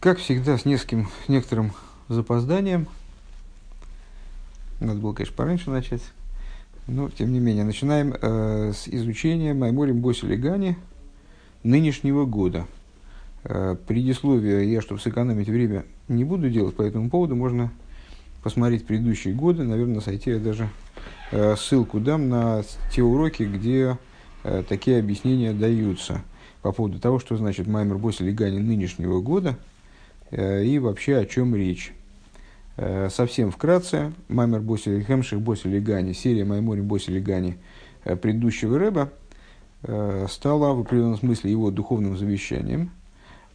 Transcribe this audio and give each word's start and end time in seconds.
Как 0.00 0.18
всегда, 0.18 0.56
с 0.56 0.64
нескольким, 0.64 1.08
некоторым 1.26 1.72
запозданием. 2.08 2.86
Надо 4.78 5.00
было, 5.00 5.12
конечно, 5.12 5.34
пораньше 5.34 5.70
начать. 5.70 6.02
Но, 6.86 7.10
тем 7.10 7.32
не 7.32 7.40
менее, 7.40 7.64
начинаем 7.64 8.14
э, 8.14 8.72
с 8.72 8.86
изучения 8.86 9.54
Майморим 9.54 10.00
Босилигани 10.00 10.78
нынешнего 11.64 12.26
года. 12.26 12.66
Э, 13.42 13.74
предисловие 13.88 14.72
я, 14.72 14.82
чтобы 14.82 15.00
сэкономить 15.00 15.48
время, 15.48 15.84
не 16.06 16.22
буду 16.22 16.48
делать 16.48 16.76
по 16.76 16.82
этому 16.82 17.10
поводу. 17.10 17.34
Можно 17.34 17.72
посмотреть 18.44 18.86
предыдущие 18.86 19.34
годы. 19.34 19.64
Наверное, 19.64 19.96
на 19.96 20.00
сайте 20.00 20.34
я 20.34 20.38
даже 20.38 20.68
э, 21.32 21.56
ссылку 21.56 21.98
дам 21.98 22.28
на 22.28 22.62
те 22.92 23.02
уроки, 23.02 23.42
где 23.42 23.98
э, 24.44 24.62
такие 24.68 25.00
объяснения 25.00 25.52
даются 25.52 26.22
по 26.62 26.70
поводу 26.70 27.00
того, 27.00 27.18
что 27.18 27.36
значит 27.36 27.66
Маймер 27.66 27.98
Босилигани 27.98 28.60
нынешнего 28.60 29.20
года– 29.20 29.58
и 30.30 30.78
вообще 30.78 31.16
о 31.18 31.26
чем 31.26 31.54
речь. 31.54 31.92
Э, 32.80 33.08
совсем 33.10 33.50
вкратце, 33.50 34.12
Маймер 34.28 34.60
Босили, 34.60 35.02
Хемших 35.02 35.40
Босили 35.40 35.80
Гани, 35.80 36.12
серия 36.12 36.44
Майморим 36.44 36.86
Босили 36.86 37.18
Гани 37.18 37.58
э, 38.04 38.14
предыдущего 38.14 38.78
Рэба 38.78 39.10
стала 40.28 40.74
в 40.74 40.80
определенном 40.80 41.16
смысле 41.18 41.52
его 41.52 41.70
духовным 41.70 42.16
завещанием, 42.16 42.90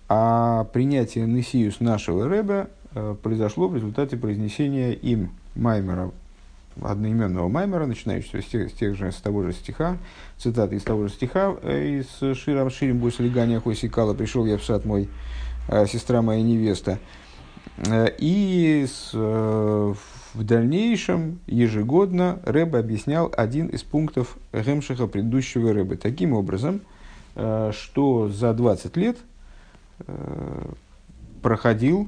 а 0.07 0.63
принятие 0.71 1.25
Несиус 1.27 1.81
нашего 1.81 2.29
Рэба 2.29 2.69
произошло 3.21 3.67
в 3.67 3.75
результате 3.75 4.15
произнесения 4.15 4.93
им 4.93 5.31
Маймера, 5.53 6.11
одноименного 6.81 7.49
Маймера, 7.49 7.87
начинающегося 7.87 8.47
с, 8.47 8.49
тех, 8.49 8.69
с, 8.69 8.71
тех 8.71 8.95
же, 8.95 9.11
с 9.11 9.15
того 9.15 9.43
же 9.43 9.51
стиха, 9.51 9.97
цитаты 10.37 10.77
из 10.77 10.83
того 10.83 11.09
же 11.09 11.13
стиха, 11.13 11.51
из 11.51 12.07
Ширам 12.37 12.69
Ширим 12.69 12.99
Босили 12.99 13.27
Гани 13.27 13.55
Ахосикала 13.55 14.13
«Пришел 14.13 14.45
я 14.45 14.57
в 14.57 14.63
сад 14.63 14.85
мой, 14.85 15.09
Э, 15.09 15.42
сестра 15.87 16.21
моя 16.21 16.41
невеста. 16.41 16.99
Э, 17.77 18.07
и 18.17 18.85
с, 18.87 19.11
э, 19.13 19.93
в 20.33 20.43
дальнейшем 20.43 21.39
ежегодно 21.47 22.39
Рэбе 22.45 22.79
объяснял 22.79 23.31
один 23.35 23.67
из 23.67 23.83
пунктов 23.83 24.37
Гемшиха 24.51 25.07
предыдущего 25.07 25.73
Рэбе. 25.73 25.95
Таким 25.95 26.33
образом, 26.33 26.81
что 27.35 28.29
за 28.29 28.53
20 28.53 28.95
лет 28.97 29.17
проходил, 31.41 32.07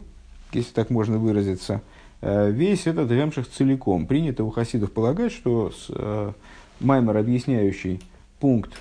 если 0.54 0.72
так 0.72 0.92
можно 0.92 1.18
выразиться, 1.18 1.82
весь 2.22 2.86
этот 2.86 3.10
Гемших 3.10 3.50
целиком. 3.50 4.06
Принято 4.06 4.44
у 4.44 4.52
хасидов 4.52 4.92
полагать, 4.92 5.32
что 5.32 5.72
с, 5.72 6.34
Маймер, 6.80 7.18
объясняющий 7.18 8.02
пункт 8.40 8.72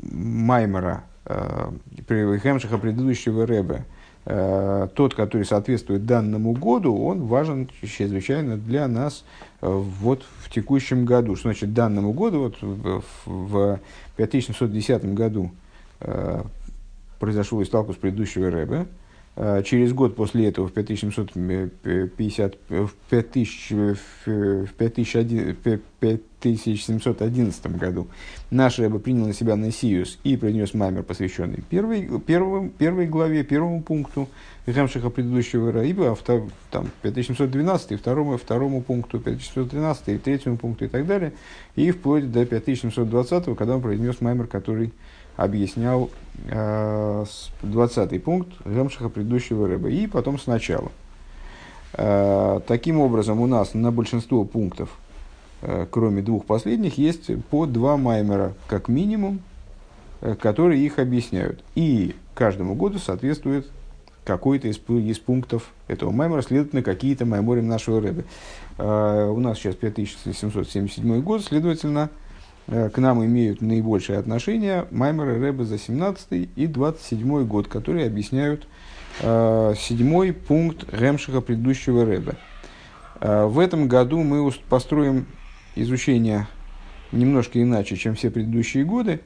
Маймера 0.00 1.04
Э, 1.04 1.13
Хемшиха 1.26 2.78
предыдущего 2.78 3.46
Рэбе, 3.46 3.84
э, 4.26 4.88
тот, 4.94 5.14
который 5.14 5.44
соответствует 5.44 6.04
данному 6.04 6.52
году, 6.52 6.94
он 6.96 7.26
важен 7.26 7.68
чрезвычайно 7.82 8.56
для 8.56 8.88
нас 8.88 9.24
э, 9.60 9.66
вот 9.68 10.22
в 10.40 10.50
текущем 10.50 11.04
году. 11.04 11.36
Что 11.36 11.48
значит 11.48 11.72
данному 11.72 12.12
году? 12.12 12.40
Вот 12.40 12.56
в 13.26 13.80
5710 14.16 15.14
году 15.14 15.50
произошел 17.18 17.62
исталкус 17.62 17.96
предыдущего 17.96 18.50
Рэбе, 18.50 18.80
Э, 18.80 19.03
через 19.36 19.92
год 19.92 20.14
после 20.14 20.46
этого, 20.46 20.68
в 20.68 20.72
5750, 20.72 22.56
в 22.68 22.90
5000, 23.10 23.96
в 24.26 24.68
5711 24.76 27.76
году, 27.76 28.06
наш 28.50 28.78
Рэбе 28.78 29.00
принял 29.00 29.26
на 29.26 29.32
себя 29.32 29.56
Несиус 29.56 30.20
и 30.22 30.36
принес 30.36 30.72
маймер, 30.72 31.02
посвященный 31.02 31.64
первой, 31.68 32.08
первой, 32.20 32.68
первой 32.68 33.06
главе, 33.06 33.42
первому 33.42 33.82
пункту 33.82 34.28
Гемшиха 34.68 35.10
предыдущего 35.10 35.72
Раиба, 35.72 36.12
а 36.12 36.14
втор, 36.14 36.44
там, 36.70 36.88
5712, 37.02 37.98
второму, 37.98 38.38
второму 38.38 38.82
пункту, 38.82 39.18
5713, 39.18 40.22
третьему 40.22 40.58
пункту 40.58 40.84
и 40.84 40.88
так 40.88 41.06
далее, 41.06 41.32
и 41.74 41.90
вплоть 41.90 42.30
до 42.30 42.46
5720, 42.46 43.56
когда 43.56 43.74
он 43.74 43.82
произнес 43.82 44.20
маймер, 44.20 44.46
который 44.46 44.92
объяснял 45.36 46.10
э, 46.48 47.24
20 47.62 48.24
пункт 48.24 48.52
Гемшиха 48.64 49.08
предыдущего 49.08 49.66
рыба. 49.66 49.88
И 49.88 50.06
потом 50.06 50.38
сначала. 50.38 50.90
Э, 51.94 52.60
таким 52.66 53.00
образом, 53.00 53.40
у 53.40 53.46
нас 53.46 53.74
на 53.74 53.90
большинство 53.90 54.44
пунктов, 54.44 54.90
э, 55.62 55.86
кроме 55.90 56.22
двух 56.22 56.44
последних, 56.44 56.98
есть 56.98 57.30
по 57.50 57.66
два 57.66 57.96
маймера, 57.96 58.54
как 58.68 58.88
минимум, 58.88 59.40
э, 60.20 60.34
которые 60.34 60.84
их 60.84 60.98
объясняют. 60.98 61.62
И 61.74 62.14
каждому 62.34 62.74
году 62.74 62.98
соответствует 62.98 63.68
какой-то 64.24 64.68
из, 64.68 64.78
из 64.88 65.18
пунктов 65.18 65.70
этого 65.86 66.10
маймера, 66.10 66.40
следовательно, 66.42 66.82
какие-то 66.82 67.26
майморим 67.26 67.68
нашего 67.68 68.00
рыбы. 68.00 68.24
Э, 68.78 69.28
у 69.28 69.40
нас 69.40 69.58
сейчас 69.58 69.74
5777 69.74 71.20
год, 71.20 71.44
следовательно, 71.44 72.10
Э, 72.10 72.23
к 72.66 72.96
нам 72.96 73.24
имеют 73.24 73.60
наибольшее 73.60 74.18
отношение 74.18 74.86
Маймер 74.90 75.30
и 75.30 75.38
Рэбе 75.38 75.64
за 75.64 75.78
17 75.78 76.48
и 76.56 76.66
27 76.66 77.46
год, 77.46 77.68
которые 77.68 78.06
объясняют 78.06 78.66
э, 79.20 79.74
седьмой 79.76 80.32
пункт 80.32 80.86
Ремшиха 80.92 81.40
предыдущего 81.42 82.04
Рэбе. 82.06 82.36
Э, 83.20 83.44
в 83.44 83.58
этом 83.58 83.86
году 83.86 84.22
мы 84.22 84.50
построим 84.68 85.26
изучение 85.76 86.46
немножко 87.12 87.62
иначе, 87.62 87.96
чем 87.96 88.14
все 88.14 88.30
предыдущие 88.30 88.84
годы. 88.84 89.20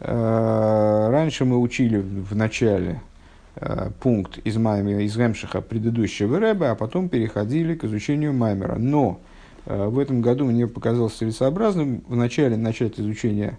Э, 0.00 1.08
раньше 1.10 1.44
мы 1.44 1.58
учили 1.58 1.98
в 1.98 2.34
начале 2.34 3.00
э, 3.56 3.90
пункт 4.00 4.38
из, 4.38 4.56
Маймера, 4.56 5.02
из 5.02 5.16
Ремшиха 5.16 5.60
предыдущего 5.60 6.40
Рэбе, 6.40 6.66
а 6.66 6.74
потом 6.74 7.08
переходили 7.08 7.76
к 7.76 7.84
изучению 7.84 8.32
Маймера. 8.32 8.76
Но 8.76 9.20
Э, 9.20 9.31
в 9.66 9.98
этом 9.98 10.20
году 10.20 10.44
мне 10.44 10.66
показалось 10.66 11.14
целесообразным 11.14 12.02
вначале 12.08 12.56
начать 12.56 12.98
изучение 12.98 13.58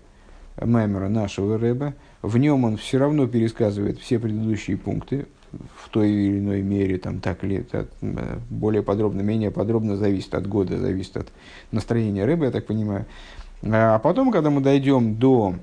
Маймера 0.62 1.08
нашего 1.08 1.58
Рэба. 1.58 1.94
В 2.22 2.38
нем 2.38 2.64
он 2.66 2.78
все 2.78 2.98
равно 2.98 3.28
пересказывает 3.28 4.00
все 4.00 4.20
предыдущие 4.20 4.78
пункты 4.78 5.26
в 5.76 5.90
той 5.90 6.12
или 6.12 6.40
иной 6.40 6.62
мере, 6.62 6.98
там, 6.98 7.20
так 7.20 7.44
или 7.44 7.58
это, 7.58 7.88
э, 8.02 8.38
более 8.50 8.82
подробно, 8.82 9.22
менее 9.22 9.52
подробно, 9.52 9.96
зависит 9.96 10.34
от 10.34 10.48
года, 10.48 10.78
зависит 10.78 11.18
от 11.18 11.28
настроения 11.72 12.26
рыбы, 12.26 12.46
я 12.46 12.52
так 12.52 12.66
понимаю. 12.66 13.06
А 13.62 14.00
потом, 14.00 14.32
когда 14.32 14.50
мы 14.50 14.62
дойдем 14.62 15.16
до 15.16 15.56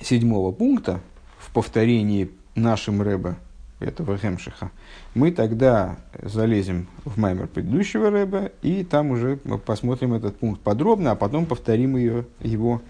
седьмого 0.00 0.52
пункта 0.52 1.00
в 1.38 1.52
повторении 1.52 2.30
нашим 2.54 3.02
Рэба, 3.02 3.36
этого 3.80 4.16
Гемшиха, 4.16 4.70
мы 5.14 5.30
тогда 5.30 5.96
залезем 6.20 6.88
в 7.04 7.18
маймер 7.18 7.46
предыдущего 7.46 8.10
рэба, 8.10 8.50
и 8.62 8.84
там 8.84 9.10
уже 9.10 9.36
посмотрим 9.36 10.14
этот 10.14 10.36
пункт 10.38 10.60
подробно, 10.60 11.12
а 11.12 11.14
потом 11.14 11.46
повторим 11.46 11.96
ее, 11.96 12.26
его 12.40 12.82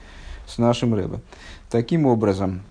с 0.47 0.59
нашим 0.59 0.95
рэбе. 0.95 1.21
Таким 1.71 2.07
образом, 2.07 2.63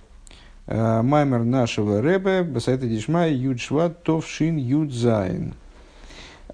э, 0.66 1.02
маймер 1.04 1.44
нашего 1.44 2.02
рэбе, 2.02 2.44
Басайта 2.44 2.88
Дишмай, 2.88 3.34
Юдшва, 3.34 3.90
Товшин, 3.90 4.58
Юдзайн. 4.58 5.54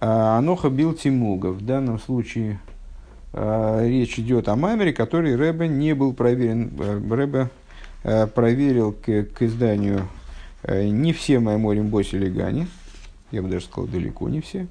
Э, 0.02 0.38
Аноха 0.38 0.70
бил 0.70 0.94
Тимуга. 0.94 1.48
В 1.48 1.66
данном 1.66 1.98
случае 2.00 2.60
э, 3.32 3.88
речь 3.88 4.20
идет 4.20 4.50
о 4.50 4.58
маймере, 4.58 4.92
который 4.92 5.38
рэбе 5.38 5.70
не 5.70 5.96
был 5.96 6.14
проверен. 6.14 6.72
Рэбе 7.10 7.50
проверил 8.36 8.92
к, 8.92 9.24
к 9.24 9.44
изданию 9.44 10.10
не 10.68 11.14
все 11.14 11.40
Майморим 11.40 11.88
Боси 11.88 12.16
Легани, 12.16 12.68
я 13.32 13.42
бы 13.42 13.50
даже 13.50 13.66
сказал, 13.66 13.88
далеко 13.88 14.30
не 14.30 14.42
все. 14.42 14.68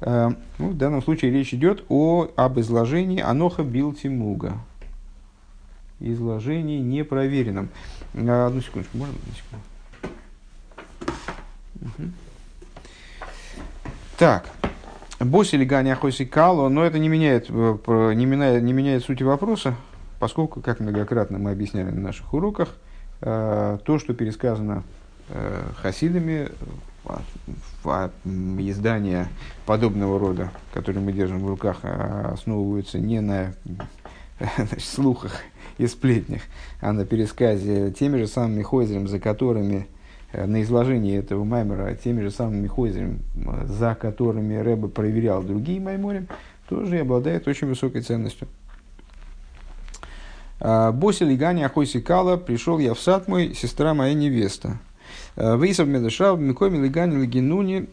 Э, 0.00 0.30
ну, 0.58 0.70
в 0.70 0.76
данном 0.76 1.02
случае 1.02 1.30
речь 1.30 1.54
идет 1.54 1.84
о, 1.88 2.28
об 2.36 2.58
изложении 2.58 3.20
Аноха 3.20 3.62
Билтимуга. 3.62 4.58
Изложении 6.00 6.80
непроверенном. 6.80 7.68
Э, 8.14 8.46
одну 8.46 8.60
секундочку, 8.60 8.98
можно? 8.98 9.14
Одну 9.14 9.34
секунду. 9.34 9.64
Угу. 11.80 12.10
Так. 14.18 14.50
Боси 15.20 15.54
Легани 15.54 15.90
Ахоси 15.90 16.24
Кало, 16.24 16.68
но 16.68 16.84
это 16.84 16.98
не 16.98 17.08
меняет, 17.08 17.48
не, 17.48 18.26
меняет, 18.26 18.62
не 18.64 18.72
меняет 18.72 19.04
сути 19.04 19.22
вопроса, 19.22 19.76
поскольку, 20.18 20.60
как 20.60 20.80
многократно 20.80 21.38
мы 21.38 21.52
объясняли 21.52 21.90
на 21.90 22.00
наших 22.00 22.34
уроках, 22.34 22.70
Э, 22.70 22.81
то, 23.22 23.98
что 24.00 24.14
пересказано 24.14 24.82
э, 25.28 25.62
хасидами, 25.76 26.48
э, 27.84 28.08
издания 28.58 29.28
подобного 29.64 30.18
рода, 30.18 30.50
которые 30.74 31.04
мы 31.04 31.12
держим 31.12 31.38
в 31.40 31.48
руках, 31.48 31.84
основываются 31.84 32.98
не 32.98 33.20
на 33.20 33.54
значит, 34.56 34.84
слухах 34.84 35.40
и 35.78 35.86
сплетнях, 35.86 36.42
а 36.80 36.92
на 36.92 37.04
пересказе 37.04 37.92
теми 37.92 38.18
же 38.18 38.26
самыми 38.26 38.62
хойзерами, 38.62 39.06
за 39.06 39.20
которыми 39.20 39.86
на 40.32 40.62
изложении 40.62 41.16
этого 41.16 41.44
маймера, 41.44 41.94
теми 41.94 42.22
же 42.22 42.30
самыми 42.30 42.66
хойзерами, 42.66 43.20
за 43.66 43.94
которыми 43.94 44.54
Рэбе 44.54 44.88
проверял 44.88 45.42
другие 45.42 45.80
майморы, 45.80 46.26
тоже 46.68 47.00
обладает 47.00 47.46
очень 47.46 47.68
высокой 47.68 48.00
ценностью. 48.00 48.48
А, 50.64 50.92
Боси 50.92 51.24
Лигани 51.24 51.64
Ахойси 51.64 52.00
Кала, 52.00 52.36
пришел 52.36 52.78
я 52.78 52.94
в 52.94 53.00
сад 53.00 53.26
мой, 53.26 53.52
сестра 53.54 53.94
моя 53.94 54.14
невеста. 54.14 54.78
Вейсов 55.34 55.88
Медешраб, 55.88 56.38
Микоми 56.38 56.78
Легани 56.78 57.16
Легинуни, 57.16 57.86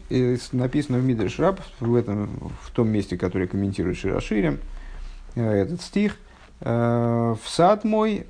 написано 0.52 0.98
в 0.98 1.04
Мидрешраб, 1.04 1.60
в, 1.80 1.94
этом, 1.96 2.52
в 2.62 2.70
том 2.70 2.88
месте, 2.88 3.16
которое 3.16 3.48
комментирует 3.48 3.96
Широширем, 3.96 4.58
этот 5.34 5.80
стих. 5.80 6.16
В 6.60 7.38
сад 7.44 7.84
мой 7.84 8.26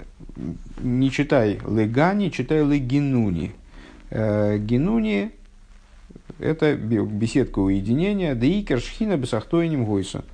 не 0.81 1.11
читай 1.11 1.61
Легани, 1.69 2.31
читай 2.31 2.65
Легинуни. 2.65 3.53
Гинуни– 4.11 5.33
это 6.39 6.75
беседка 6.77 7.59
уединения, 7.59 8.35
да 8.35 8.47
и 8.47 8.63
кершхина 8.63 9.17
бесахтойним 9.17 9.85
гойса. 9.85 10.25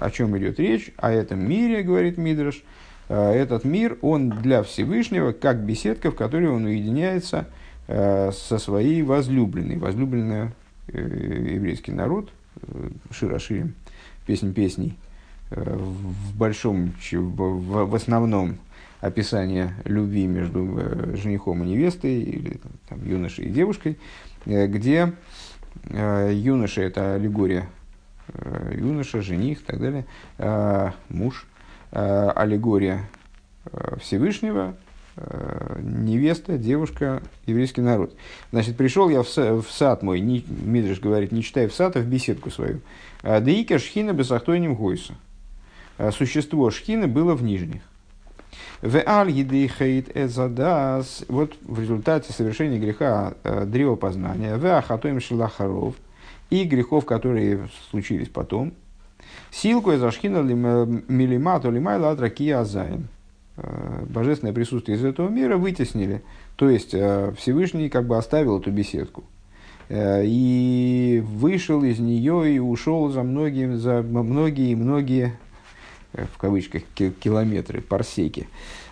О 0.00 0.10
чем 0.10 0.36
идет 0.38 0.58
речь? 0.58 0.92
О 0.96 1.10
этом 1.10 1.46
мире, 1.46 1.82
говорит 1.82 2.16
Мидраш. 2.16 2.64
Этот 3.08 3.64
мир, 3.64 3.98
он 4.00 4.30
для 4.30 4.62
Всевышнего, 4.62 5.32
как 5.32 5.58
беседка, 5.58 6.10
в 6.10 6.14
которой 6.14 6.48
он 6.48 6.64
уединяется– 6.64 7.46
Э, 7.86 8.30
со 8.32 8.58
своей 8.58 9.02
возлюбленной. 9.02 9.76
Возлюбленная 9.76 10.54
э, 10.88 11.52
еврейский 11.54 11.92
народ, 11.92 12.30
э, 12.62 12.88
Широширим, 13.10 13.74
песнь 14.26 14.54
песней, 14.54 14.96
в 15.50 16.36
большом, 16.36 16.94
в, 17.12 17.94
основном 17.94 18.56
описание 19.00 19.74
любви 19.84 20.26
между 20.26 21.14
женихом 21.14 21.62
и 21.62 21.68
невестой, 21.68 22.22
или 22.22 22.58
там, 22.88 23.06
юношей 23.06 23.44
и 23.44 23.50
девушкой, 23.50 23.98
где 24.46 25.12
юноша– 25.86 26.80
это 26.82 27.14
аллегория 27.14 27.68
юноша, 28.72 29.20
жених 29.20 29.60
и 29.60 29.64
так 29.64 29.78
далее, 29.78 30.06
муж, 31.10 31.46
аллегория 31.94 33.08
Всевышнего, 34.00 34.74
Э, 35.16 35.78
невеста, 35.80 36.58
девушка, 36.58 37.22
еврейский 37.46 37.82
народ. 37.82 38.14
Значит, 38.50 38.76
пришел 38.76 39.08
я 39.08 39.22
в, 39.22 39.64
сад 39.70 40.02
мой, 40.02 40.20
Мидриш 40.20 40.98
говорит, 40.98 41.30
не 41.30 41.42
читай 41.42 41.68
в 41.68 41.74
сад, 41.74 41.96
а 41.96 42.00
в 42.00 42.06
беседку 42.06 42.50
свою. 42.50 42.80
«А 43.22 43.40
Деика 43.40 43.78
шхина 43.78 44.12
бесахтойним 44.12 44.74
гойса. 44.74 45.14
«А 45.98 46.10
существо 46.10 46.70
шхины 46.70 47.06
было 47.06 47.34
в 47.34 47.44
нижних. 47.44 47.82
В 48.82 49.00
аль 49.06 49.30
едейхейт 49.30 50.16
эзадас. 50.16 51.24
Вот 51.28 51.54
в 51.62 51.80
результате 51.80 52.32
совершения 52.32 52.80
греха 52.80 53.34
э, 53.44 53.64
древа 53.66 53.94
познания. 53.94 54.56
В 54.56 54.66
ахатоим 54.66 55.20
шилахаров. 55.20 55.94
И 56.50 56.64
грехов, 56.64 57.06
которые 57.06 57.68
случились 57.90 58.28
потом. 58.28 58.74
Силку 59.54 59.92
из 59.92 60.02
ашхина 60.02 60.38
милимату 60.38 61.70
лимайла 61.70 62.10
атракия 62.10 62.58
азаем 62.58 63.08
Э, 63.56 64.04
божественное 64.08 64.52
присутствие 64.52 64.98
из 64.98 65.04
этого 65.04 65.28
мира 65.28 65.56
вытеснили. 65.56 66.22
То 66.56 66.68
есть 66.68 66.92
э, 66.92 67.32
Всевышний 67.38 67.88
как 67.88 68.06
бы 68.06 68.16
оставил 68.16 68.58
эту 68.58 68.72
беседку. 68.72 69.22
Э, 69.88 70.22
и 70.24 71.22
вышел 71.24 71.84
из 71.84 72.00
нее 72.00 72.54
и 72.54 72.58
ушел 72.58 73.10
за 73.10 73.22
многие, 73.22 73.76
за 73.76 74.02
многие 74.02 74.72
и 74.72 74.74
многие, 74.74 75.38
в 76.12 76.36
кавычках, 76.38 76.82
километры, 76.94 77.80
парсеки, 77.80 78.48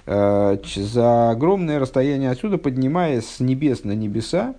за 0.07 1.31
огромное 1.31 1.79
расстояние 1.79 2.33
отсюда, 2.33 2.59
поднимаясь 2.59 3.29
с 3.29 3.39
небес 3.39 3.85
на 3.85 3.93
небеса, 3.93 4.57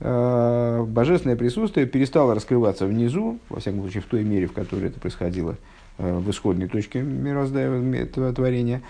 божественное 0.00 1.36
присутствие 1.36 1.86
перестало 1.86 2.34
раскрываться 2.34 2.86
внизу, 2.86 3.38
во 3.48 3.60
всяком 3.60 3.80
случае 3.80 4.02
в 4.02 4.06
той 4.06 4.22
мере, 4.22 4.46
в 4.46 4.52
которой 4.52 4.86
это 4.86 5.00
происходило 5.00 5.56
в 5.98 6.30
исходной 6.30 6.68
точке 6.68 7.00
мироздания, 7.02 8.02
этого 8.02 8.32
творения, 8.32 8.82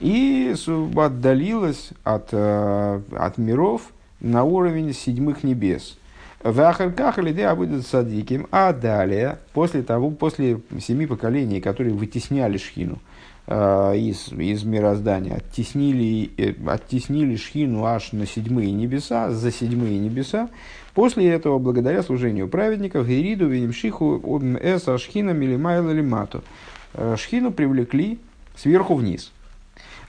и 0.00 0.54
отдалилась 0.96 1.90
от, 2.04 2.28
э, 2.32 3.00
от 3.12 3.38
миров 3.38 3.90
на 4.20 4.44
уровень 4.44 4.92
седьмых 4.92 5.42
небес. 5.42 5.98
В 6.42 6.60
Ахарках 6.60 7.18
Лиде 7.18 7.52
будет 7.54 7.86
садиким, 7.86 8.46
а 8.50 8.72
далее, 8.72 9.38
после 9.52 9.82
того, 9.82 10.10
после 10.10 10.60
семи 10.80 11.06
поколений, 11.06 11.60
которые 11.60 11.94
вытесняли 11.94 12.56
Шхину 12.56 12.94
э, 12.94 13.15
из, 13.48 14.32
из 14.32 14.64
мироздания, 14.64 15.36
оттеснили, 15.36 16.30
э, 16.36 16.54
оттеснили 16.66 17.36
Шхину 17.36 17.84
аж 17.84 18.12
на 18.12 18.26
седьмые 18.26 18.72
небеса, 18.72 19.30
за 19.30 19.52
седьмые 19.52 19.98
небеса, 19.98 20.48
после 20.94 21.28
этого, 21.30 21.58
благодаря 21.58 22.02
служению 22.02 22.48
праведников, 22.48 23.06
Гериду, 23.06 23.46
Венемшиху, 23.46 24.40
Эса, 24.60 24.98
Шхина, 24.98 25.30
Милимайла, 25.30 25.90
Лимату, 25.90 26.42
э, 26.94 27.16
Шхину 27.18 27.52
привлекли 27.52 28.18
сверху 28.56 28.94
вниз– 28.94 29.32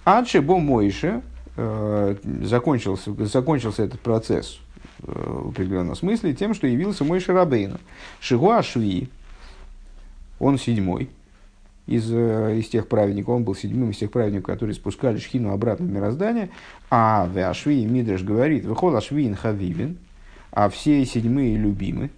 Адше 0.07 0.39
бо 0.39 0.57
Мойше 0.57 1.21
э, 1.57 2.15
закончился, 2.43 3.11
закончился 3.25 3.83
этот 3.83 3.99
процесс 3.99 4.57
э, 5.03 5.11
в 5.11 5.49
определенном 5.49 5.97
смысле 5.97 6.33
тем, 6.33 6.53
что 6.53 6.65
явился 6.65 7.03
Мойше 7.03 7.33
Рабейну. 7.33 7.77
Шигуа 8.21 8.63
Шви, 8.63 9.09
он 10.39 10.57
седьмой 10.57 11.09
из, 11.87 12.11
э, 12.11 12.59
из 12.59 12.69
тех 12.69 12.87
праведников, 12.87 13.35
он 13.35 13.43
был 13.43 13.55
седьмым 13.55 13.89
из 13.89 13.97
тех 13.97 14.11
праведников, 14.11 14.45
которые 14.45 14.75
спускали 14.75 15.17
шхину 15.17 15.51
обратно 15.51 15.85
в 15.85 15.89
мироздание, 15.89 16.49
а 16.89 17.27
в 17.27 17.37
Ашви 17.37 17.85
Мидреш 17.85 18.21
говорит, 18.21 18.65
выход 18.65 18.95
Ашвин 18.95 19.35
Хавивин, 19.35 19.97
а 20.51 20.69
все 20.69 21.03
седьмые 21.05 21.57
любимы, 21.57 22.11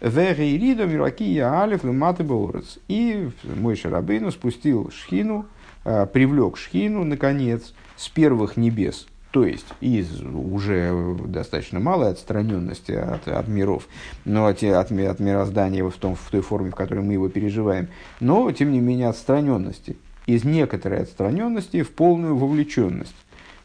Вегейридо 0.00 0.84
Миракия 0.84 1.48
Алиф 1.48 1.84
Лематы 1.84 2.24
Баурец. 2.24 2.78
И 2.88 3.30
мой 3.44 3.76
Шарабейну 3.76 4.32
спустил 4.32 4.90
шхину, 4.90 5.46
Э, 5.84 6.06
привлек 6.06 6.56
Шхину, 6.56 7.04
наконец, 7.04 7.74
с 7.96 8.08
первых 8.08 8.56
небес, 8.56 9.06
то 9.32 9.46
есть 9.46 9.66
из 9.80 10.20
уже 10.20 11.16
достаточно 11.26 11.80
малой 11.80 12.10
отстраненности 12.10 12.92
от, 12.92 13.26
от 13.26 13.48
миров, 13.48 13.88
но 14.26 14.46
от, 14.46 14.62
от, 14.62 14.92
от 14.92 15.20
мироздания 15.20 15.82
в, 15.82 15.96
том, 15.96 16.14
в 16.14 16.30
той 16.30 16.42
форме, 16.42 16.70
в 16.70 16.74
которой 16.74 17.02
мы 17.02 17.14
его 17.14 17.28
переживаем, 17.30 17.88
но, 18.20 18.52
тем 18.52 18.70
не 18.70 18.80
менее, 18.80 19.08
отстраненности, 19.08 19.96
из 20.26 20.44
некоторой 20.44 21.00
отстраненности 21.00 21.82
в 21.82 21.90
полную 21.90 22.36
вовлеченность 22.36 23.16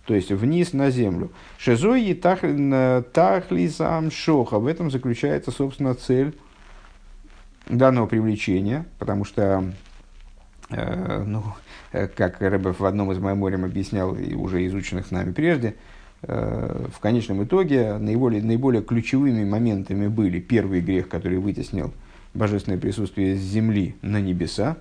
то 0.06 0.16
есть 0.16 0.32
вниз 0.32 0.72
на 0.72 0.90
землю. 0.90 1.32
Шизой 1.58 2.06
и 2.06 2.14
тахлисам 2.14 4.10
шоха. 4.10 4.58
В 4.58 4.66
этом 4.66 4.90
заключается, 4.90 5.52
собственно, 5.52 5.96
цель 5.96 6.34
данного 7.66 8.08
привлечения, 8.08 8.86
потому 9.00 9.26
что 9.26 9.66
э, 10.70 11.24
ну, 11.26 11.44
как 11.92 12.42
Рэбов 12.42 12.80
в 12.80 12.86
одном 12.86 13.12
из 13.12 13.18
мемориям 13.18 13.66
объяснял, 13.66 14.16
и 14.16 14.34
уже 14.34 14.66
изученных 14.68 15.12
нами 15.12 15.32
прежде, 15.32 15.76
э, 16.24 16.86
в 16.94 17.00
конечном 17.00 17.44
итоге 17.44 17.98
наиболее, 17.98 18.44
наиболее 18.44 18.82
ключевыми 18.82 19.46
моментами 19.46 20.08
были 20.08 20.40
первый 20.40 20.82
грех, 20.82 21.08
который 21.08 21.38
вытеснил 21.38 21.94
божественное 22.34 22.78
присутствие 22.78 23.36
с 23.36 23.40
земли 23.40 23.96
на 24.02 24.20
небеса, 24.20 24.78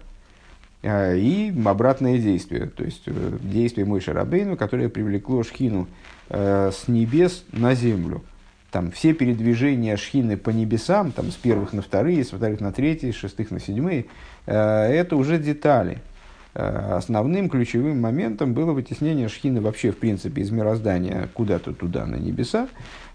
э, 0.82 1.18
и 1.18 1.54
обратное 1.64 2.18
действие, 2.18 2.66
то 2.66 2.84
есть 2.84 3.04
действие 3.42 3.86
Мойша 3.86 4.12
Рабейну, 4.12 4.56
которое 4.56 4.88
привлекло 4.88 5.42
Шхину 5.42 5.88
с 6.28 6.88
небес 6.88 7.44
на 7.52 7.76
землю. 7.76 8.24
Там 8.72 8.90
все 8.90 9.12
передвижения 9.12 9.96
Шхины 9.96 10.36
по 10.36 10.50
небесам, 10.50 11.12
там 11.12 11.30
с 11.30 11.36
первых 11.36 11.72
на 11.72 11.82
вторые, 11.82 12.24
с 12.24 12.30
вторых 12.30 12.60
на 12.60 12.72
третьи, 12.72 13.12
с 13.12 13.14
шестых 13.14 13.52
на 13.52 13.60
седьмые, 13.60 14.06
это 14.44 15.14
уже 15.14 15.38
детали– 15.38 15.98
Э, 16.08 16.15
основным 16.56 17.50
ключевым 17.50 18.00
моментом 18.00 18.54
было 18.54 18.72
вытеснение 18.72 19.28
шхины 19.28 19.60
вообще, 19.60 19.92
в 19.92 19.98
принципе, 19.98 20.40
из 20.40 20.50
мироздания 20.50 21.28
куда-то 21.34 21.74
туда, 21.74 22.06
на 22.06 22.16
небеса. 22.16 22.68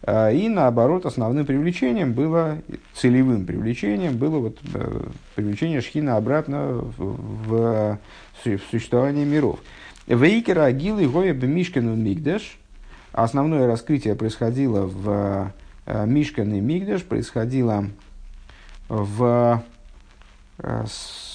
Э, 0.03 0.33
и 0.33 0.47
наоборот, 0.47 1.05
основным 1.05 1.45
привлечением 1.45 2.13
было, 2.13 2.59
целевым 2.93 3.45
привлечением 3.45 4.17
было 4.17 4.37
вот, 4.37 4.59
э, 4.73 5.03
привлечение 5.35 5.81
шхина 5.81 6.17
обратно 6.17 6.83
в, 6.97 7.17
в, 7.47 7.99
существование 8.69 9.25
миров. 9.25 9.59
Вейкера 10.05 10.65
Агилы 10.65 11.07
Гоя 11.07 11.33
Бемишкану 11.33 11.95
Мигдеш. 11.95 12.59
Основное 13.11 13.67
раскрытие 13.67 14.15
происходило 14.15 14.85
в 14.85 15.51
Мишкан 16.05 16.53
и 16.53 16.61
Мигдеш, 16.61 17.03
происходило 17.03 17.85
в 18.87 19.63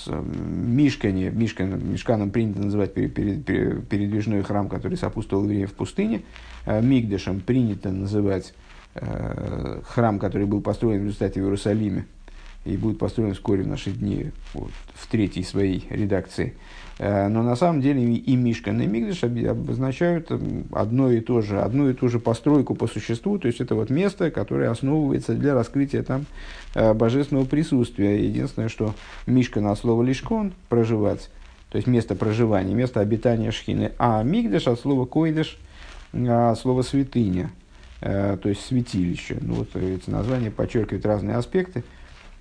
Мишкане, 0.09 1.31
Мишкан, 1.31 1.93
Мишканом 1.93 2.31
принято 2.31 2.61
называть 2.61 2.95
передвижной 2.95 4.43
храм, 4.43 4.69
который 4.69 4.97
сопутствовал 4.97 5.45
евреям 5.45 5.69
в 5.69 5.75
пустыне. 5.75 6.23
Э, 6.65 6.81
Мигдешем 6.81 7.41
принято 7.41 7.91
называть 7.91 8.55
э, 8.95 9.81
храм, 9.85 10.19
который 10.19 10.47
был 10.47 10.61
построен 10.61 11.03
в 11.03 11.05
результате 11.05 11.41
в 11.41 11.45
Иерусалиме 11.45 12.07
и 12.67 12.77
будет 12.77 12.99
построен 12.99 13.35
вскоре 13.35 13.63
в 13.63 13.69
наши 13.69 13.91
дни 13.91 14.31
вот, 14.55 14.71
в 14.95 15.07
третьей 15.07 15.45
своей 15.45 15.87
редакции. 15.91 16.55
Э, 16.99 17.29
но 17.29 17.43
на 17.43 17.57
самом 17.57 17.81
деле 17.81 18.03
и 18.03 18.37
Мишкан, 18.37 18.81
и 18.81 18.87
Мигдаш 18.87 19.25
обозначают 19.25 20.31
одно 20.73 21.11
и 21.11 21.21
то 21.21 21.41
же, 21.43 21.61
одну 21.61 21.91
и 21.91 21.95
ту 21.95 22.09
же 22.09 22.19
постройку 22.19 22.75
по 22.75 22.87
существу, 22.87 23.39
то 23.39 23.49
есть 23.49 23.61
это 23.61 23.75
вот 23.75 23.91
место, 23.91 24.31
которое 24.31 24.71
основывается 24.71 25.35
для 25.35 25.55
раскрытия 25.55 26.03
там 26.03 26.27
э, 26.75 26.95
божественного 26.95 27.45
присутствия. 27.45 28.25
Единственное, 28.25 28.69
что 28.69 28.95
Мишкан 29.27 29.67
от 29.67 29.79
слова 29.79 30.03
лишкон, 30.03 30.53
проживать, 30.69 31.31
то 31.71 31.77
есть 31.77 31.87
место 31.87 32.15
проживания, 32.15 32.75
место 32.75 33.01
обитания 33.01 33.51
шхины, 33.51 33.93
а 33.99 34.23
Мигдаш 34.23 34.67
от 34.67 34.81
слова 34.81 35.05
койдаш, 35.05 35.59
от 36.13 36.59
слова 36.59 36.83
святыня. 36.83 37.51
то 38.01 38.41
есть 38.45 38.65
святилище. 38.65 39.37
Ну, 39.41 39.55
вот 39.55 39.77
эти 39.77 40.09
названия 40.09 40.51
подчеркивают 40.51 41.05
разные 41.05 41.37
аспекты, 41.37 41.85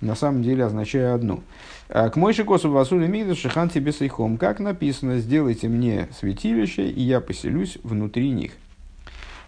на 0.00 0.14
самом 0.14 0.42
деле 0.42 0.64
означая 0.64 1.14
одно. 1.14 1.42
К 1.88 2.14
Мойши 2.16 2.44
Косу 2.44 2.70
Васули 2.70 3.06
Мигда 3.06 3.34
Шиханти 3.34 3.78
Бесайхом, 3.78 4.38
как 4.38 4.58
написано, 4.58 5.18
сделайте 5.18 5.68
мне 5.68 6.08
святилище, 6.18 6.88
и 6.88 7.02
я 7.02 7.20
поселюсь 7.20 7.78
внутри 7.82 8.30
них. 8.30 8.52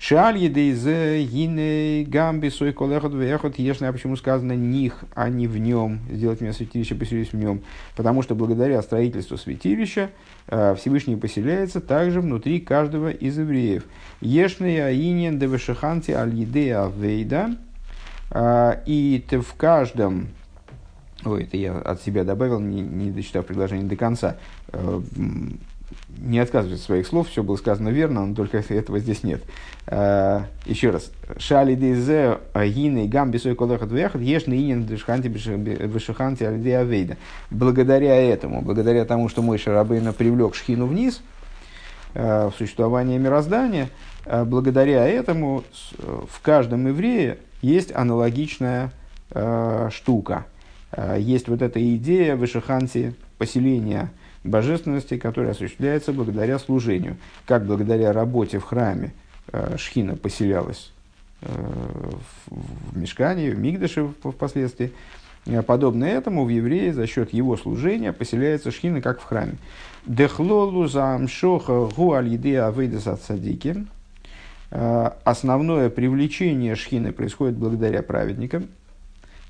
Шаль 0.01 0.39
едейзе 0.39 1.25
гине 1.25 2.05
гамби 2.05 2.51
сой 2.51 2.73
колехот 2.73 3.15
вехот 3.15 3.59
ешна, 3.59 3.93
почему 3.93 4.15
сказано 4.15 4.53
них, 4.53 5.05
а 5.17 5.29
не 5.29 5.49
в 5.49 5.59
нем, 5.59 5.99
сделать 6.09 6.41
мне 6.41 6.53
святилище, 6.53 6.95
поселюсь 6.95 7.33
в 7.33 7.37
нем. 7.37 7.63
Потому 7.97 8.23
что 8.23 8.37
благодаря 8.37 8.81
строительству 8.81 9.37
святилища 9.37 10.11
э, 10.47 10.77
Всевышний 10.77 11.17
поселяется 11.17 11.81
также 11.81 12.21
внутри 12.21 12.61
каждого 12.61 13.11
из 13.11 13.39
евреев. 13.39 13.87
Ешная 14.21 14.87
аинен 14.87 15.41
девешаханти 15.41 16.13
аль 16.13 16.33
едея 16.33 16.87
вейда, 16.87 17.57
э, 18.31 18.83
и 18.87 19.25
в 19.29 19.55
каждом 19.55 20.29
Ой, 21.25 21.45
это 21.45 21.57
я 21.57 21.77
от 21.77 22.01
себя 22.03 22.25
добавил, 22.25 22.61
не, 22.61 22.81
не 22.81 23.11
дочитав 23.11 23.45
предложение 23.45 23.89
до 23.89 23.97
конца. 23.97 24.37
Э, 24.73 25.01
не 26.19 26.39
отказываюсь 26.39 26.81
от 26.81 26.87
своих 26.87 27.07
слов, 27.07 27.29
все 27.29 27.43
было 27.43 27.57
сказано 27.57 27.89
верно, 27.89 28.27
но 28.27 28.35
только 28.35 28.59
этого 28.69 28.99
здесь 28.99 29.23
нет. 29.23 29.43
Uh, 29.87 30.43
еще 30.67 30.91
раз. 30.91 31.11
Шали 31.39 31.75
дизе 31.75 32.39
агины 32.53 33.09
гам 33.09 33.31
бисой 33.31 33.55
колехат 33.55 33.91
вехат 33.91 34.21
ешны 34.21 34.55
инин 34.55 34.87
дешханти 34.87 35.29
вишаханти 35.29 36.45
альди 36.45 36.71
авейда. 36.71 37.17
Благодаря 37.51 38.15
этому, 38.15 38.63
благодаря 38.63 39.05
тому, 39.05 39.29
что 39.29 39.43
мой 39.43 39.59
Шарабейна 39.59 40.13
привлек 40.13 40.55
шхину 40.55 40.87
вниз 40.87 41.23
uh, 42.15 42.51
в 42.51 42.57
существование 42.57 43.19
мироздания, 43.19 43.89
благодаря 44.27 45.07
этому 45.07 45.65
в 45.99 46.41
каждом 46.43 46.87
еврее 46.87 47.39
есть 47.63 47.95
аналогичная 47.95 48.93
штука. 49.91 50.47
Есть 51.19 51.49
вот 51.49 51.61
эта 51.61 51.97
идея 51.97 52.35
вишаханти 52.35 53.15
поселения 53.37 54.11
божественности, 54.45 55.17
которая 55.17 55.53
осуществляется 55.53 56.13
благодаря 56.13 56.59
служению. 56.59 57.17
Как 57.47 57.67
благодаря 57.67 58.13
работе 58.13 58.59
в 58.59 58.65
храме 58.65 59.13
э, 59.53 59.77
Шхина 59.77 60.17
поселялась 60.17 60.93
э, 61.43 61.49
в, 62.47 62.97
Мешкане, 62.97 63.51
в 63.51 63.59
Мигдаше 63.59 64.09
впоследствии, 64.23 64.93
э, 65.47 65.63
подобно 65.63 66.05
этому 66.05 66.45
в 66.45 66.49
евреи 66.49 66.91
за 66.91 67.07
счет 67.07 67.33
его 67.33 67.57
служения 67.57 68.13
поселяется 68.13 68.71
Шхина, 68.71 69.01
как 69.01 69.21
в 69.21 69.25
храме. 69.25 69.55
Основное 74.71 75.89
привлечение 75.89 76.77
Шхины 76.77 77.13
происходит 77.13 77.57
благодаря 77.57 78.03
праведникам, 78.03 78.69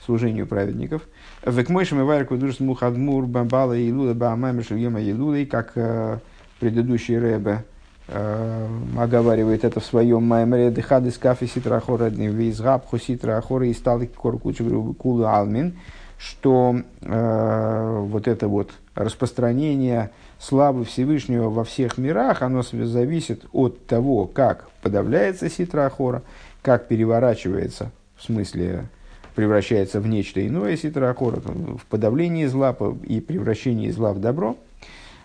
служению 0.09 0.47
праведников– 0.47 1.03
Векмойшем 1.45 2.00
и 2.00 2.03
вайрку 2.03 2.37
дурс 2.37 2.59
мухадмур 2.59 3.27
бамбала 3.27 3.75
и 3.75 3.93
луда 3.93 4.15
баамами 4.15 4.62
шельема 4.62 5.00
и 5.00 5.47
как 5.47 5.73
э, 5.77 6.19
предыдущий 6.59 7.17
рэбе 7.17 7.65
э, 8.09 8.69
оговаривает 8.99 9.65
это 9.65 9.79
в 9.79 9.85
своем 9.85 10.25
маймере. 10.25 10.73
Дехады 10.73 11.12
скафи 11.12 11.47
ситра 11.47 11.77
ахора 11.77 12.09
визгаб 12.09 12.87
хуситра 12.87 13.38
ахора 13.38 13.67
и 13.69 13.73
стал 13.73 14.00
кулу 14.07 15.27
алмин, 15.27 15.79
что 16.19 16.81
э, 17.03 17.99
вот 18.09 18.27
это 18.27 18.49
вот 18.49 18.73
распространение 18.97 20.11
славы 20.41 20.85
Всевышнего 20.85 21.50
во 21.50 21.62
всех 21.62 21.99
мирах, 21.99 22.43
оно 22.43 22.62
зависит 22.62 23.45
от 23.53 23.87
того, 23.87 24.27
как 24.27 24.69
подавляется 24.83 25.49
ситра 25.49 25.87
ахора, 25.87 26.23
как 26.62 26.88
переворачивается, 26.88 27.93
в 28.17 28.25
смысле 28.25 28.88
превращается 29.38 30.00
в 30.00 30.09
нечто 30.09 30.45
иное, 30.45 30.76
ситракора, 30.76 31.37
в 31.37 31.87
подавлении 31.88 32.47
зла 32.47 32.76
и 33.04 33.21
превращении 33.21 33.88
зла 33.88 34.12
в 34.12 34.18
добро. 34.18 34.57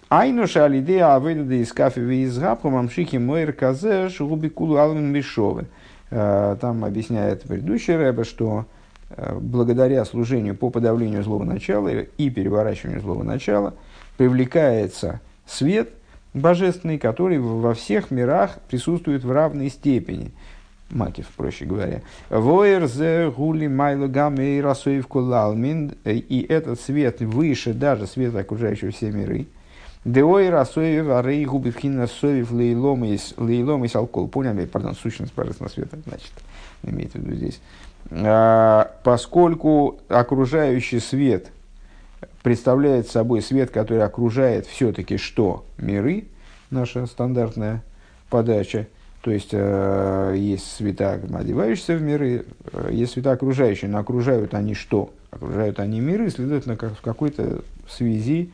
Айну 0.07 0.45
шалидея 0.45 1.15
авейда 1.15 1.55
из 1.55 1.73
кафе 1.73 2.17
из 2.17 2.37
гапху 2.37 2.69
мамшихи 2.69 3.17
мойр 3.17 3.53
казе 3.53 4.09
шугубикулу 4.09 4.77
алвин 4.77 5.11
мишовы. 5.11 5.65
Э, 6.11 6.55
там 6.61 6.85
объясняет 6.85 7.41
предыдущий 7.41 7.95
рэбе, 7.95 8.23
что 8.23 8.65
э, 9.09 9.35
благодаря 9.41 10.05
служению 10.05 10.53
по 10.53 10.69
подавлению 10.69 11.23
злого 11.23 11.43
начала 11.43 11.87
и 11.87 12.29
переворачиванию 12.29 13.01
злого 13.01 13.23
начала 13.23 13.73
привлекается 14.17 15.21
свет 15.47 15.89
божественный, 16.35 16.99
который 16.99 17.39
во 17.39 17.73
всех 17.73 18.11
мирах 18.11 18.59
присутствует 18.69 19.23
в 19.23 19.31
равной 19.31 19.69
степени– 19.69 20.33
Макив, 20.93 21.27
проще 21.35 21.65
говоря. 21.65 22.01
Воер 22.29 22.87
зе 22.87 23.31
гули 23.35 23.67
майло 23.67 24.07
гамме 24.07 24.57
и 24.57 24.61
расоев 24.61 25.07
кулалмин. 25.07 25.93
И 26.05 26.45
этот 26.47 26.79
свет 26.79 27.19
выше 27.21 27.73
даже 27.73 28.07
света 28.07 28.39
окружающего 28.39 28.91
все 28.91 29.11
миры. 29.11 29.47
Деой 30.05 30.49
расоев 30.49 31.09
арей 31.09 31.45
губивхина 31.45 32.07
соев 32.07 32.51
лейлом 32.51 33.05
из 33.05 33.95
алкол. 33.95 34.27
Поняли? 34.27 34.65
Пардон, 34.65 34.95
сущность 34.95 35.33
божественного 35.33 35.71
света, 35.71 35.97
значит, 36.05 36.31
имеется 36.83 37.17
в 37.17 37.21
виду 37.21 37.35
здесь. 37.35 37.59
А, 38.11 38.91
поскольку 39.03 39.99
окружающий 40.09 40.99
свет 40.99 41.47
представляет 42.43 43.07
собой 43.07 43.41
свет, 43.41 43.71
который 43.71 44.03
окружает 44.03 44.67
все-таки 44.67 45.17
что? 45.17 45.65
Миры, 45.77 46.25
наша 46.69 47.07
стандартная 47.07 47.83
подача– 48.29 48.87
то 49.23 49.31
есть 49.31 49.51
э, 49.53 50.35
есть 50.35 50.69
света, 50.69 51.17
одевающиеся 51.33 51.95
в 51.95 52.01
миры, 52.01 52.45
э, 52.73 52.89
есть 52.91 53.13
света 53.13 53.31
окружающие, 53.31 53.89
но 53.89 53.99
окружают 53.99 54.53
они 54.53 54.73
что? 54.73 55.13
Окружают 55.31 55.79
они 55.79 56.01
миры, 56.01 56.29
следовательно, 56.29 56.75
как 56.75 56.97
в 56.97 57.01
какой-то 57.01 57.61
связи 57.89 58.51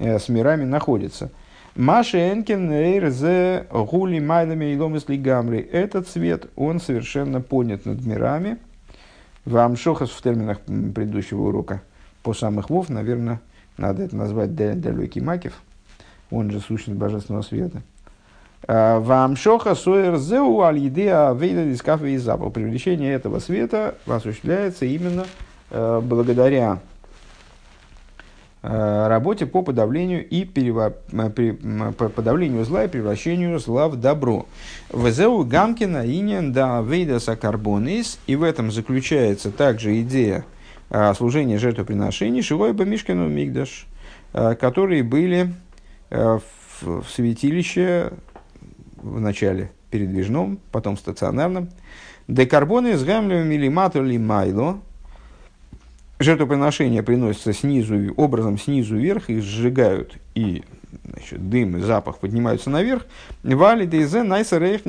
э, 0.00 0.18
с 0.18 0.28
мирами 0.28 0.64
находятся. 0.64 1.30
Маша 1.76 2.32
Энкин 2.32 2.72
Эйрзе 2.72 3.66
Гули 3.70 4.18
Майлами 4.18 4.72
и 4.72 4.76
Ломисли 4.76 5.16
Гамри. 5.16 5.60
Этот 5.60 6.08
свет, 6.08 6.48
он 6.56 6.80
совершенно 6.80 7.40
понят 7.40 7.86
над 7.86 8.04
мирами. 8.04 8.58
Вам 9.44 9.76
Шохас 9.76 10.10
в 10.10 10.20
терминах 10.20 10.58
предыдущего 10.62 11.42
урока 11.42 11.80
по 12.24 12.34
самых 12.34 12.70
вов, 12.70 12.88
наверное, 12.88 13.40
надо 13.76 14.02
это 14.02 14.16
назвать 14.16 14.56
далекий 14.56 15.20
Макев, 15.20 15.62
он 16.32 16.50
же 16.50 16.58
сущность 16.58 16.98
божественного 16.98 17.42
света. 17.42 17.82
Вам 18.66 19.36
шоха 19.36 19.74
суэр 19.74 20.18
зеу 20.18 20.60
аль 20.60 20.78
едеа 20.78 21.32
вейда 21.32 21.64
дискафа 21.64 22.06
и 22.06 22.16
запал. 22.16 22.50
Привлечение 22.50 23.12
этого 23.12 23.38
света 23.38 23.94
осуществляется 24.06 24.84
именно 24.84 25.26
э, 25.70 26.00
благодаря 26.02 26.80
э, 28.62 29.06
работе 29.08 29.46
по 29.46 29.62
подавлению 29.62 30.28
и 30.28 30.44
перево... 30.44 30.92
при... 31.34 31.52
по 31.52 32.08
подавлению 32.08 32.64
зла 32.64 32.84
и 32.84 32.88
превращению 32.88 33.58
зла 33.58 33.88
в 33.88 33.96
добро. 33.96 34.46
Везеу 34.92 35.44
гамкина 35.44 36.04
инен 36.04 36.52
да 36.52 36.82
вейда 36.82 37.20
сакарбонис. 37.20 38.18
И 38.26 38.34
в 38.36 38.42
этом 38.42 38.72
заключается 38.72 39.50
также 39.50 40.00
идея 40.02 40.44
э, 40.90 41.14
служения 41.14 41.58
жертвоприношений 41.58 42.42
Шивой 42.42 42.72
Бамишкину 42.72 43.28
Мигдаш, 43.28 43.86
которые 44.32 45.04
были 45.04 45.54
в 46.80 47.04
святилище 47.08 48.12
в 49.02 49.20
начале 49.20 49.70
передвижном, 49.90 50.58
потом 50.72 50.96
стационарном. 50.96 51.70
Декарбоны 52.26 52.96
с 52.96 53.04
гамлем 53.04 53.50
или 53.50 53.68
матули 53.68 54.18
майло. 54.18 54.80
Жертвоприношения 56.18 57.02
приносятся 57.02 57.52
снизу, 57.52 58.12
образом 58.16 58.58
снизу 58.58 58.96
вверх, 58.96 59.30
их 59.30 59.42
сжигают, 59.42 60.18
и 60.34 60.64
значит, 61.04 61.48
дым 61.48 61.76
и 61.76 61.80
запах 61.80 62.18
поднимаются 62.18 62.70
наверх. 62.70 63.06
Вали 63.42 63.86
дейзе 63.86 64.24
найса 64.24 64.58
рейх 64.58 64.82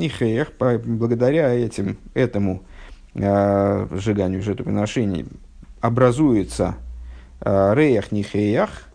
благодаря 0.58 1.54
этим, 1.54 1.98
этому 2.14 2.62
э, 3.14 3.86
сжиганию 3.92 4.42
жертвоприношений 4.42 5.26
образуется 5.80 6.74
э, 7.40 7.74
рейх 7.74 8.12
нихеях, 8.12 8.89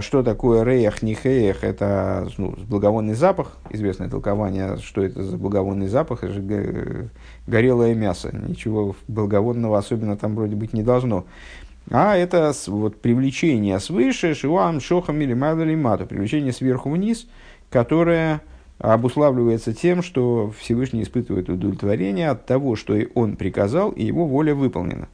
что 0.00 0.22
такое 0.22 0.62
реях, 0.62 1.02
нихеях? 1.02 1.64
Это 1.64 2.28
ну, 2.36 2.54
благовонный 2.68 3.14
запах, 3.14 3.56
известное 3.70 4.10
толкование, 4.10 4.76
что 4.78 5.02
это 5.02 5.22
за 5.22 5.36
благовонный 5.36 5.88
запах, 5.88 6.24
это 6.24 6.34
же 6.34 7.10
горелое 7.46 7.94
мясо. 7.94 8.30
Ничего 8.32 8.94
благовонного 9.08 9.78
особенно 9.78 10.16
там 10.16 10.34
вроде 10.34 10.56
быть 10.56 10.72
не 10.72 10.82
должно. 10.82 11.24
А 11.90 12.16
это 12.16 12.52
вот 12.66 13.00
привлечение 13.00 13.80
свыше, 13.80 14.34
шуам, 14.34 14.80
шохам 14.80 15.20
или 15.20 15.34
мату, 15.34 16.06
привлечение 16.06 16.52
сверху 16.52 16.90
вниз, 16.90 17.26
которое 17.70 18.42
обуславливается 18.78 19.74
тем, 19.74 20.02
что 20.02 20.52
Всевышний 20.58 21.02
испытывает 21.02 21.48
удовлетворение 21.48 22.30
от 22.30 22.46
того, 22.46 22.76
что 22.76 22.96
он 23.14 23.36
приказал, 23.36 23.90
и 23.90 24.04
его 24.04 24.26
воля 24.26 24.54
выполнена. 24.54 25.08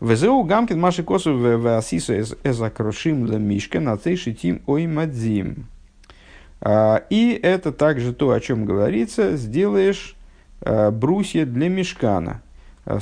Везеу 0.00 0.42
гамкин 0.42 0.78
маши 0.78 1.02
косу 1.02 1.36
в 1.36 1.76
асису 1.78 2.20
эзакрошим 2.44 3.42
мишка 3.42 3.80
на 3.80 3.98
шитим 3.98 4.60
ой 4.66 4.86
мадзим. 4.86 5.66
И 7.10 7.40
это 7.42 7.72
также 7.72 8.12
то, 8.12 8.30
о 8.32 8.40
чем 8.40 8.66
говорится, 8.66 9.36
сделаешь 9.36 10.14
брусья 10.60 11.46
для 11.46 11.68
мешкана. 11.68 12.42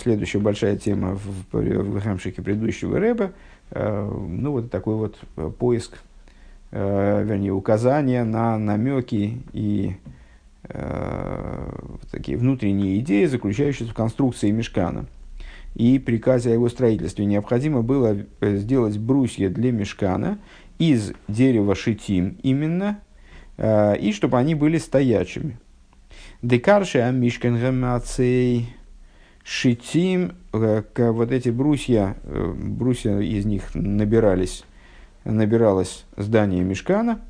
Следующая 0.01 0.39
большая 0.39 0.77
тема 0.77 1.17
в, 1.17 1.53
в 1.53 2.01
Хамшике 2.01 2.43
предыдущего 2.43 2.99
Рэба. 2.99 3.33
Ну, 3.75 4.53
вот 4.53 4.71
такой 4.71 4.95
вот 4.95 5.19
поиск, 5.59 5.99
вернее, 6.71 7.53
указания 7.53 8.23
на 8.25 8.57
намеки 8.57 9.43
и 9.53 9.97
такие 12.13 12.39
внутренние 12.39 13.01
идеи, 13.01 13.25
заключающиеся 13.27 13.91
в 13.91 13.95
конструкции 13.95 14.51
мешкана 14.53 15.07
и 15.75 15.99
приказе 15.99 16.51
о 16.51 16.53
его 16.55 16.69
строительстве. 16.69 17.25
Необходимо 17.25 17.83
было 17.83 18.17
сделать 18.41 18.99
брусья 18.99 19.49
для 19.49 19.73
мешкана 19.73 20.39
из 20.79 21.13
дерева 21.29 21.75
шитим 21.75 22.37
именно, 22.43 23.01
и 23.59 24.13
чтобы 24.13 24.39
они 24.39 24.55
были 24.55 24.79
стоячими. 24.79 25.59
Декарши 26.43 26.99
амишкенгамацей 26.99 28.69
шитим, 29.45 30.33
э, 30.53 30.83
вот 30.97 31.31
эти 31.31 31.51
брусья, 31.51 32.17
э, 32.25 32.53
брусья 32.57 33.19
из 33.19 33.45
них 33.45 33.75
набирались, 33.75 34.65
набиралось 35.25 36.05
здание 36.17 36.65
мешкана 36.65 37.21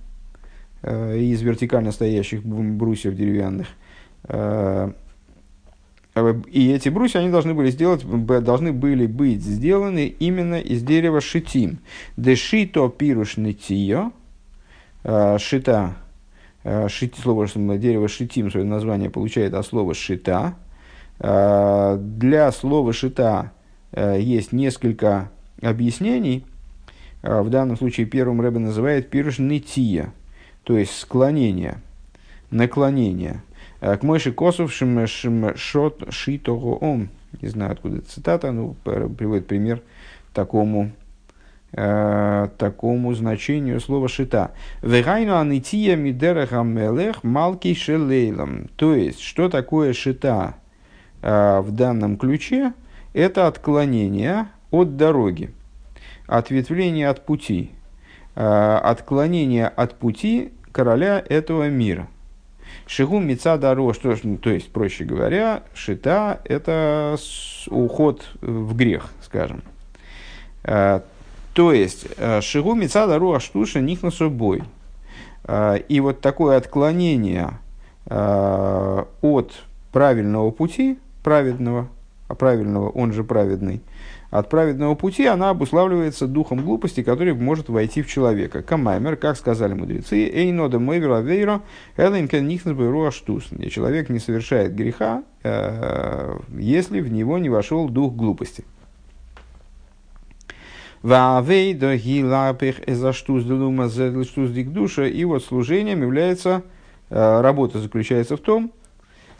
э, 0.82 1.18
из 1.18 1.42
вертикально 1.42 1.92
стоящих 1.92 2.44
брусьев 2.44 3.14
деревянных. 3.14 3.68
И 6.14 6.70
эти 6.70 6.88
брусья, 6.90 7.20
они 7.20 7.30
должны 7.30 7.54
были 7.54 7.70
сделать, 7.70 8.04
должны 8.04 8.72
были 8.72 9.06
быть 9.06 9.42
сделаны 9.42 10.06
именно 10.06 10.60
из 10.60 10.82
дерева 10.82 11.20
шитим. 11.20 11.78
Дешито 12.16 12.88
пирушны 12.88 13.52
тио, 13.52 14.12
шита 15.38 15.96
Э, 16.64 16.88
шити, 16.88 17.20
слово 17.20 17.46
дерево 17.76 18.08
шитим, 18.08 18.50
свое 18.50 18.64
название 18.64 19.10
получает 19.10 19.52
от 19.54 19.66
слова 19.66 19.94
шита. 19.94 20.54
Для 21.20 22.50
слова 22.50 22.92
шита 22.92 23.52
есть 23.94 24.50
несколько 24.50 25.30
объяснений. 25.62 26.44
В 27.22 27.48
данном 27.50 27.76
случае 27.76 28.06
первым 28.06 28.40
Рэбе 28.40 28.58
называет 28.58 29.10
пирш 29.10 29.38
нытия, 29.38 30.12
то 30.64 30.76
есть 30.76 30.98
склонение, 30.98 31.76
наклонение. 32.50 33.42
К 33.84 34.02
Мойши 34.02 34.32
Косов 34.32 34.72
шот 34.72 36.04
шитого 36.08 36.74
ом. 36.76 37.10
Не 37.42 37.48
знаю, 37.48 37.72
откуда 37.72 38.00
цитата, 38.00 38.50
но 38.50 38.74
приводит 38.82 39.46
пример 39.46 39.82
такому 40.32 40.92
э, 41.72 42.48
такому 42.56 43.12
значению 43.14 43.80
слова 43.80 44.08
шита. 44.08 44.52
Вегайну 44.80 45.38
анития 45.38 45.96
мидереха 45.96 46.62
мелех 46.62 47.24
малки 47.24 47.74
шелейлом. 47.74 48.68
То 48.76 48.94
есть, 48.94 49.20
что 49.20 49.50
такое 49.50 49.92
шита 49.92 50.54
э, 51.20 51.60
в 51.60 51.70
данном 51.72 52.16
ключе? 52.16 52.72
Это 53.12 53.46
отклонение 53.46 54.48
от 54.70 54.96
дороги, 54.96 55.52
ответвление 56.26 57.08
от 57.08 57.26
пути, 57.26 57.70
э, 58.34 58.78
отклонение 58.82 59.68
от 59.68 59.98
пути 59.98 60.52
короля 60.72 61.22
этого 61.28 61.68
мира. 61.68 62.08
Шигу 62.86 63.18
мица 63.18 63.56
даро, 63.56 63.94
что, 63.94 64.14
то 64.38 64.50
есть, 64.50 64.70
проще 64.70 65.04
говоря, 65.04 65.62
шита– 65.74 66.40
это 66.44 67.16
уход 67.68 68.28
в 68.40 68.76
грех, 68.76 69.10
скажем. 69.22 69.62
Э, 70.64 71.00
то 71.54 71.72
есть, 71.72 72.06
э, 72.16 72.40
шигу 72.40 72.74
мецада 72.74 73.18
руа 73.18 73.38
штуша 73.38 73.80
них 73.80 74.02
на 74.02 74.10
собой. 74.10 74.64
Э, 75.44 75.78
и 75.88 76.00
вот 76.00 76.20
такое 76.20 76.56
отклонение 76.56 77.58
э, 78.06 79.04
от 79.20 79.52
правильного 79.92 80.50
пути, 80.50 80.98
праведного, 81.22 81.88
а 82.26 82.34
правильного, 82.34 82.90
он 82.90 83.12
же 83.12 83.22
праведный, 83.22 83.80
от 84.34 84.48
праведного 84.48 84.96
пути 84.96 85.26
она 85.26 85.50
обуславливается 85.50 86.26
духом 86.26 86.64
глупости, 86.64 87.04
который 87.04 87.34
может 87.34 87.68
войти 87.68 88.02
в 88.02 88.08
человека. 88.08 88.62
Камаймер, 88.62 89.14
как 89.14 89.36
сказали 89.36 89.74
мудрецы, 89.74 90.28
эйнода 90.28 90.80
мойвера 90.80 91.20
вейро, 91.20 91.62
элинкен 91.96 92.48
нихнес 92.48 92.76
аштус. 93.06 93.44
Человек 93.70 94.08
не 94.08 94.18
совершает 94.18 94.74
греха, 94.74 95.22
если 95.44 97.00
в 97.00 97.12
него 97.12 97.38
не 97.38 97.48
вошел 97.48 97.88
дух 97.88 98.14
глупости. 98.14 98.64
Штуз 103.12 103.44
делума 103.44 103.88
за 103.88 104.24
штуз 104.24 104.50
душа. 104.50 105.06
И 105.06 105.24
вот 105.24 105.44
служением 105.44 106.02
является, 106.02 106.64
э, 107.08 107.40
работа 107.40 107.78
заключается 107.78 108.36
в 108.36 108.40
том, 108.40 108.72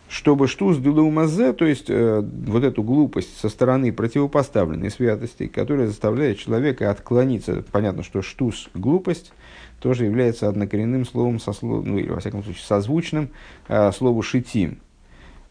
чтобы 0.08 0.48
штуз 0.48 0.78
делумазе, 0.78 1.52
то 1.52 1.64
есть 1.64 1.86
э, 1.88 2.22
вот 2.22 2.62
эту 2.62 2.82
глупость 2.82 3.38
со 3.40 3.48
стороны 3.48 3.92
противопоставленной 3.92 4.90
святости, 4.90 5.46
которая 5.46 5.86
заставляет 5.86 6.38
человека 6.38 6.90
отклониться, 6.90 7.64
понятно, 7.72 8.02
что 8.02 8.22
штуз 8.22 8.68
глупость 8.74 9.32
тоже 9.80 10.04
является 10.04 10.48
однокоренным 10.48 11.04
словом, 11.04 11.40
со, 11.40 11.52
ну 11.62 11.98
или 11.98 12.08
во 12.08 12.20
всяком 12.20 12.42
случае 12.42 12.64
созвучным 12.64 13.30
э, 13.68 13.92
слову 13.92 14.22
шитим, 14.22 14.78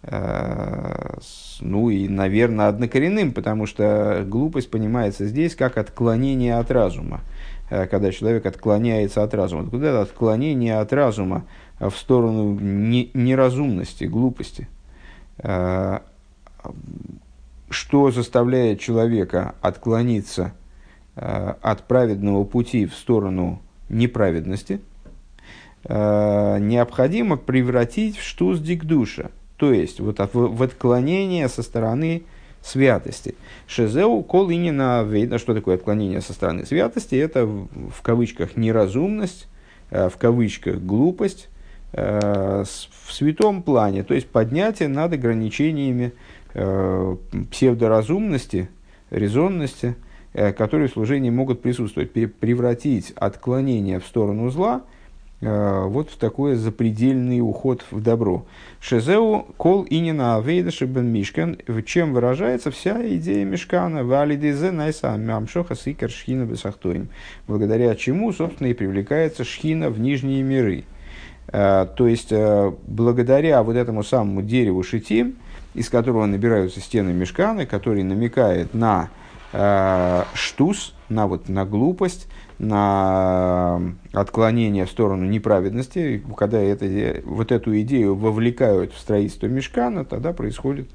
Э, 0.06 1.18
ну 1.62 1.90
и, 1.90 2.10
наверное, 2.10 2.68
однокоренным, 2.68 3.32
потому 3.32 3.66
что 3.66 4.24
глупость 4.28 4.70
понимается 4.70 5.26
здесь 5.26 5.56
как 5.56 5.78
отклонение 5.78 6.58
от 6.58 6.72
разума. 6.72 7.22
Э, 7.70 7.88
когда 7.88 8.12
человек 8.12 8.46
отклоняется 8.46 9.24
от 9.24 9.34
разума. 9.34 9.70
Куда 9.70 9.90
это 9.90 10.02
отклонение 10.02 10.78
от 10.80 10.92
разума 10.92 11.46
в 11.90 11.98
сторону 11.98 12.60
неразумности, 12.60 14.06
глупости? 14.06 14.68
Э, 15.40 16.00
что 17.70 18.12
заставляет 18.12 18.80
человека 18.80 19.56
отклониться 19.62 20.54
от 21.16 21.84
праведного 21.88 22.44
пути 22.44 22.86
в 22.86 22.96
сторону 22.96 23.62
неправедности? 23.90 24.80
Необходимо 25.88 27.38
превратить 27.38 28.18
в 28.18 28.24
штуз 28.24 28.60
дикдуша– 28.60 29.30
то 29.64 29.72
есть 29.72 30.02
вот 30.02 30.20
в, 30.34 30.62
отклонение 30.62 31.48
со 31.48 31.64
стороны 31.64 32.24
святости. 32.62 33.36
Шезеу 33.66 34.22
кол 34.22 34.50
на 34.50 35.04
видно, 35.04 35.38
что 35.38 35.54
такое 35.54 35.76
отклонение 35.76 36.20
со 36.20 36.34
стороны 36.34 36.66
святости, 36.66 37.16
это 37.16 37.46
в, 37.46 38.02
кавычках 38.02 38.58
неразумность, 38.58 39.48
в 39.90 40.14
кавычках 40.18 40.80
глупость, 40.80 41.48
в 41.94 43.12
святом 43.12 43.62
плане, 43.62 44.04
то 44.04 44.14
есть 44.14 44.28
поднятие 44.28 44.90
над 44.90 45.14
ограничениями 45.14 46.14
э, 46.54 47.16
псевдоразумности, 47.52 48.70
резонности, 49.12 49.96
которые 50.34 50.88
в 50.88 50.94
служении 50.94 51.30
могут 51.30 51.62
присутствовать, 51.62 52.12
превратить 52.12 53.14
отклонение 53.16 54.00
в 54.00 54.06
сторону 54.06 54.50
зла– 54.50 54.82
Э, 55.46 55.88
вот 55.88 56.10
в 56.10 56.16
такой 56.16 56.56
запредельный 56.56 57.42
уход 57.42 57.84
в 57.92 58.02
добро. 58.02 58.46
Шезеу 58.80 59.46
кол 59.58 59.86
инина 59.90 60.38
авейдаши 60.38 60.86
бен 60.86 61.08
мишкан, 61.08 61.58
в 61.68 61.82
чем 61.84 62.14
выражается 62.14 62.72
вся 62.72 63.06
идея 63.18 63.44
мешкана, 63.44 64.06
валидизе 64.06 64.72
найса 64.72 65.18
мямшоха 65.18 65.76
сикер 65.76 66.10
шхина 66.10 66.46
бесахтоим, 66.46 67.10
благодаря 67.46 67.94
чему, 67.96 68.32
собственно, 68.32 68.68
и 68.68 68.74
привлекается 68.74 69.44
шхина 69.44 69.90
в 69.90 70.00
нижние 70.00 70.44
миры. 70.44 70.86
Э, 71.54 71.86
то 71.96 72.08
есть, 72.08 72.32
э, 72.32 72.72
благодаря 72.88 73.64
вот 73.64 73.76
этому 73.76 74.04
самому 74.04 74.42
дереву 74.42 74.84
шитим, 74.84 75.36
из 75.76 75.90
которого 75.90 76.26
набираются 76.26 76.82
стены 76.82 77.14
мешканы, 77.14 77.66
который 77.66 78.04
намекает 78.04 78.74
на 78.74 79.10
штус, 80.34 80.96
на, 81.10 81.28
вот, 81.28 81.48
на 81.48 81.64
глупость, 81.64 82.28
на 82.58 83.80
отклонение 84.12 84.86
в 84.86 84.90
сторону 84.90 85.26
неправедности, 85.26 86.24
когда 86.36 86.60
это, 86.60 87.22
вот 87.24 87.52
эту 87.52 87.80
идею 87.82 88.16
вовлекают 88.16 88.94
в 88.94 89.00
строительство 89.00 89.46
мешкана, 89.46 90.06
тогда 90.06 90.34
происходит 90.34 90.90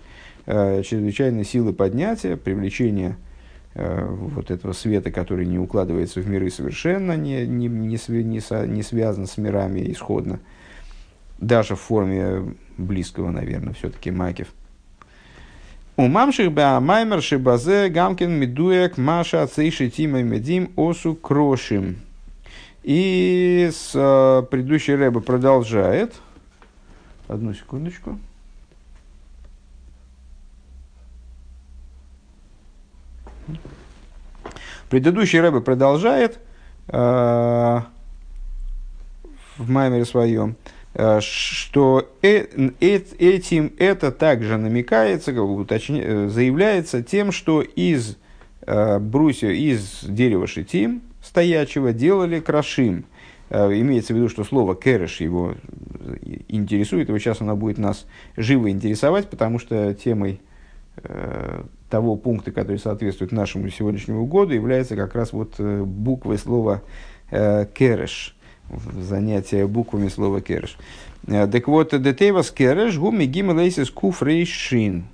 э, 0.46 0.82
чрезвычайно 0.82 1.44
силы 1.44 1.72
поднятия, 1.72 2.36
привлечение 2.36 3.10
э, 3.10 3.27
вот 3.74 4.50
этого 4.50 4.72
света, 4.72 5.10
который 5.10 5.46
не 5.46 5.58
укладывается 5.58 6.20
в 6.20 6.28
миры 6.28 6.50
совершенно, 6.50 7.16
не, 7.16 7.46
не, 7.46 7.68
не, 7.68 7.98
не, 8.22 8.66
не 8.66 8.82
связан 8.82 9.26
с 9.26 9.36
мирами 9.36 9.92
исходно, 9.92 10.40
даже 11.38 11.76
в 11.76 11.80
форме 11.80 12.56
близкого, 12.76 13.30
наверное, 13.30 13.74
все-таки 13.74 14.10
макев. 14.10 14.48
У 15.96 16.06
мамших 16.06 16.52
ба 16.52 16.78
маймер 16.80 17.20
шибазе 17.20 17.88
гамкин 17.88 18.30
медуек 18.30 18.98
маша 18.98 19.44
цейши 19.48 19.90
тима 19.90 20.22
медим 20.22 20.70
осу 20.76 21.16
крошим. 21.16 21.96
И 22.84 23.68
с 23.72 23.90
э, 23.94 24.42
предыдущей 24.48 24.94
рэба 24.94 25.18
продолжает. 25.18 26.14
Одну 27.26 27.52
секундочку. 27.52 28.16
Предыдущий 34.88 35.40
рэбе 35.40 35.60
продолжает 35.60 36.38
э, 36.88 36.92
в 39.58 39.70
маймере 39.70 40.04
своем 40.04 40.56
э, 40.94 41.20
что 41.20 42.08
э, 42.22 42.46
этим 42.80 43.72
это 43.78 44.10
также 44.12 44.56
намекается, 44.56 45.32
как 45.32 45.42
уточня, 45.42 46.28
заявляется 46.28 47.02
тем, 47.02 47.32
что 47.32 47.62
из 47.62 48.16
брусья, 48.66 49.48
из 49.48 50.00
дерева 50.02 50.46
шитим 50.46 51.00
стоячего 51.22 51.94
делали 51.94 52.38
крашим. 52.38 53.06
Имеется 53.48 54.12
в 54.12 54.16
виду, 54.16 54.28
что 54.28 54.44
слово 54.44 54.76
кереш 54.76 55.22
его 55.22 55.54
интересует, 56.48 57.08
и 57.08 57.12
вот 57.12 57.18
сейчас 57.18 57.40
оно 57.40 57.56
будет 57.56 57.78
нас 57.78 58.06
живо 58.36 58.68
интересовать, 58.68 59.30
потому 59.30 59.58
что 59.58 59.94
темой 59.94 60.42
того 61.88 62.16
пункта, 62.16 62.52
который 62.52 62.78
соответствует 62.78 63.32
нашему 63.32 63.68
сегодняшнему 63.70 64.26
году, 64.26 64.52
является 64.52 64.96
как 64.96 65.14
раз 65.14 65.32
вот 65.32 65.58
буквой 65.58 66.38
слова 66.38 66.82
кереш 67.30 68.34
занятие 68.70 69.66
буквами 69.66 70.08
слова 70.08 70.40
кереш. 70.40 70.76
Э, 71.26 71.46
так 71.46 71.68
вот, 71.68 72.00
детейвас 72.00 72.50
кереш 72.50 72.98
гуми 72.98 73.24
гимелейсис 73.24 73.90
куф 73.90 74.22
рейшин. 74.22 75.04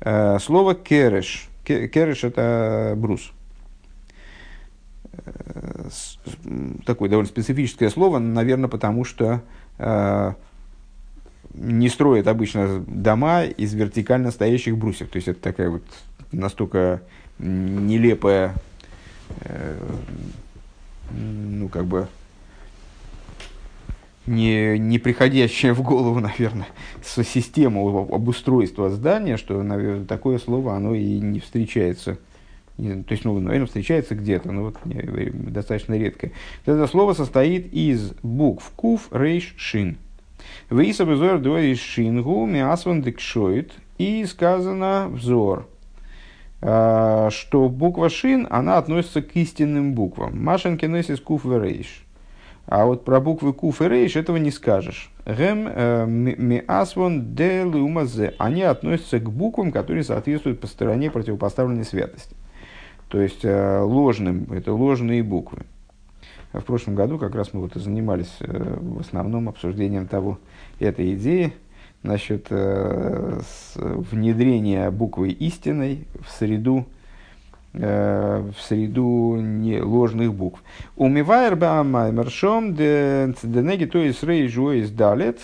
Э, 0.00 0.38
слово 0.38 0.74
кереш. 0.74 1.48
Кереш 1.64 2.24
это 2.24 2.94
брус. 2.96 3.32
Э, 5.12 5.88
такое 6.86 7.08
довольно 7.08 7.28
специфическое 7.28 7.90
слово, 7.90 8.18
наверное, 8.18 8.68
потому 8.68 9.04
что 9.04 9.42
не 11.60 11.88
строят 11.88 12.28
обычно 12.28 12.80
дома 12.86 13.44
из 13.44 13.74
вертикально 13.74 14.30
стоящих 14.30 14.76
брусьев. 14.76 15.08
То 15.08 15.16
есть 15.16 15.28
это 15.28 15.40
такая 15.40 15.70
вот 15.70 15.82
настолько 16.32 17.02
нелепая, 17.38 18.54
ну 21.10 21.68
как 21.68 21.86
бы 21.86 22.08
не, 24.28 24.78
не 24.78 24.98
приходящая 24.98 25.74
в 25.74 25.82
голову, 25.82 26.20
наверное, 26.20 26.68
с 27.02 27.22
систему 27.24 28.06
обустройства 28.12 28.90
здания, 28.90 29.36
что, 29.36 29.62
наверное, 29.62 30.04
такое 30.04 30.38
слово, 30.38 30.76
оно 30.76 30.94
и 30.94 31.18
не 31.18 31.40
встречается. 31.40 32.18
то 32.76 32.82
есть, 33.10 33.24
ну, 33.24 33.38
наверное, 33.40 33.66
встречается 33.66 34.14
где-то, 34.14 34.52
но 34.52 34.64
вот 34.64 34.84
не, 34.84 35.30
достаточно 35.30 35.94
редко. 35.94 36.30
Это 36.66 36.86
слово 36.86 37.14
состоит 37.14 37.72
из 37.72 38.12
букв 38.22 38.70
куф, 38.76 39.08
рейш, 39.10 39.54
шин. 39.56 39.96
Вейса 40.70 41.04
взор 41.04 41.38
дуариш 41.38 41.80
шингу 41.80 42.46
миасван 42.46 43.02
декшоит. 43.02 43.72
И 43.98 44.24
сказано 44.26 45.08
взор, 45.10 45.66
а, 46.60 47.30
что 47.30 47.68
буква 47.68 48.08
шин, 48.08 48.46
она 48.48 48.78
относится 48.78 49.22
к 49.22 49.34
истинным 49.34 49.94
буквам. 49.94 50.42
Машин 50.42 50.78
кенесис 50.78 51.20
куф 51.20 51.44
рейш. 51.44 52.04
А 52.66 52.84
вот 52.84 53.04
про 53.04 53.18
буквы 53.18 53.52
куф 53.54 53.82
и 53.82 53.88
рейш 53.88 54.14
этого 54.16 54.36
не 54.36 54.50
скажешь. 54.50 55.10
Гем 55.26 55.66
э, 55.68 56.06
ми 56.06 56.62
асвон 56.68 57.34
де. 57.34 57.64
Они 58.38 58.62
относятся 58.62 59.18
к 59.18 59.30
буквам, 59.30 59.72
которые 59.72 60.04
соответствуют 60.04 60.60
по 60.60 60.66
стороне 60.66 61.10
противопоставленной 61.10 61.84
святости. 61.84 62.36
То 63.08 63.20
есть 63.20 63.44
э, 63.44 63.80
ложным, 63.80 64.52
это 64.52 64.72
ложные 64.74 65.22
буквы. 65.22 65.62
В 66.52 66.62
прошлом 66.62 66.94
году 66.94 67.18
как 67.18 67.34
раз 67.34 67.52
мы 67.52 67.60
вот 67.60 67.76
и 67.76 67.80
занимались 67.80 68.34
э, 68.40 68.78
в 68.80 69.00
основном 69.00 69.48
обсуждением 69.48 70.06
того, 70.06 70.38
этой 70.78 71.14
идеи 71.14 71.52
насчет 72.02 72.48
внедрения 73.74 74.90
буквы 74.92 75.30
истинной 75.30 76.06
в 76.24 76.30
среду 76.30 76.86
Э, 77.74 78.50
в 78.56 78.60
среду 78.62 79.36
не, 79.36 79.80
ложных 79.80 80.32
букв. 80.32 80.62
Умивайр 80.96 81.54
баамаймершом 81.54 82.74
денеги 82.74 83.84
то 83.84 83.98
есть 83.98 84.22
рейжу 84.22 84.72
из 84.72 84.90
далет. 84.90 85.40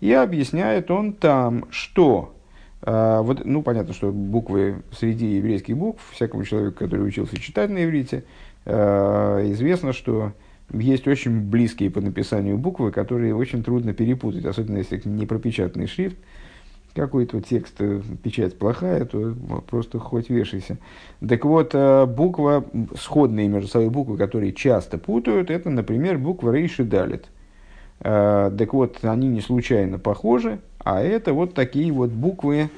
И 0.00 0.12
объясняет 0.12 0.90
он 0.90 1.12
там, 1.12 1.66
что 1.70 2.34
э, 2.82 3.20
вот, 3.22 3.44
ну, 3.44 3.62
понятно, 3.62 3.94
что 3.94 4.10
буквы 4.10 4.82
среди 4.90 5.36
еврейских 5.36 5.76
букв, 5.78 6.02
всякому 6.10 6.44
человеку, 6.44 6.78
который 6.80 7.06
учился 7.06 7.40
читать 7.40 7.70
на 7.70 7.84
иврите, 7.84 8.18
э, 8.18 8.22
известно, 8.64 9.92
что 9.92 10.32
есть 10.72 11.06
очень 11.08 11.40
близкие 11.40 11.90
по 11.90 12.00
написанию 12.00 12.56
буквы, 12.58 12.92
которые 12.92 13.34
очень 13.34 13.62
трудно 13.62 13.92
перепутать, 13.92 14.44
особенно 14.44 14.78
если 14.78 15.00
не 15.04 15.26
пропечатанный 15.26 15.86
шрифт 15.86 16.16
какой-то 16.94 17.40
текст, 17.40 17.74
э, 17.80 18.00
печать 18.22 18.58
плохая, 18.58 19.04
то 19.04 19.34
просто 19.68 19.98
хоть 19.98 20.30
вешайся. 20.30 20.78
Так 21.26 21.44
вот, 21.44 21.70
э, 21.74 22.06
буква, 22.06 22.64
сходные 22.98 23.48
между 23.48 23.68
собой 23.68 23.90
буквы, 23.90 24.16
которые 24.16 24.52
часто 24.52 24.98
путают, 24.98 25.50
это, 25.50 25.70
например, 25.70 26.18
буква 26.18 26.52
Рейш 26.52 26.80
и 26.80 26.84
Далит. 26.84 27.26
Э, 28.00 28.50
так 28.56 28.74
вот, 28.74 28.98
они 29.02 29.28
не 29.28 29.40
случайно 29.40 29.98
похожи, 29.98 30.58
а 30.78 31.00
это 31.00 31.32
вот 31.32 31.54
такие 31.54 31.92
вот 31.92 32.10
буквы, 32.10 32.68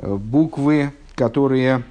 буквы, 0.00 0.90
которые 1.14 1.84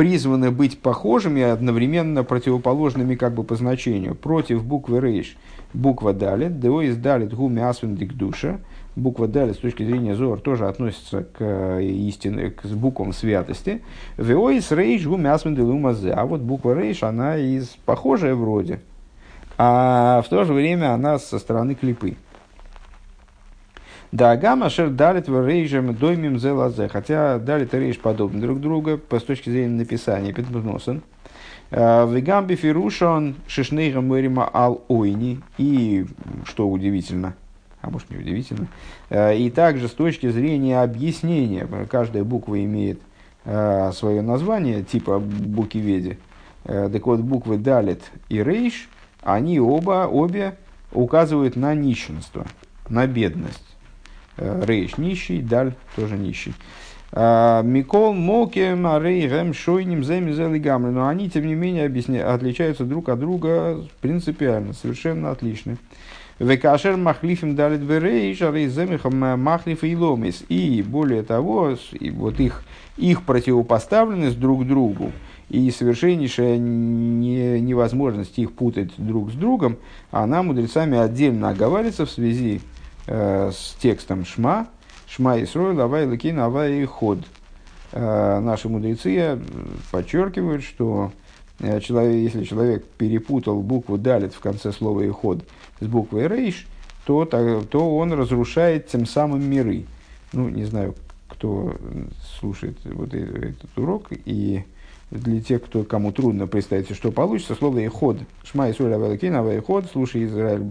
призваны 0.00 0.50
быть 0.50 0.78
похожими, 0.78 1.42
одновременно 1.42 2.24
противоположными 2.24 3.16
как 3.16 3.34
бы 3.34 3.44
по 3.44 3.54
значению. 3.54 4.14
Против 4.14 4.64
буквы 4.64 4.98
Рейш 4.98 5.36
буква 5.74 6.14
Далит, 6.14 6.58
Део 6.58 6.80
из 6.80 6.96
Далит 6.96 7.34
гуми 7.34 7.60
асвендик 7.60 8.14
душа, 8.14 8.60
буква 8.96 9.28
Далит 9.28 9.56
с 9.56 9.58
точки 9.58 9.82
зрения 9.82 10.14
Зор 10.14 10.40
тоже 10.40 10.68
относится 10.68 11.24
к 11.24 11.36
э, 11.40 11.82
истине, 11.82 12.48
к 12.48 12.64
буквам 12.68 13.12
святости. 13.12 13.82
Веоис 14.16 14.72
рейш 14.72 15.04
гу 15.04 15.18
мясмен 15.18 15.54
А 16.14 16.24
вот 16.24 16.40
буква 16.40 16.80
рейш, 16.80 17.02
она 17.02 17.36
из 17.36 17.66
похожая 17.84 18.34
вроде, 18.34 18.80
а 19.58 20.22
в 20.24 20.30
то 20.30 20.44
же 20.44 20.54
время 20.54 20.94
она 20.94 21.18
со 21.18 21.38
стороны 21.38 21.74
клипы. 21.74 22.16
Да, 24.12 24.36
гамма 24.36 24.70
шер 24.70 24.90
далит 24.90 25.28
в 25.28 25.46
рейжем 25.46 25.94
доймим 25.94 26.38
зелазе. 26.38 26.88
Хотя 26.88 27.38
далит 27.38 27.74
и 27.74 27.78
рейш 27.78 27.98
подобны 27.98 28.40
друг 28.40 28.60
другу 28.60 28.98
по 28.98 29.20
с 29.20 29.22
точки 29.22 29.50
зрения 29.50 29.76
написания 29.76 30.32
Петмузносен. 30.32 31.02
Э, 31.70 32.12
Вегамби 32.12 32.56
фирушон 32.56 33.36
шишнейга 33.46 34.00
мэрима 34.00 34.50
ал 34.52 34.82
ойни. 34.88 35.40
И, 35.58 36.06
что 36.44 36.68
удивительно, 36.68 37.34
а 37.82 37.90
может 37.90 38.10
не 38.10 38.16
удивительно. 38.16 38.66
Э, 39.10 39.36
и 39.36 39.48
также 39.48 39.86
с 39.86 39.92
точки 39.92 40.28
зрения 40.28 40.80
объяснения, 40.82 41.68
каждая 41.88 42.24
буква 42.24 42.64
имеет 42.64 43.00
э, 43.44 43.92
свое 43.94 44.22
название, 44.22 44.82
типа 44.82 45.20
букиведи. 45.20 46.18
Э, 46.64 46.90
так 46.92 47.06
вот, 47.06 47.20
буквы 47.20 47.58
Далит 47.58 48.02
и 48.28 48.42
Рейш, 48.42 48.88
они 49.22 49.60
оба, 49.60 50.08
обе 50.10 50.56
указывают 50.92 51.54
на 51.54 51.74
нищенство, 51.74 52.44
на 52.88 53.06
бедность. 53.06 53.69
Рейш 54.36 54.98
нищий, 54.98 55.40
Даль 55.40 55.74
тоже 55.96 56.16
нищий. 56.16 56.54
Микол 57.12 58.14
Мокем, 58.14 58.86
Арей, 58.86 59.26
Гэм, 59.28 59.52
Шойним, 59.52 60.04
Земи, 60.04 60.30
Зелигамры. 60.32 60.92
Но 60.92 61.08
они, 61.08 61.28
тем 61.28 61.46
не 61.46 61.54
менее, 61.54 61.86
объясня... 61.86 62.32
отличаются 62.32 62.84
друг 62.84 63.08
от 63.08 63.18
друга 63.18 63.84
принципиально, 64.00 64.74
совершенно 64.74 65.30
отличны. 65.32 65.76
Векашер 66.38 66.96
махлифим 66.96 67.54
далит 67.54 67.80
верейш, 67.80 68.40
арейземихам 68.40 69.40
махлиф 69.40 69.84
и 69.84 69.94
ломис. 69.94 70.42
И 70.48 70.82
более 70.82 71.22
того, 71.22 71.76
и 71.92 72.10
вот 72.10 72.40
их, 72.40 72.62
их 72.96 73.24
противопоставленность 73.24 74.38
друг 74.40 74.66
другу 74.66 75.12
и 75.50 75.70
совершеннейшая 75.70 76.58
не, 76.58 77.60
невозможность 77.60 78.38
их 78.38 78.52
путать 78.52 78.92
друг 78.96 79.32
с 79.32 79.34
другом, 79.34 79.76
она 80.12 80.42
мудрецами 80.42 80.96
отдельно 80.96 81.50
оговаривается 81.50 82.06
в 82.06 82.10
связи 82.10 82.60
э, 83.10 83.50
с 83.52 83.76
текстом 83.80 84.24
Шма, 84.24 84.68
Шма 85.08 85.42
Исрой, 85.42 85.74
Лавай 85.74 86.06
Лакин, 86.06 86.38
Авай 86.38 86.80
и 86.80 86.84
Ход. 86.84 87.18
Э, 87.92 88.40
наши 88.40 88.68
мудрецы 88.68 89.14
э, 89.16 89.38
подчеркивают, 89.90 90.62
что 90.62 91.12
человек, 91.58 92.32
если 92.32 92.44
человек 92.44 92.86
перепутал 92.86 93.60
букву 93.60 93.98
Далит 93.98 94.32
в 94.32 94.40
конце 94.40 94.72
слова 94.72 95.02
и 95.02 95.10
ход 95.10 95.44
с 95.80 95.86
буквой 95.86 96.26
рейш, 96.26 96.66
то, 97.04 97.26
то 97.26 97.96
он 97.96 98.14
разрушает 98.14 98.86
тем 98.86 99.04
самым 99.04 99.44
миры. 99.44 99.84
Ну, 100.32 100.48
не 100.48 100.64
знаю, 100.64 100.94
кто 101.28 101.76
слушает 102.38 102.78
вот 102.84 103.12
этот 103.12 103.76
урок, 103.76 104.08
и 104.10 104.64
для 105.10 105.40
тех, 105.40 105.64
кто, 105.64 105.82
кому 105.82 106.12
трудно 106.12 106.46
представить, 106.46 106.94
что 106.94 107.10
получится, 107.10 107.54
слово 107.54 107.84
«эход». 107.84 108.18
Шма 108.44 108.70
Исуль 108.70 108.94
Авелакин, 108.94 109.34
«эход», 109.34 109.86
слушай, 109.92 110.24
Израиль, 110.24 110.62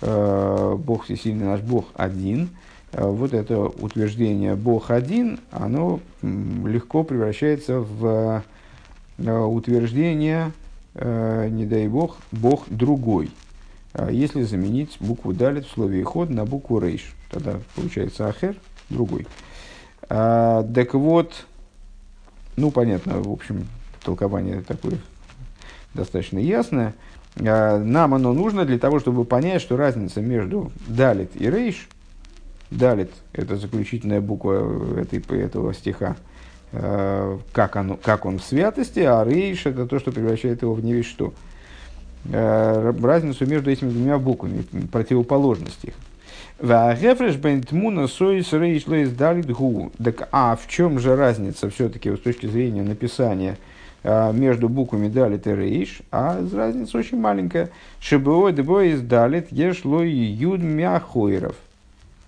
Бог 0.00 1.04
всесильный 1.04 1.46
наш 1.46 1.60
Бог 1.60 1.86
один. 1.94 2.50
Э, 2.92 3.08
вот 3.08 3.34
это 3.34 3.58
утверждение 3.60 4.54
«Бог 4.56 4.90
один», 4.90 5.40
оно 5.50 6.00
легко 6.22 7.04
превращается 7.04 7.80
в 7.80 8.42
э, 9.18 9.38
утверждение, 9.38 10.52
не 10.94 11.66
дай 11.66 11.86
Бог, 11.86 12.16
Бог 12.32 12.64
другой. 12.68 13.30
Если 14.10 14.42
заменить 14.42 14.96
букву 14.98 15.32
далит 15.32 15.64
в 15.66 15.70
слове 15.70 16.02
ход 16.02 16.30
на 16.30 16.44
букву 16.44 16.80
рейш. 16.80 17.14
Тогда 17.30 17.60
получается 17.76 18.26
ахер, 18.26 18.56
другой. 18.88 19.26
Так 20.08 20.94
вот, 20.94 21.46
ну 22.56 22.72
понятно, 22.72 23.22
в 23.22 23.30
общем, 23.30 23.68
толкование 24.02 24.62
такое 24.62 24.98
достаточно 25.94 26.40
ясное. 26.40 26.94
Нам 27.40 28.14
оно 28.14 28.32
нужно 28.34 28.64
для 28.64 28.78
того, 28.78 29.00
чтобы 29.00 29.24
понять, 29.24 29.62
что 29.62 29.76
разница 29.76 30.20
между 30.20 30.70
далит 30.86 31.30
и 31.34 31.48
рейш, 31.48 31.88
далит– 32.70 33.10
это 33.32 33.56
заключительная 33.56 34.20
буква 34.20 35.00
этой, 35.00 35.20
этого 35.40 35.72
стиха, 35.72 36.16
как, 36.70 37.76
оно, 37.76 37.96
как 37.96 38.26
он 38.26 38.38
в 38.38 38.44
святости, 38.44 39.00
а 39.00 39.24
рейш– 39.24 39.62
это 39.66 39.86
то, 39.86 39.98
что 39.98 40.12
превращает 40.12 40.62
его 40.62 40.74
в 40.74 40.84
не 40.84 41.02
что. 41.02 41.32
Разницу 42.30 43.46
между 43.46 43.70
этими 43.70 43.88
двумя 43.90 44.18
буквами, 44.18 44.62
противоположность 44.92 45.84
их. 45.84 45.94
Так 50.04 50.28
а 50.30 50.56
в 50.56 50.68
чем 50.68 50.98
же 50.98 51.16
разница 51.16 51.70
все-таки 51.70 52.14
с 52.14 52.20
точки 52.20 52.44
зрения 52.44 52.82
написания 52.82 53.56
а, 53.56 53.69
между 54.04 54.68
буквами 54.68 55.08
далит 55.08 55.46
и 55.46 55.54
рейш? 55.54 56.02
А 56.10 56.40
разница 56.52 56.98
очень 56.98 57.20
маленькая. 57.20 57.70
Шебой 58.00 58.52
дебоис 58.52 59.00
далит 59.00 59.52
еш 59.52 59.84
лой 59.84 60.10
юд 60.10 60.62
мяхойров. 60.62 61.56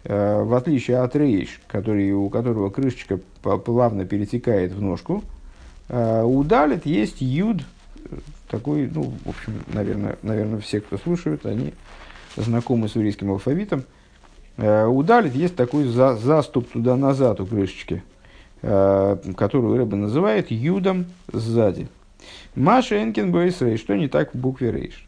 А, 0.04 0.44
в 0.44 0.54
отличие 0.54 0.98
от 0.98 1.16
рейш, 1.16 1.60
который, 1.66 2.12
у 2.12 2.28
которого 2.28 2.70
крышечка 2.70 3.18
плавно 3.40 4.04
перетекает 4.04 4.72
в 4.72 4.82
ножку, 4.82 5.24
а, 5.88 6.24
у 6.24 6.44
далит 6.44 6.84
есть 6.84 7.20
юд, 7.20 7.62
такой, 8.48 8.90
ну, 8.92 9.12
в 9.24 9.28
общем, 9.30 9.54
наверное, 9.72 10.16
наверное, 10.22 10.60
все, 10.60 10.80
кто 10.80 10.98
слушают, 10.98 11.46
они 11.46 11.72
знакомы 12.36 12.88
с 12.88 12.96
еврейским 12.96 13.30
алфавитом. 13.30 13.84
Э, 14.56 14.86
у 14.86 15.02
Далит 15.02 15.34
есть 15.34 15.56
такой 15.56 15.84
за, 15.84 16.16
заступ 16.16 16.68
туда-назад 16.70 17.40
у 17.40 17.46
крышечки, 17.46 17.94
э, 17.94 18.11
которую 18.62 19.76
рыба 19.76 19.96
называет 19.96 20.50
юдом 20.50 21.06
сзади. 21.32 21.88
Маша 22.54 23.02
Энкин 23.02 23.34
Рейш, 23.34 23.80
что 23.80 23.96
не 23.96 24.08
так 24.08 24.34
в 24.34 24.38
букве 24.38 24.70
Рейш. 24.70 25.06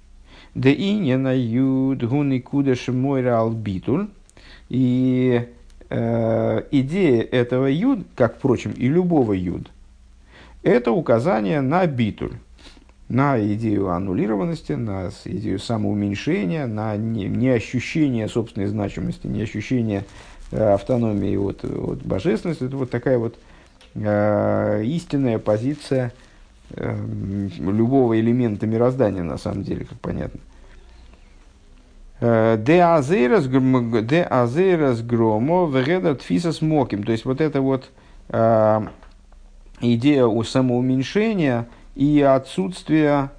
Да 0.55 0.71
и 0.71 0.95
не 0.95 1.17
на 1.17 1.33
юд 1.33 2.03
гуни 2.03 2.41
кудеш 2.41 2.89
мойра 2.89 3.41
албитуль. 3.41 4.09
И 4.69 5.47
э, 5.89 6.63
идея 6.71 7.23
этого 7.23 7.67
юд, 7.67 8.07
как, 8.17 8.39
впрочем, 8.39 8.73
и 8.73 8.89
любого 8.89 9.33
юд, 9.33 9.71
это 10.63 10.91
указание 10.93 11.61
на 11.61 11.87
битуль 11.87 12.33
на 13.09 13.39
идею 13.55 13.91
аннулированности, 13.91 14.73
на 14.73 15.11
идею 15.25 15.59
самоуменьшения, 15.59 16.67
на 16.67 16.97
неощущение 16.97 18.29
собственной 18.29 18.67
значимости, 18.67 19.27
неощущение 19.27 20.01
э, 20.01 20.05
автономии 20.55 21.37
от, 21.37 21.65
от 21.65 22.03
божественности. 22.03 22.65
Это 22.65 22.77
вот 22.77 22.91
такая 22.91 23.19
вот 23.19 23.37
э, 23.95 24.83
истинная 24.85 25.39
позиция 25.39 26.13
э, 26.71 26.97
любого 27.59 28.19
элемента 28.19 28.67
мироздания, 28.67 29.23
на 29.23 29.39
самом 29.39 29.63
деле, 29.63 29.85
как 29.85 29.99
понятно. 30.01 30.41
Э, 32.21 32.57
де 32.59 32.83
азерас 32.83 33.47
громо 35.03 35.67
вегеда 35.67 36.15
тфиса 36.15 36.53
смоким. 36.53 37.03
То 37.03 37.13
есть 37.13 37.25
вот 37.25 37.41
эта 37.41 37.61
вот 37.61 37.91
э, 38.29 38.81
идея 39.81 40.27
у 40.27 40.43
самоуменьшения– 40.43 41.67
и 41.95 42.21
отсутствие 42.21 43.31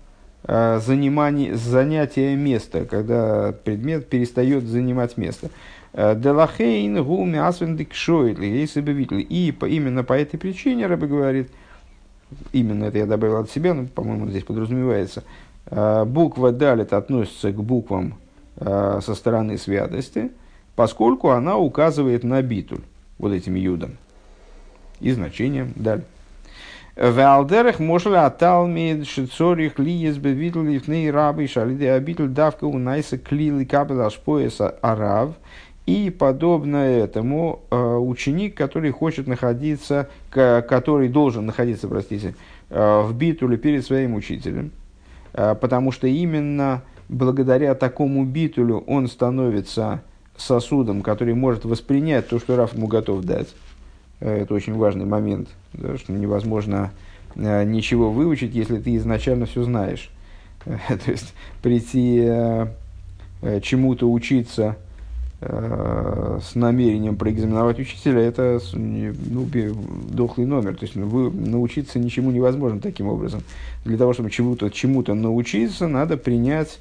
э, 0.43 0.79
занимания, 0.83 1.55
занятия 1.55 2.35
места, 2.35 2.85
когда 2.85 3.51
предмет 3.51 4.07
перестает 4.09 4.63
занимать 4.63 5.17
место. 5.17 5.49
Делахейн 5.95 7.01
гуми 7.03 7.37
асвендик 7.37 7.93
шойтли, 7.93 8.47
если 8.47 8.81
бы 8.81 8.91
И 9.01 9.49
именно 9.49 10.03
по 10.03 10.13
этой 10.13 10.37
причине, 10.37 10.87
Рэбе 10.87 11.07
говорит, 11.07 11.51
именно 12.51 12.85
это 12.85 12.97
я 12.97 13.05
добавил 13.05 13.37
от 13.37 13.49
себя, 13.49 13.73
но, 13.73 13.85
по-моему, 13.85 14.27
здесь 14.27 14.43
подразумевается, 14.43 15.23
э, 15.67 16.03
буква 16.03 16.51
далит 16.51 16.91
относится 16.91 17.51
к 17.53 17.63
буквам 17.63 18.15
э, 18.57 18.99
со 19.01 19.15
стороны 19.15 19.57
святости, 19.57 20.31
поскольку 20.75 21.29
она 21.29 21.57
указывает 21.57 22.25
на 22.25 22.41
битуль, 22.41 22.81
вот 23.17 23.31
этим 23.31 23.55
юдом, 23.55 23.91
и 24.99 25.11
значением 25.11 25.71
даль. 25.77 26.03
Валдерах 26.95 27.79
мошля 27.79 28.25
аталмид 28.25 29.05
шицорих 29.05 29.79
ли 29.79 30.03
из 30.03 30.17
бевитл 30.17 30.61
лифней 30.61 31.11
рабы 31.11 31.45
шалиде 31.45 31.91
обитель 31.91 32.29
давка 32.29 32.63
у 32.63 32.77
найса 32.77 33.17
клили 33.17 33.65
кабел 33.65 34.01
ашпоеса 34.01 34.69
арав. 34.81 35.31
И 35.85 36.09
подобно 36.09 36.77
этому 36.77 37.61
э, 37.69 37.75
ученик, 37.77 38.55
который 38.55 38.89
хочет 38.89 39.27
находиться, 39.27 40.09
который 40.31 41.09
должен 41.09 41.45
находиться, 41.45 41.87
простите, 41.87 42.35
э, 42.71 43.01
в 43.01 43.15
битуле 43.15 43.57
перед 43.57 43.85
своим 43.85 44.15
учителем, 44.15 44.71
э, 45.33 45.53
потому 45.53 45.91
что 45.91 46.07
именно 46.07 46.81
благодаря 47.07 47.75
такому 47.75 48.25
битулю 48.25 48.83
он 48.87 49.07
становится 49.07 50.01
сосудом, 50.35 51.03
который 51.03 51.35
может 51.35 51.65
воспринять 51.65 52.29
то, 52.29 52.39
что 52.39 52.55
Раф 52.55 52.73
ему 52.73 52.87
готов 52.87 53.23
дать. 53.23 53.53
Это 54.19 54.55
очень 54.55 54.73
важный 54.73 55.05
момент, 55.05 55.49
да, 55.73 55.97
что 55.97 56.13
невозможно 56.13 56.91
ничего 57.35 58.11
выучить, 58.11 58.55
если 58.55 58.79
ты 58.79 58.95
изначально 58.95 59.45
все 59.45 59.63
знаешь. 59.63 60.09
То 60.65 61.11
есть 61.11 61.33
прийти 61.61 62.23
чему-то 63.61 64.09
учиться 64.09 64.77
с 65.47 66.55
намерением 66.55 67.15
проэкзаменовать 67.15 67.79
учителя, 67.79 68.21
это 68.21 68.59
ну, 68.73 69.47
дохлый 70.09 70.47
номер. 70.47 70.75
То 70.75 70.85
есть 70.85 70.95
ну, 70.95 71.07
вы, 71.07 71.31
научиться 71.31 71.99
ничему 71.99 72.31
невозможно 72.31 72.79
таким 72.79 73.07
образом. 73.07 73.43
Для 73.83 73.97
того, 73.97 74.13
чтобы 74.13 74.31
чему-то 74.31 74.69
чему 74.69 75.03
научиться, 75.07 75.87
надо 75.87 76.17
принять 76.17 76.79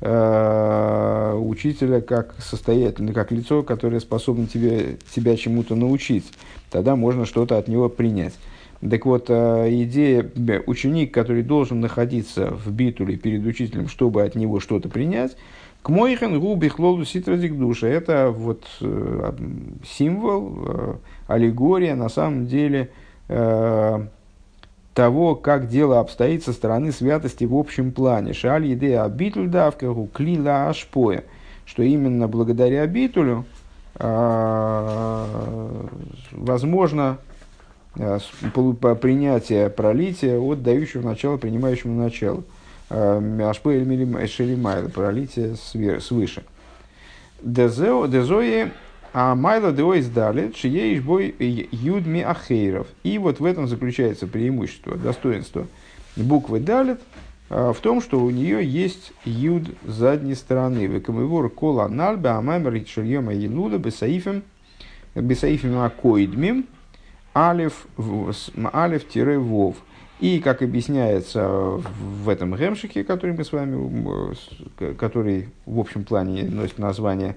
э, 0.00 1.38
учителя 1.40 2.00
как 2.00 2.34
состоятельный, 2.38 3.12
как 3.12 3.32
лицо, 3.32 3.62
которое 3.62 4.00
способно 4.00 4.46
тебе, 4.46 4.96
тебя 5.14 5.36
чему-то 5.36 5.74
научить. 5.74 6.24
Тогда 6.70 6.96
можно 6.96 7.24
что-то 7.24 7.58
от 7.58 7.68
него 7.68 7.88
принять. 7.88 8.34
Так 8.88 9.06
вот, 9.06 9.26
э, 9.28 9.68
идея, 9.84 10.28
ученик, 10.66 11.14
который 11.14 11.44
должен 11.44 11.80
находиться 11.80 12.50
в 12.50 12.70
битуле 12.72 13.16
перед 13.16 13.46
учителем, 13.46 13.88
чтобы 13.88 14.22
от 14.22 14.34
него 14.34 14.58
что-то 14.58 14.88
принять, 14.88 15.36
к 15.82 15.88
Мойхен 15.88 16.38
губи 16.38 16.68
хлолу 16.68 17.04
ситразик 17.04 17.58
душа. 17.58 17.88
Это 17.88 18.30
вот 18.30 18.64
э, 18.80 19.32
символ, 19.84 20.52
э, 20.66 20.94
аллегория, 21.26 21.96
на 21.96 22.08
самом 22.08 22.46
деле, 22.46 22.90
э, 23.28 24.06
того, 24.94 25.34
как 25.34 25.68
дело 25.68 25.98
обстоит 25.98 26.44
со 26.44 26.52
стороны 26.52 26.92
святости 26.92 27.44
в 27.44 27.56
общем 27.56 27.90
плане. 27.90 28.32
Шаль 28.32 28.74
идея 28.74 29.08
битуль 29.08 29.48
давкаху 29.48 30.08
клила 30.12 30.68
ашпоя. 30.68 31.24
Что 31.64 31.82
именно 31.82 32.28
благодаря 32.28 32.86
битулю 32.86 33.44
возможно 36.32 37.18
принятие 37.94 39.70
пролития 39.70 40.38
от 40.38 40.62
дающего 40.62 41.02
начала 41.02 41.36
принимающему 41.36 42.02
начало. 42.02 42.42
Э, 42.94 43.48
ашпоя 43.48 44.26
шелимайла, 44.26 44.88
пролитие 44.88 45.56
свыше. 45.56 46.42
Дезои 47.40 48.70
а 49.14 49.34
майла 49.34 49.72
деой 49.72 50.02
сдали, 50.02 50.52
чиеиш 50.52 51.02
бой 51.02 51.34
юдми 51.38 52.20
ахейров. 52.20 52.86
И 53.02 53.16
вот 53.16 53.40
в 53.40 53.44
этом 53.46 53.66
заключается 53.66 54.26
преимущество, 54.26 54.96
достоинство 54.96 55.66
буквы 56.16 56.60
далит 56.60 57.00
а, 57.48 57.72
в 57.72 57.78
том, 57.80 58.00
что 58.00 58.20
у 58.20 58.30
нее 58.30 58.64
есть 58.64 59.12
юд 59.24 59.64
задней 59.86 60.34
стороны. 60.34 60.86
Векамывор 60.86 61.48
кола 61.48 61.88
нальбе 61.88 62.30
амаймер 62.30 62.72
ритшельема 62.72 63.34
елуда 63.34 63.78
бесаифем 63.78 64.42
бесаифем 65.14 65.78
акоидмим 65.78 66.66
алиф 67.34 67.86
алиф 68.72 69.08
тире 69.08 69.38
вов. 69.38 69.76
И, 70.22 70.38
как 70.38 70.62
объясняется 70.62 71.48
в 71.48 72.28
этом 72.28 72.54
гемшике, 72.54 73.02
который 73.02 73.34
мы 73.34 73.42
с 73.42 73.50
вами, 73.50 74.94
который 74.94 75.48
в 75.66 75.80
общем 75.80 76.04
плане 76.04 76.44
носит 76.44 76.78
название 76.78 77.34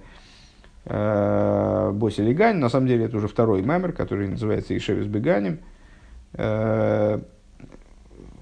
э, 0.85 1.91
Боси 1.95 2.21
Легань. 2.21 2.57
На 2.57 2.69
самом 2.69 2.85
деле 2.85 3.05
это 3.05 3.17
уже 3.17 3.27
второй 3.27 3.63
мемер, 3.63 3.91
который 3.91 4.27
называется 4.27 4.77
Ишевис 4.77 5.07
Беганем. 5.07 5.61
Э, 6.33 7.21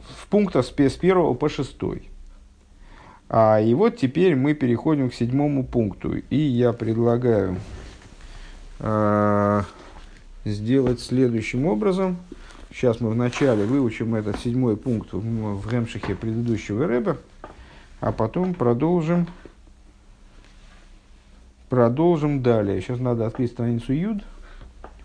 в 0.10 0.28
пунктах 0.28 0.66
с 0.66 0.74
1 0.78 1.36
по 1.36 1.48
6. 1.48 1.78
А, 3.30 3.62
и 3.62 3.74
вот 3.74 3.96
теперь 3.96 4.36
мы 4.36 4.56
переходим 4.56 5.10
к 5.10 5.14
седьмому 5.14 5.66
пункту. 5.66 6.18
И 6.18 6.36
я 6.36 6.74
предлагаю 6.74 7.60
э, 8.80 9.62
сделать 10.44 11.00
следующим 11.00 11.66
образом. 11.66 12.18
Сейчас 12.74 13.00
мы 13.00 13.12
вначале 13.12 13.66
выучим 13.66 14.16
этот 14.16 14.40
седьмой 14.40 14.76
пункт 14.76 15.10
в, 15.14 15.72
Ремшихе 15.72 16.16
предыдущего 16.16 16.88
Рэба, 16.88 17.18
а 18.00 18.12
потом 18.12 18.54
продолжим 18.54 19.28
Продолжим 21.74 22.44
далее. 22.44 22.80
Сейчас 22.82 23.00
надо 23.00 23.26
открыть 23.26 23.50
страницу 23.50 23.94
Юд 23.94 24.24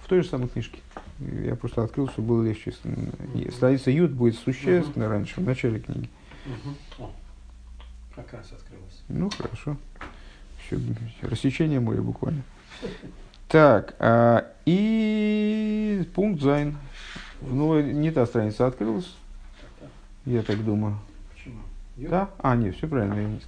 в 0.03 0.07
той 0.07 0.21
же 0.21 0.29
самой 0.29 0.49
книжке. 0.49 0.81
Я 1.19 1.57
просто 1.57 1.83
открыл, 1.83 2.11
чтобы 2.11 2.29
было 2.29 2.43
легче. 2.43 2.75
Страница 3.53 3.91
Юд 3.91 4.11
будет 4.11 4.37
существенно 4.37 5.05
uh-huh. 5.05 5.09
раньше, 5.09 5.41
в 5.41 5.45
начале 5.45 5.81
книги. 5.81 6.11
Uh-huh. 6.45 7.09
Как 8.15 8.35
раз 8.35 8.53
открылось. 8.53 9.03
Ну, 9.09 9.31
хорошо. 9.31 9.79
Все, 10.67 10.79
рассечение 11.23 11.81
моря 11.81 12.03
буквально. 12.03 12.43
Так, 13.49 13.95
а, 13.99 14.53
и 14.67 16.07
пункт 16.15 16.43
זיין. 16.43 16.77
Ну, 17.41 17.81
не 17.81 18.11
та 18.11 18.27
страница 18.27 18.67
открылась, 18.67 19.15
я 20.27 20.43
так 20.43 20.65
думаю. 20.65 20.99
Почему? 21.35 21.61
Да? 21.97 22.31
А, 22.39 22.57
нет, 22.57 22.77
все 22.77 22.89
правильно. 22.89 23.39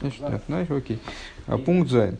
Значит, 0.00 0.20
нет, 0.20 0.42
значит, 0.46 0.70
окей. 0.70 0.98
А, 1.46 1.58
пункт 1.58 1.90
זיין. 1.90 2.18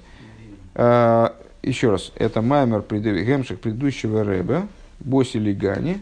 А, 0.74 1.36
еще 1.62 1.90
раз, 1.90 2.12
это 2.14 2.42
מאמר 2.42 2.82
пред- 2.82 3.26
המשך 3.26 3.60
предыдущего 3.60 4.24
Ребе, 4.24 4.68
באתי 5.00 5.38
לגני. 5.38 6.00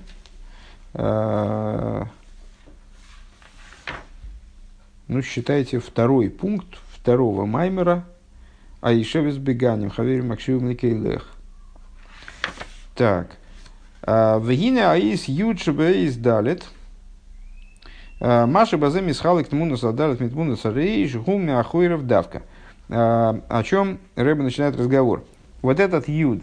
А, 0.95 2.07
ну, 5.09 5.23
считайте, 5.23 5.79
второй 5.81 6.29
пункт 6.31 6.77
второго 6.91 7.47
маймера 7.47 8.05
Аишевис 8.81 9.37
Беганим, 9.37 9.91
Хаверим 9.91 10.29
Макшивым 10.29 10.69
Ликейлех. 10.69 11.29
Так. 12.95 13.37
Вегине 14.05 14.87
Аис 14.87 15.27
Юдшебе 15.29 16.11
Далит. 16.13 16.65
А, 18.21 18.47
Маша 18.47 18.79
Базем 18.79 19.11
Исхалик 19.11 19.49
Тмуна 19.49 19.77
Садалит 19.77 20.21
Митмуна 20.21 20.57
Сарейш 20.57 21.15
Гуми 21.17 21.53
Ахуиров 21.53 22.07
Давка. 22.07 22.43
А, 22.89 23.41
О 23.49 23.63
чем 23.63 23.99
Рэба 24.17 24.43
начинает 24.43 24.77
разговор. 24.77 25.25
Вот 25.63 25.79
этот 25.79 26.09
Юд, 26.09 26.43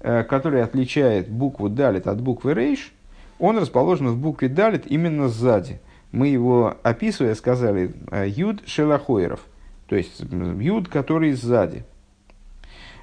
э, 0.00 0.24
который 0.24 0.62
отличает 0.62 1.28
букву 1.28 1.68
Далит 1.68 2.06
от 2.06 2.20
буквы 2.22 2.54
Рейш, 2.54 2.92
он 3.38 3.58
расположен 3.58 4.08
в 4.08 4.16
букве 4.16 4.48
Далит 4.48 4.86
именно 4.86 5.28
сзади. 5.28 5.80
Мы 6.12 6.28
его, 6.28 6.76
описывая, 6.82 7.34
сказали 7.34 7.94
э, 8.10 8.26
Юд 8.28 8.62
Шелахойров, 8.66 9.40
то 9.88 9.96
есть 9.96 10.20
Юд, 10.20 10.88
который 10.88 11.32
сзади. 11.32 11.84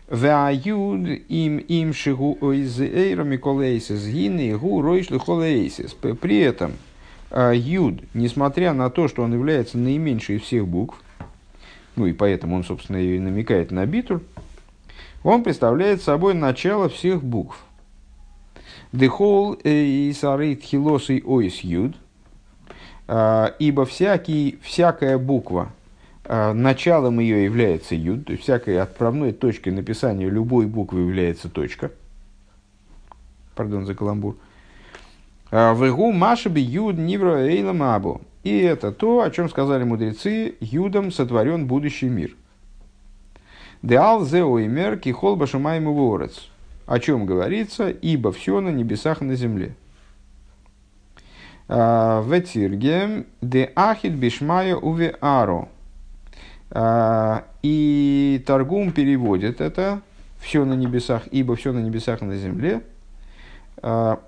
Ваюд 0.09 1.07
им 1.29 1.59
им 1.59 1.93
шигу 1.93 2.51
из 2.51 2.79
эйра 2.81 3.23
миколейсис 3.23 4.07
гины 4.07 4.57
гу 4.57 4.81
ройш 4.81 5.11
лихолейсис. 5.11 5.93
При 5.93 6.39
этом 6.39 6.73
э, 7.29 7.53
Юд, 7.55 8.01
несмотря 8.15 8.73
на 8.73 8.89
то, 8.89 9.07
что 9.07 9.21
он 9.21 9.33
является 9.33 9.77
наименьшей 9.77 10.37
из 10.37 10.41
всех 10.41 10.67
букв, 10.67 10.99
ну 11.95 12.07
и 12.07 12.13
поэтому 12.13 12.55
он, 12.55 12.63
собственно, 12.63 12.97
и 12.97 13.19
намекает 13.19 13.69
на 13.69 13.85
битуль, 13.85 14.21
он 15.23 15.43
представляет 15.43 16.01
собой 16.01 16.33
начало 16.33 16.89
всех 16.89 17.23
букв. 17.23 17.63
Дехол 18.91 19.59
и 19.63 20.11
сарит 20.19 20.63
хилосой 20.63 21.21
ойс 21.23 21.59
юд, 21.59 21.95
А, 23.07 23.53
ибо 23.59 23.85
всякий, 23.85 24.59
всякая 24.61 25.17
буква, 25.17 25.63
а, 25.63 25.78
началом 26.29 27.19
ее 27.19 27.43
является 27.43 27.95
юд, 27.95 28.25
то 28.25 28.33
есть 28.33 28.43
всякой 28.43 28.79
отправной 28.79 29.33
точкой 29.33 29.69
написания 29.69 30.29
любой 30.29 30.67
буквы 30.67 31.01
является 31.01 31.49
точка. 31.49 31.91
Пардон 33.55 33.85
за 33.85 33.95
каламбур. 33.95 34.37
А, 35.51 35.73
Вегу 35.73 36.11
машаби 36.11 36.61
юд 36.61 36.97
нивро 36.97 37.39
эйлам 37.39 37.81
абу. 37.81 38.21
И 38.43 38.57
это 38.59 38.91
то, 38.91 39.21
о 39.21 39.31
чем 39.31 39.49
сказали 39.49 39.83
мудрецы, 39.83 40.55
юдом 40.59 41.11
сотворен 41.11 41.65
будущий 41.65 42.07
мир. 42.07 42.35
Деал 43.81 44.23
зео 44.23 44.59
и 44.59 44.67
мер 44.67 44.97
кихол 44.97 45.35
башумаем 45.35 45.91
ворец. 45.91 46.49
О 46.85 46.99
чем 46.99 47.25
говорится, 47.25 47.89
ибо 47.89 48.31
все 48.31 48.61
на 48.61 48.69
небесах 48.69 49.21
и 49.21 49.25
на 49.25 49.35
земле. 49.35 49.75
А, 51.67 52.23
Ветирге 52.23 53.25
де 53.41 53.71
ахид 53.75 54.13
бишмая 54.13 54.75
уве 54.75 55.15
аро. 55.21 55.69
А, 56.71 57.45
И 57.63 58.43
Торгум 58.45 58.91
переводит 58.91 59.59
это 59.61 60.01
все 60.39 60.63
на 60.65 60.73
небесах, 60.73 61.27
ибо 61.27 61.55
все 61.55 61.71
на 61.71 61.79
небесах 61.79 62.21
на 62.21 62.35
земле. 62.37 62.81
А, 63.81 64.19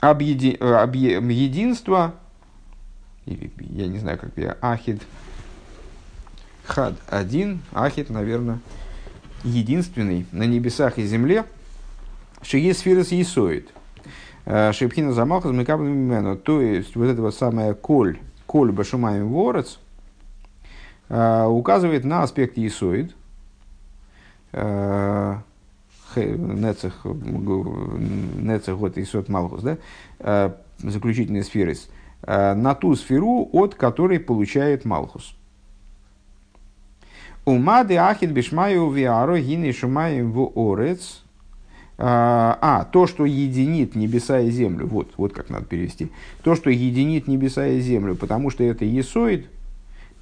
объеди- 0.00 0.56
э, 0.60 0.84
объе- 0.84 1.20
единство, 1.32 2.14
я 3.26 3.88
не 3.88 3.98
знаю, 3.98 4.18
как 4.18 4.30
я, 4.36 4.56
ахид, 4.60 5.02
хад 6.64 6.94
один, 7.08 7.62
ахид, 7.72 8.10
наверное, 8.10 8.58
единственный 9.44 10.26
на 10.32 10.44
небесах 10.44 10.98
и 10.98 11.06
земле, 11.06 11.44
шиесфирос 12.42 13.12
есоид. 13.12 13.70
Шипхина 14.46 15.12
замалха 15.14 15.48
мимену. 15.48 16.36
То 16.36 16.60
есть, 16.60 16.96
вот 16.96 17.06
это 17.06 17.22
вот 17.22 17.34
самое 17.34 17.72
коль, 17.74 18.18
коль 18.46 18.72
башумаем 18.72 19.28
ворец, 19.28 19.78
э, 19.78 19.83
указывает 21.08 22.04
на 22.04 22.22
аспект 22.22 22.56
есоид, 22.56 23.14
э, 24.52 25.36
нецех, 26.16 27.04
нецех 27.04 28.76
вот 28.76 28.98
Исот 28.98 29.28
Малхус, 29.28 29.62
да, 29.62 29.78
э, 30.20 30.50
заключительные 30.78 31.42
сферы, 31.42 31.76
э, 32.22 32.54
на 32.54 32.74
ту 32.74 32.94
сферу, 32.94 33.48
от 33.52 33.74
которой 33.74 34.20
получает 34.20 34.84
Малхус. 34.84 35.34
Умады 37.44 37.96
ахид 37.96 38.30
бишмаю 38.30 38.90
виаро 38.90 39.38
гины 39.38 39.72
шумаем 39.72 40.32
в 40.32 40.52
орец. 40.56 41.20
А, 41.96 42.88
то, 42.90 43.06
что 43.06 43.24
единит 43.24 43.94
небеса 43.94 44.40
и 44.40 44.50
землю. 44.50 44.88
Вот, 44.88 45.12
вот 45.16 45.32
как 45.32 45.48
надо 45.48 45.66
перевести. 45.66 46.10
То, 46.42 46.56
что 46.56 46.68
единит 46.68 47.28
небеса 47.28 47.68
и 47.68 47.78
землю, 47.78 48.16
потому 48.16 48.50
что 48.50 48.64
это 48.64 48.84
есоид, 48.84 49.46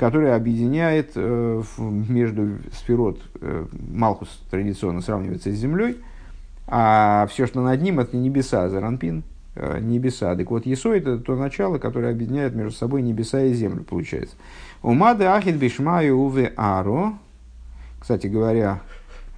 который 0.03 0.35
объединяет 0.35 1.13
э, 1.15 1.63
между 1.79 2.59
сферот, 2.73 3.21
э, 3.41 3.67
Малхус 3.71 4.43
традиционно 4.51 5.01
сравнивается 5.01 5.53
с 5.53 5.55
землей, 5.55 5.97
а 6.67 7.29
все, 7.31 7.47
что 7.47 7.61
над 7.61 7.81
ним, 7.81 8.01
это 8.01 8.17
небеса, 8.17 8.69
Заранпин, 8.69 9.23
э, 9.55 9.79
небеса. 9.79 10.35
Так 10.35 10.51
вот, 10.51 10.67
Есоид 10.67 11.07
это 11.07 11.19
то 11.19 11.37
начало, 11.37 11.79
которое 11.79 12.11
объединяет 12.11 12.53
между 12.53 12.77
собой 12.77 13.03
небеса 13.03 13.45
и 13.45 13.53
землю, 13.53 13.85
получается. 13.85 14.35
Умады 14.83 15.23
ахид 15.23 15.55
бишмаю 15.55 16.17
уве 16.17 16.53
аро. 16.57 17.13
Кстати 18.01 18.27
говоря, 18.27 18.81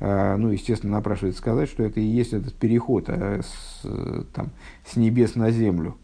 ну, 0.00 0.48
естественно, 0.48 0.94
напрашивается 0.94 1.42
сказать, 1.42 1.68
что 1.68 1.83
это 1.83 2.00
и 2.00 2.05
есть 2.05 2.33
этот 2.33 2.55
переход 2.55 3.11
с, 3.11 3.83
там, 4.33 4.48
с 4.87 4.96
небес 4.96 5.35
на 5.35 5.50
землю. 5.50 5.98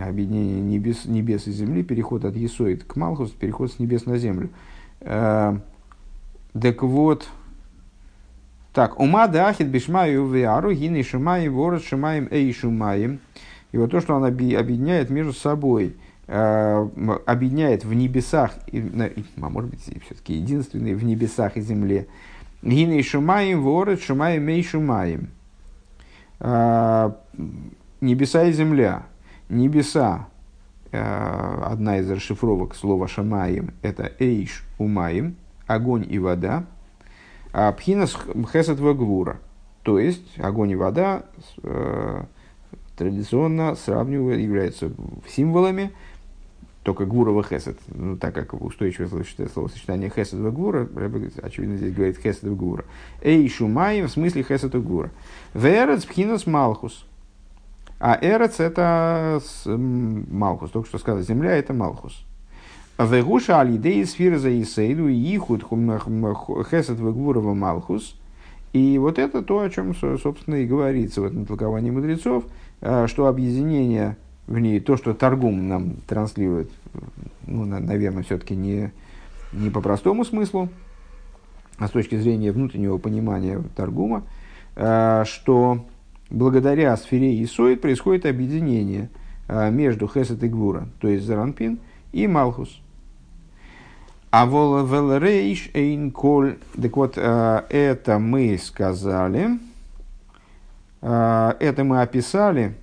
Объединение 0.00 0.60
небес, 0.60 1.04
небес 1.04 1.46
и 1.46 1.52
земли, 1.52 1.82
переход 1.82 2.24
от 2.24 2.36
Есоид 2.36 2.84
к 2.84 2.96
Малхус, 2.96 3.30
переход 3.30 3.72
с 3.72 3.78
небес 3.78 4.06
на 4.06 4.16
землю. 4.16 4.48
Э, 5.00 5.56
Так 6.54 6.82
вот, 6.82 7.28
так, 8.72 8.98
ума 8.98 9.26
да 9.26 9.48
ахид 9.48 9.68
бишмаю 9.68 10.26
виару, 10.26 10.72
гины 10.72 11.02
шумаем, 11.02 11.54
ворот 11.54 11.84
шумаем, 11.84 12.28
эй 12.30 12.52
шумаем. 12.52 13.20
И 13.72 13.78
вот 13.78 13.90
то, 13.90 14.00
что 14.00 14.14
он 14.14 14.24
объединяет 14.24 15.10
между 15.10 15.32
собой, 15.32 15.96
э, 16.26 16.88
объединяет 17.26 17.84
в 17.84 17.92
небесах, 17.92 18.52
а 18.72 19.48
может 19.48 19.70
быть, 19.70 19.80
все-таки 19.80 20.34
единственный 20.34 20.94
в 20.94 21.04
небесах 21.04 21.56
и 21.56 21.60
земле. 21.60 22.06
Гины 22.62 23.02
шумаем, 23.02 23.62
ворот 23.62 24.00
шумаем, 24.00 24.48
эй 24.48 24.62
шумаем. 24.62 25.28
Э, 26.40 27.12
Небеса 28.00 28.44
и 28.44 28.52
земля. 28.52 29.04
Небеса, 29.52 30.28
э, 30.92 31.62
одна 31.62 31.98
из 31.98 32.10
расшифровок 32.10 32.74
слова 32.74 33.06
шамаем, 33.06 33.74
это 33.82 34.10
эйш 34.18 34.64
умаем, 34.78 35.36
огонь 35.66 36.06
и 36.08 36.18
вода. 36.18 36.64
А 37.52 37.70
пхинас 37.72 38.16
хесед 38.50 38.80
вагвура. 38.80 39.40
То 39.82 39.98
есть 39.98 40.38
огонь 40.38 40.70
и 40.70 40.74
вода 40.74 41.26
э, 41.62 42.24
традиционно 42.96 43.74
сравнивают, 43.74 44.40
являются 44.40 44.90
символами, 45.28 45.92
только 46.82 47.04
гвурова 47.04 47.44
хесед. 47.44 47.78
Ну, 47.88 48.16
так 48.16 48.34
как 48.34 48.54
устойчивое 48.54 49.08
словосочетание, 49.52 50.08
хесед 50.08 50.40
Рэбе, 50.40 51.30
очевидно, 51.42 51.76
здесь 51.76 51.92
говорит 51.92 52.16
хесед 52.16 52.44
вагвура. 52.44 52.86
Эй 53.20 53.46
шумаем 53.50 54.06
в 54.06 54.10
смысле 54.10 54.44
хесед 54.44 54.72
вагвура. 54.72 55.10
Верец 55.52 56.06
пхинас 56.06 56.46
малхус. 56.46 57.04
А 58.04 58.18
эрец 58.20 58.58
это 58.58 59.40
малхус. 59.64 60.72
Только 60.72 60.88
что 60.88 60.98
сказал, 60.98 61.22
земля 61.22 61.52
это 61.52 61.72
малхус. 61.72 62.24
Вегуша 62.98 63.60
алидей 63.60 64.04
сфира 64.04 64.38
за 64.38 64.60
Исейду 64.60 65.06
и 65.06 65.14
ихуд 65.14 65.62
хесед 65.62 66.98
вегвурова 66.98 67.54
малхус. 67.54 68.16
И 68.72 68.98
вот 68.98 69.20
это 69.20 69.40
то, 69.42 69.60
о 69.60 69.70
чем, 69.70 69.94
со- 69.94 70.18
собственно, 70.18 70.56
и 70.56 70.66
говорится 70.66 71.20
в 71.20 71.26
этом 71.26 71.46
толковании 71.46 71.92
мудрецов, 71.92 72.42
э, 72.80 73.06
что 73.06 73.28
объединение, 73.28 74.16
в 74.48 74.58
ней 74.58 74.80
то, 74.80 74.96
что 74.96 75.14
Торгум 75.14 75.68
нам 75.68 75.94
транслирует, 76.08 76.72
ну, 77.46 77.64
на- 77.64 77.78
наверное, 77.78 78.24
все-таки 78.24 78.56
не, 78.56 78.90
не 79.52 79.70
по 79.70 79.80
простому 79.80 80.24
смыслу, 80.24 80.70
а 81.78 81.86
с 81.86 81.90
точки 81.92 82.16
зрения 82.16 82.50
внутреннего 82.50 82.98
понимания 82.98 83.62
Торгума, 83.76 84.24
э, 84.74 85.22
что 85.24 85.84
благодаря 86.32 86.96
сфере 86.96 87.42
Исоид 87.44 87.80
происходит 87.80 88.26
объединение 88.26 89.10
э, 89.48 89.70
между 89.70 90.08
Хесед 90.08 90.42
и 90.42 90.48
Гвура, 90.48 90.88
то 91.00 91.08
есть 91.08 91.24
Заранпин 91.26 91.78
и 92.12 92.26
Малхус. 92.26 92.80
А 94.30 94.46
вол 94.46 95.18
рейш 95.18 95.70
эйн 95.74 96.10
коль. 96.10 96.58
Так 96.80 96.96
вот, 96.96 97.14
э, 97.16 97.62
это 97.68 98.18
мы 98.18 98.58
сказали, 98.58 99.60
э, 101.02 101.52
это 101.60 101.84
мы 101.84 102.00
описали, 102.00 102.74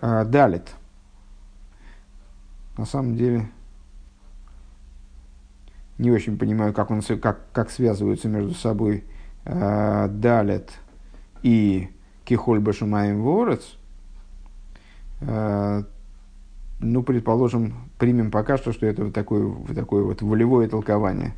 далит. 0.00 0.74
На 2.76 2.84
самом 2.84 3.16
деле, 3.16 3.48
не 5.96 6.12
очень 6.12 6.38
понимаю, 6.38 6.72
как, 6.72 6.92
он, 6.92 7.02
как, 7.02 7.50
как 7.52 7.70
связываются 7.70 8.28
между 8.28 8.54
собой 8.54 9.02
далит 9.44 10.70
и 11.42 11.88
кихоль 12.24 12.60
башумаем 12.60 13.22
ворец. 13.22 13.76
Ну, 16.80 17.02
предположим, 17.02 17.90
примем 17.98 18.30
пока 18.30 18.56
что, 18.56 18.72
что 18.72 18.86
это 18.86 19.04
вот 19.04 19.14
такое, 19.14 19.52
такое 19.74 20.04
вот 20.04 20.22
волевое 20.22 20.68
толкование. 20.68 21.34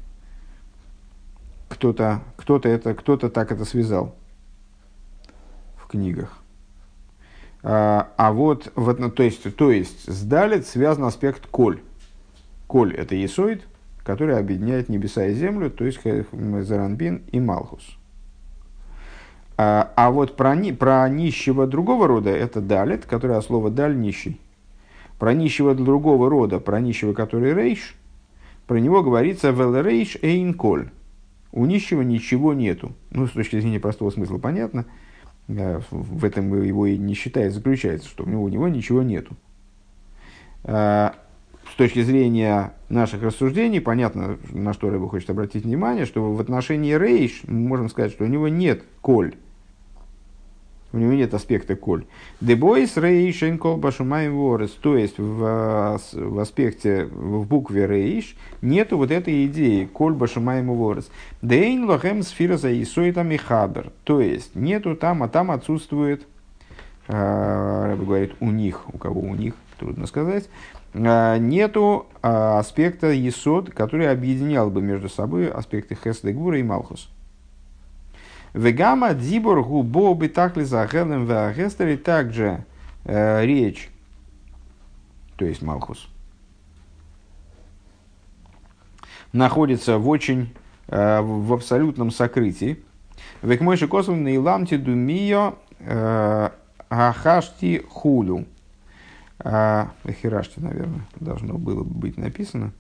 Кто-то 1.69 2.23
кто 2.37 2.59
это, 2.59 2.95
кто-то 2.95 3.31
так 3.31 3.53
это 3.53 3.65
связал 3.65 4.17
в 5.77 5.87
книгах. 5.87 6.37
А, 7.63 8.13
а 8.17 8.33
вот, 8.33 8.73
вот 8.75 8.99
ну, 8.99 9.11
то, 9.11 9.23
есть, 9.23 9.57
то 9.57 9.71
есть 9.71 10.13
с 10.13 10.23
Далит 10.25 10.67
связан 10.67 11.05
аспект 11.05 11.47
Коль. 11.47 11.81
Коль– 12.67 12.95
это 12.97 13.15
Есоид, 13.15 13.67
который 14.03 14.37
объединяет 14.37 14.89
небеса 14.89 15.27
и 15.27 15.35
землю, 15.35 15.71
то 15.71 15.85
есть 15.85 16.01
Заранбин 16.03 17.23
и 17.31 17.39
Малхус. 17.39 17.97
А, 19.63 19.93
а 19.95 20.11
вот 20.11 20.37
про, 20.37 20.57
про 20.73 21.07
нищего 21.11 21.67
другого 21.67 22.07
рода– 22.07 22.31
это 22.31 22.63
Далит, 22.63 23.05
который 23.05 23.37
от 23.37 23.45
слова 23.45 23.71
«даль»– 23.71 23.95
нищий. 23.99 24.41
Про 25.19 25.35
нищего 25.35 25.75
другого 25.75 26.31
рода, 26.31 26.61
про 26.61 26.81
нищего, 26.81 27.13
который 27.13 27.53
рейш, 27.53 27.95
про 28.67 28.79
него 28.81 29.03
говорится 29.03 29.51
«вел 29.51 29.79
рейш 29.79 30.17
эйн 30.23 30.55
коль». 30.55 30.89
У 31.53 31.67
нищего 31.67 32.01
ничего 32.01 32.55
нету. 32.55 32.93
Ну, 33.11 33.27
с 33.27 33.33
точки 33.33 33.61
зрения 33.61 33.81
простого 33.81 34.09
смысла 34.09 34.39
понятно. 34.39 34.87
В 35.47 36.25
этом 36.25 36.63
его 36.63 36.87
и 36.87 36.97
не 36.97 37.13
считает, 37.13 37.53
заключается, 37.53 38.09
что 38.09 38.25
у 38.25 38.49
него, 38.49 38.67
ничего 38.69 39.03
нету. 39.03 39.37
А, 40.65 41.17
с 41.71 41.75
точки 41.75 42.03
зрения 42.03 42.73
наших 42.89 43.23
рассуждений, 43.23 43.83
понятно, 43.83 44.39
на 44.49 44.73
что 44.73 44.89
Рэба 44.89 45.07
хочет 45.07 45.29
обратить 45.29 45.65
внимание, 45.65 46.07
что 46.07 46.33
в 46.33 46.41
отношении 46.41 46.95
Рейш 46.95 47.43
мы 47.47 47.69
можем 47.69 47.91
сказать, 47.91 48.13
что 48.13 48.25
у 48.25 48.27
него 48.27 48.49
нет 48.49 48.85
коль. 49.03 49.35
У 50.93 50.99
него 50.99 51.13
нет 51.13 51.33
аспекта 51.35 51.77
коль. 51.77 52.05
Дебойс 52.41 52.97
рейшен 52.97 53.59
кол 53.59 53.77
башумаем 53.77 54.37
ворес. 54.37 54.71
То 54.71 54.97
есть 54.97 55.19
в, 55.19 56.01
в 56.13 56.41
аспекте, 56.41 57.05
в 57.05 57.47
букве 57.47 57.87
рейш 57.87 58.37
нету 58.61 58.97
вот 58.97 59.13
этой 59.13 59.47
идеи 59.47 59.85
коль 59.85 60.15
башумаем 60.15 60.67
ворес. 60.75 61.09
Дейн 61.43 61.85
лохем 61.85 62.23
сфира 62.23 62.57
за 62.57 62.83
исоитами 62.83 63.37
хабер. 63.37 63.93
То 64.03 64.21
есть 64.21 64.57
нету 64.57 64.97
там, 64.97 65.23
а 65.23 65.29
там 65.29 65.53
отсутствует, 65.53 66.27
э, 67.07 67.97
говорит, 67.97 68.35
у 68.41 68.51
них, 68.51 68.83
у 68.93 68.99
кого 68.99 69.21
у 69.21 69.35
них, 69.37 69.55
трудно 69.79 70.09
сказать, 70.09 70.49
э, 70.93 71.39
нету 71.39 72.07
э, 72.21 72.29
аспекта 72.59 73.13
есод, 73.13 73.71
который 73.71 74.11
объединял 74.11 74.71
бы 74.71 74.83
между 74.83 75.09
собой 75.09 75.49
аспекты 75.49 75.97
хесдегура 76.03 76.59
и 76.59 76.65
малхус. 76.65 77.09
Вегама 78.53 79.15
дибор 79.15 79.63
губо 79.63 80.13
битахли 80.15 80.65
за 80.65 80.87
хелем 80.89 81.25
веагестери 81.25 81.97
также 81.97 82.65
э, 83.05 83.45
речь, 83.47 83.91
то 85.37 85.45
есть 85.45 85.63
Малхус, 85.63 86.09
находится 89.33 89.99
в 89.99 90.09
очень, 90.09 90.53
э, 90.89 91.21
в 91.21 91.53
абсолютном 91.53 92.11
сокрытии. 92.11 92.83
Векмойши 93.43 93.87
косов 93.87 94.17
на 94.17 94.35
иламти 94.35 94.77
думио 94.77 95.55
э, 95.79 96.51
ахашти 96.89 97.85
хулю. 97.89 98.47
Э, 99.39 99.87
Хирашти, 100.21 100.59
наверное, 100.59 101.07
должно 101.21 101.57
было 101.57 101.85
быть 101.85 102.19
написано. 102.19 102.73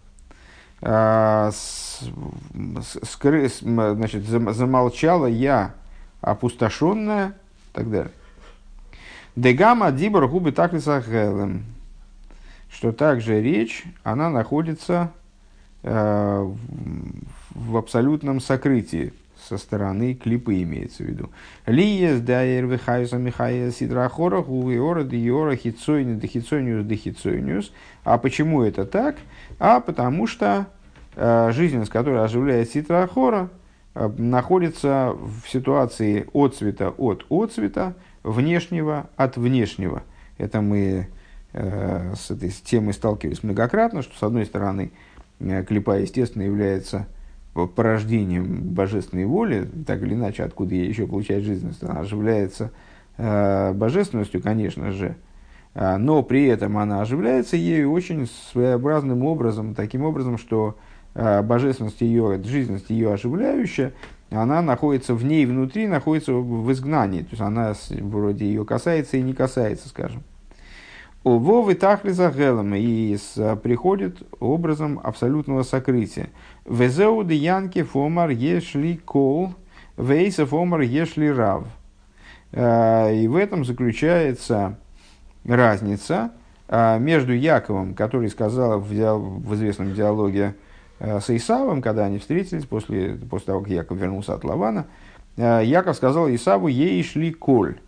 А, 0.83 1.51
скры, 1.53 3.49
значит, 3.49 4.24
замолчала 4.24 5.26
я 5.26 5.74
опустошенная 6.20 7.28
и 7.28 7.74
так 7.74 7.91
далее. 7.91 8.12
Дегама 9.37 9.93
дибор 9.93 10.26
губы 10.28 10.53
так 10.53 10.72
что 12.72 12.93
также 12.93 13.43
речь, 13.43 13.85
она 14.05 14.31
находится 14.31 15.12
э, 15.83 16.55
в 17.51 17.76
абсолютном 17.76 18.41
сокрытии 18.41 19.12
со 19.49 19.59
стороны 19.59 20.14
клипы 20.14 20.62
имеется 20.62 21.03
в 21.03 21.07
виду. 21.07 21.31
Лиес 21.66 22.20
дайер 22.20 22.66
вихайса 22.66 23.16
михая 23.16 23.70
сидрахорах 23.70 24.49
увиора 24.49 25.03
диора 25.03 25.57
хитсойни 25.57 26.18
дехитсойниус 26.18 26.87
дехитсойниус. 26.87 27.72
А 28.05 28.18
почему 28.18 28.62
это 28.62 28.85
так? 28.85 29.16
А 29.59 29.80
потому 29.80 30.26
что 30.26 30.66
э, 31.16 31.51
жизненность, 31.53 31.90
которая 31.90 32.24
оживляет 32.24 32.70
ситрахора, 32.70 33.51
э, 33.94 34.09
находится 34.18 35.14
в 35.14 35.48
ситуации 35.48 36.26
отцвета 36.32 36.90
от 36.90 37.26
отцвета, 37.30 37.94
внешнего 38.22 39.09
от 39.16 39.36
внешнего. 39.36 40.03
Это 40.38 40.61
мы 40.61 41.09
э, 41.53 42.14
с 42.14 42.30
этой 42.30 42.51
темой 42.51 42.94
сталкивались 42.94 43.42
многократно, 43.42 44.03
что 44.03 44.16
с 44.16 44.22
одной 44.22 44.46
стороны 44.46 44.92
э, 45.40 45.64
клипа, 45.64 45.98
естественно, 45.98 46.42
является 46.42 47.07
порождением 47.53 48.62
божественной 48.62 49.24
воли, 49.24 49.68
так 49.86 50.03
или 50.03 50.14
иначе, 50.14 50.44
откуда 50.44 50.74
ей 50.74 50.88
еще 50.88 51.07
получает 51.07 51.44
жизненность, 51.44 51.82
она 51.82 52.01
оживляется 52.01 52.70
э, 53.16 53.72
божественностью, 53.72 54.40
конечно 54.40 54.92
же, 54.92 55.16
но 55.98 56.22
при 56.22 56.46
этом 56.46 56.78
она 56.78 57.00
оживляется 57.00 57.56
ею 57.56 57.92
очень 57.92 58.26
своеобразным 58.52 59.24
образом, 59.24 59.74
таким 59.74 60.02
образом, 60.02 60.38
что 60.38 60.76
э, 61.14 61.42
божественность 61.42 62.00
ее, 62.00 62.42
жизненность 62.42 62.90
ее 62.90 63.12
оживляющая, 63.12 63.92
она 64.30 64.62
находится 64.62 65.14
в 65.14 65.24
ней 65.24 65.46
внутри, 65.46 65.86
находится 65.86 66.32
в 66.32 66.70
изгнании, 66.72 67.22
то 67.22 67.30
есть 67.30 67.42
она 67.42 67.74
вроде 68.00 68.46
ее 68.46 68.64
касается 68.64 69.16
и 69.16 69.22
не 69.22 69.32
касается, 69.32 69.88
скажем. 69.88 70.22
У 71.22 71.36
Вовы 71.36 71.74
Тахли 71.74 72.12
и 72.78 73.18
приходит 73.62 74.22
образом 74.40 74.98
абсолютного 75.02 75.64
сокрытия. 75.64 76.30
Везеу 76.64 77.24
де 77.24 77.34
Янки 77.34 77.82
Фомар 77.82 78.30
Ешли 78.30 78.96
Кол, 78.96 79.52
Вейса 79.98 80.46
Фомар 80.46 80.80
Ешли 80.80 81.30
Рав. 81.30 81.64
Э, 82.52 83.14
и 83.14 83.28
в 83.28 83.36
этом 83.36 83.66
заключается 83.66 84.78
разница 85.45 86.30
э, 86.68 86.99
между 86.99 87.32
Яковом, 87.32 87.95
который 87.95 88.28
сказал 88.28 88.80
в, 88.80 88.91
в 88.91 89.55
известном 89.55 89.95
диалоге 89.95 90.55
э, 90.99 91.20
с 91.20 91.30
Исавом, 91.30 91.82
когда 91.82 92.05
они 92.05 92.18
встретились 92.18 92.64
после, 92.64 93.14
после 93.14 93.47
того, 93.47 93.61
как 93.61 93.70
Яков 93.70 93.99
вернулся 93.99 94.34
от 94.34 94.45
Лавана, 94.45 94.86
Яков 95.36 95.97
сказал 95.97 96.28
Исаву, 96.28 96.68
ей 96.68 97.03
шли 97.03 97.32
коль, 97.32 97.78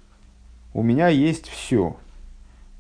у 0.75 0.83
меня 0.83 1.09
есть 1.09 1.49
все. 1.49 1.97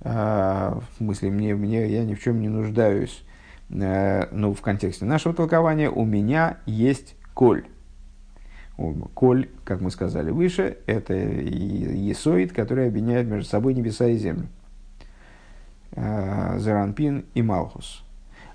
А, 0.01 0.81
в 0.81 0.97
смысле, 0.97 1.31
мне, 1.31 1.55
мне, 1.55 1.87
я 1.89 2.05
ни 2.05 2.15
в 2.15 2.23
чем 2.23 2.41
не 2.41 2.49
нуждаюсь. 2.49 3.25
Ну, 3.69 4.53
в 4.53 4.61
контексте 4.61 5.05
нашего 5.05 5.35
толкования 5.35 5.89
у 5.89 6.05
меня 6.05 6.59
есть 6.67 7.17
коль. 7.35 7.65
Коль, 9.15 9.49
как 9.65 9.81
мы 9.81 9.91
сказали 9.91 10.31
выше, 10.31 10.79
это 10.87 11.15
есоид, 11.15 12.53
который 12.53 12.89
объединяет 12.89 13.27
между 13.27 13.49
собой 13.49 13.75
небеса 13.75 14.09
и 14.09 14.17
землю. 14.17 14.49
Э, 15.93 16.59
Заранпин 16.59 17.25
и 17.35 17.43
Малхус. 17.43 18.05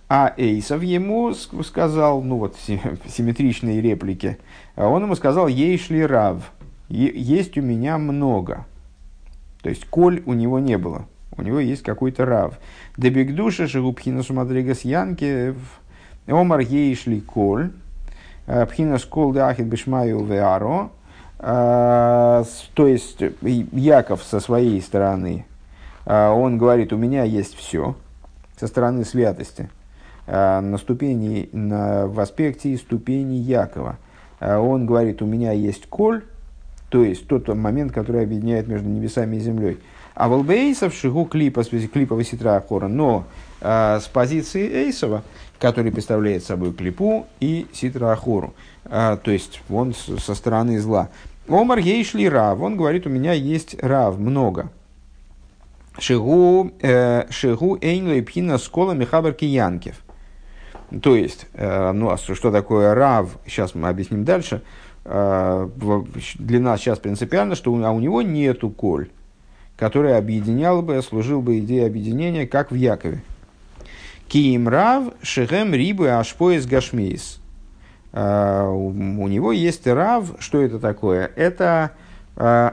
А 0.10 0.34
Эйсов 0.38 0.84
ему 0.84 1.34
сказал, 1.34 2.22
ну 2.22 2.38
вот 2.38 2.56
симметричные 3.08 3.82
реплики, 3.82 4.38
а 4.76 4.88
он 4.88 5.04
ему 5.04 5.16
сказал, 5.16 5.48
ей 5.48 5.78
шли 5.78 6.06
рав, 6.06 6.52
есть 6.90 7.58
у 7.58 7.62
меня 7.62 7.98
много. 7.98 8.66
То 9.62 9.70
есть 9.70 9.86
коль 9.86 10.24
у 10.26 10.34
него 10.34 10.60
не 10.60 10.78
было 10.78 11.08
у 11.38 11.42
него 11.44 11.60
есть 11.60 11.84
какой-то 11.84 12.26
рав. 12.26 12.60
Дебигдуша 12.98 13.68
шигубхина 13.68 14.24
сумадригас 14.24 14.82
янки 14.82 15.56
омар 16.28 16.60
ейшли 16.60 17.22
коль. 17.22 17.72
Э, 18.48 18.66
пхина 18.66 18.98
скол 18.98 19.34
дахит 19.34 19.68
бешмаю 19.68 20.24
веаро. 20.24 20.90
Э, 21.40 22.44
то 22.74 22.88
есть 22.88 23.22
Яков 23.42 24.24
со 24.24 24.40
своей 24.40 24.82
стороны, 24.82 25.46
э, 25.46 25.57
он 26.08 26.58
говорит, 26.58 26.94
у 26.94 26.98
меня 26.98 27.24
есть 27.24 27.56
все 27.56 27.96
со 28.58 28.68
стороны 28.68 29.04
святости 29.04 29.70
на 30.26 30.78
ступени, 30.78 31.50
на, 31.52 32.08
в 32.08 32.20
аспекте 32.20 32.76
ступени 32.78 33.36
Якова. 33.36 33.98
Он 34.40 34.86
говорит, 34.86 35.22
у 35.22 35.26
меня 35.26 35.52
есть 35.52 35.88
коль, 35.88 36.24
то 36.90 37.04
есть 37.04 37.28
тот 37.28 37.48
момент, 37.50 37.92
который 37.92 38.24
объединяет 38.24 38.68
между 38.68 38.88
небесами 38.88 39.36
и 39.36 39.40
землей. 39.40 39.78
А 40.18 40.30
волбейсов 40.30 40.96
шигу 40.96 41.26
клипа, 41.26 41.64
клипа 41.64 42.24
ситра 42.24 42.56
ахора, 42.56 42.88
но 42.88 43.26
э, 43.62 44.00
с 44.02 44.08
позиции 44.08 44.68
Эйсова, 44.68 45.22
который 45.60 45.92
представляет 45.92 46.44
собой 46.44 46.74
клипу 46.74 47.28
и 47.40 47.68
ситра 47.72 48.14
ахору, 48.14 48.56
э, 48.86 49.18
то 49.22 49.30
есть 49.30 49.62
он 49.70 49.94
со 49.94 50.34
стороны 50.34 50.80
зла. 50.80 51.10
Омар 51.48 51.78
ейшли 51.78 52.28
рав, 52.28 52.60
он 52.62 52.78
говорит, 52.78 53.06
у 53.06 53.10
меня 53.10 53.34
есть 53.34 53.76
рав, 53.80 54.18
много. 54.18 54.72
Шигу, 56.00 56.72
э, 56.82 57.26
шигу 57.32 57.78
эйнлей 57.82 58.22
пхина 58.22 58.58
скола 58.58 58.94
михабар 58.94 59.34
киянкев. 59.34 59.96
То 61.02 61.16
есть, 61.16 61.48
э, 61.54 61.92
ну, 61.92 62.12
а 62.12 62.18
что 62.18 62.52
такое 62.52 62.94
рав, 62.94 63.38
сейчас 63.46 63.76
мы 63.76 63.90
объясним 63.90 64.24
дальше. 64.24 64.62
Э, 65.06 65.68
для 66.36 66.60
нас 66.60 66.82
сейчас 66.82 67.00
принципиально, 67.00 67.56
что 67.56 67.72
у, 67.74 67.84
а 67.84 67.92
у 67.92 68.00
него 68.00 68.22
нету 68.22 68.70
коль, 68.70 69.10
который 69.76 70.18
объединял 70.18 70.82
бы, 70.82 71.02
служил 71.02 71.42
бы 71.42 71.60
идеей 71.60 71.88
объединения, 71.88 72.46
как 72.46 72.72
в 72.72 72.76
Якове. 72.76 73.22
Киим 74.28 74.68
рав 74.68 75.14
шехем 75.22 75.74
рибы 75.74 76.10
ашпоис 76.10 76.66
гашмейс. 76.66 77.40
Э, 78.14 78.68
у 78.68 79.28
него 79.28 79.52
есть 79.52 79.88
рав, 79.88 80.36
что 80.40 80.62
это 80.62 80.80
такое? 80.80 81.32
Это 81.36 81.92
э, 82.36 82.72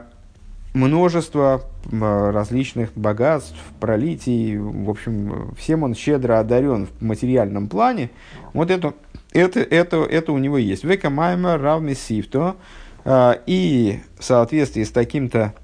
множество 0.74 1.62
различных 1.90 2.92
богатств, 2.94 3.56
пролитий, 3.80 4.58
в 4.58 4.90
общем, 4.90 5.54
всем 5.56 5.82
он 5.82 5.94
щедро 5.94 6.38
одарен 6.38 6.86
в 6.86 7.02
материальном 7.02 7.68
плане. 7.68 8.10
Вот 8.52 8.70
это, 8.70 8.94
это, 9.32 9.60
это, 9.60 10.04
это 10.04 10.32
у 10.32 10.38
него 10.38 10.58
есть. 10.58 10.84
Века 10.84 11.08
майма 11.08 11.56
равми 11.56 11.94
сифто. 11.94 12.56
Э, 13.04 13.36
и 13.46 14.00
в 14.18 14.24
соответствии 14.24 14.82
с 14.82 14.90
таким-то 14.90 15.54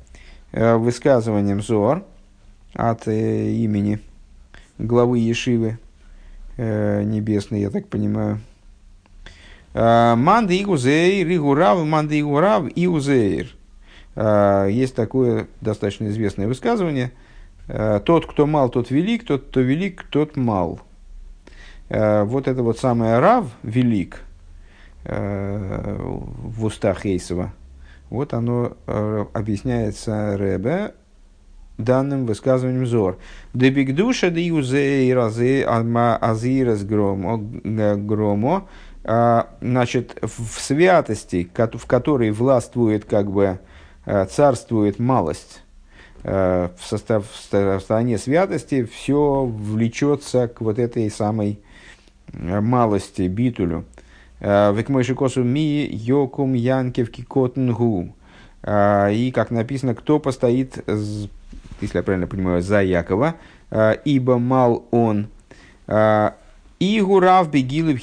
высказыванием 0.52 1.62
Зор 1.62 2.02
от 2.74 3.06
имени 3.06 4.00
главы 4.78 5.20
Ешивы 5.20 5.78
небесной, 6.56 7.60
я 7.60 7.70
так 7.70 7.86
понимаю, 7.86 8.40
Э, 9.72 10.14
Манды 10.16 10.60
Игузейр, 10.60 11.28
Игурав, 11.28 11.84
Манды 11.84 12.20
Игурав 12.20 12.64
и 12.74 12.86
Узейр. 12.86 13.46
Э, 13.46 13.59
есть 14.16 14.94
такое 14.94 15.46
достаточно 15.60 16.08
известное 16.08 16.46
высказывание. 16.46 17.12
Э, 17.68 18.00
тот, 18.04 18.26
кто 18.26 18.46
мал, 18.46 18.68
тот 18.68 18.90
велик, 18.90 19.24
тот, 19.24 19.46
кто 19.48 19.60
велик, 19.60 20.04
тот 20.10 20.36
мал. 20.36 20.80
Вот 21.88 22.46
это 22.46 22.62
вот 22.62 22.78
самое 22.78 23.18
Рав, 23.18 23.46
велик, 23.64 24.22
в 25.02 26.64
устах 26.64 27.04
Эйсова, 27.04 27.52
вот 28.10 28.32
оно 28.32 28.76
объясняется 29.34 30.36
Ребе 30.36 30.92
данным 31.84 32.26
высказыванием 32.26 32.86
Зор. 32.86 33.18
Дебигдуша 33.54 34.30
да 34.30 34.40
юзей 34.40 35.12
разы 35.12 35.62
азирас 35.64 36.84
громо, 36.84 38.68
а, 39.02 39.48
значит, 39.60 40.18
в 40.22 40.60
святости, 40.60 41.50
в 41.54 41.86
которой 41.86 42.30
властвует, 42.30 43.04
как 43.04 43.30
бы, 43.30 43.58
царствует 44.04 44.98
малость, 44.98 45.62
э, 46.22 46.68
в, 46.78 46.84
состав, 46.84 47.24
в 47.30 47.80
стороне 47.80 48.18
святости 48.18 48.84
все 48.84 49.44
влечется 49.44 50.48
к 50.48 50.60
вот 50.60 50.78
этой 50.78 51.10
самой 51.10 51.58
э, 52.32 52.60
малости, 52.60 53.22
битулю. 53.22 53.84
Векмойши 54.40 55.14
косу 55.14 55.44
ми 55.44 55.86
йокум 55.92 56.54
янкевки 56.54 57.22
котнгу. 57.22 58.14
И, 58.66 59.32
как 59.34 59.50
написано, 59.50 59.94
кто 59.94 60.18
постоит, 60.18 60.78
если 60.86 61.98
я 61.98 62.02
правильно 62.02 62.26
понимаю, 62.26 62.62
за 62.62 62.80
Якова, 62.80 63.34
ибо 63.70 64.38
мал 64.38 64.86
он. 64.92 65.28
И 66.78 67.00
бегилы 67.48 67.94
в 67.94 67.98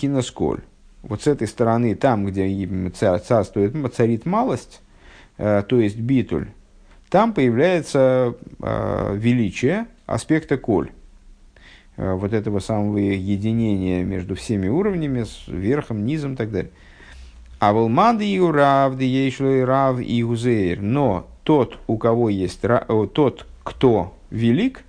вот 1.07 1.21
с 1.21 1.27
этой 1.27 1.47
стороны, 1.47 1.95
там, 1.95 2.25
где 2.25 2.45
царствует, 2.91 3.73
царит 3.95 4.25
малость, 4.25 4.81
э, 4.81 4.86
то 5.37 5.79
есть 5.79 5.99
битуль, 5.99 6.47
там 7.09 7.33
появляется 7.33 8.35
э, 8.61 9.15
величие 9.15 9.87
аспекта 10.05 10.57
коль. 10.57 10.91
Э, 11.95 12.13
вот 12.13 12.33
этого 12.33 12.59
самого 12.59 12.97
единения 12.97 14.03
между 14.03 14.35
всеми 14.35 14.67
уровнями, 14.67 15.23
с 15.23 15.47
верхом, 15.47 16.05
низом 16.05 16.33
и 16.33 16.35
так 16.35 16.51
далее. 16.51 16.71
А 17.59 17.71
волмады 17.71 18.27
и 18.27 18.39
урав, 18.39 18.99
и 18.99 19.63
рав 19.65 19.99
и 20.01 20.23
узейр. 20.23 20.81
Но 20.81 21.27
тот, 21.43 21.79
у 21.87 21.97
кого 21.97 22.29
есть, 22.29 22.61
тот, 22.61 23.47
кто 23.63 24.15
велик, 24.29 24.83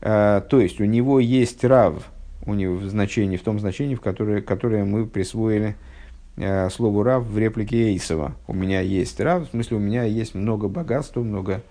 то 0.00 0.44
есть 0.50 0.80
у 0.82 0.84
него 0.84 1.18
есть 1.18 1.64
рав, 1.64 2.10
у 2.44 2.52
него 2.52 2.74
в 2.74 2.84
значении, 2.84 3.38
в 3.38 3.42
том 3.42 3.58
значении, 3.58 3.94
в 3.94 4.02
которое, 4.02 4.42
которое 4.42 4.84
мы 4.84 5.06
присвоили 5.06 5.68
э, 5.68 5.74
слову 6.70 7.02
рав 7.02 7.24
в 7.24 7.38
реплике 7.38 7.90
Эйсова. 7.90 8.34
У 8.46 8.54
меня 8.54 8.80
есть 8.80 9.20
рав, 9.20 9.46
в 9.46 9.50
смысле 9.50 9.76
у 9.76 9.80
меня 9.80 10.04
есть 10.04 10.34
много 10.34 10.68
богатства, 10.68 11.20
много 11.20 11.62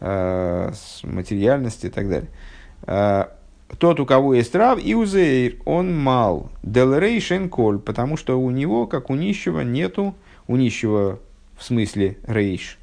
э, 0.00 0.72
материальности 1.02 1.86
и 1.86 1.90
так 1.90 2.08
далее. 2.08 2.28
Э, 2.82 3.26
тот, 3.78 4.00
у 4.00 4.06
кого 4.06 4.34
есть 4.34 4.54
рав, 4.54 4.82
и 4.84 4.94
узейр, 4.94 5.56
он 5.64 5.96
мал. 5.96 6.50
Делрейшен 6.62 7.48
коль, 7.48 7.78
потому 7.78 8.16
что 8.16 8.38
у 8.38 8.50
него, 8.50 8.86
как 8.86 9.10
у 9.10 9.14
нищего, 9.14 9.60
нету, 9.60 10.14
у 10.48 10.56
нищего 10.56 11.18
в 11.56 11.64
смысле 11.64 12.18
рейш, 12.26 12.78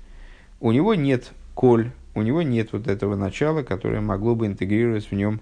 у 0.59 0.71
него 0.71 0.95
нет 0.95 1.33
коль, 1.53 1.91
у 2.15 2.21
него 2.21 2.41
нет 2.41 2.69
вот 2.71 2.88
этого 2.88 3.15
начала, 3.15 3.63
которое 3.63 4.01
могло 4.01 4.33
бы 4.33 4.47
интегрировать 4.47 5.11
в 5.11 5.13
нем, 5.13 5.41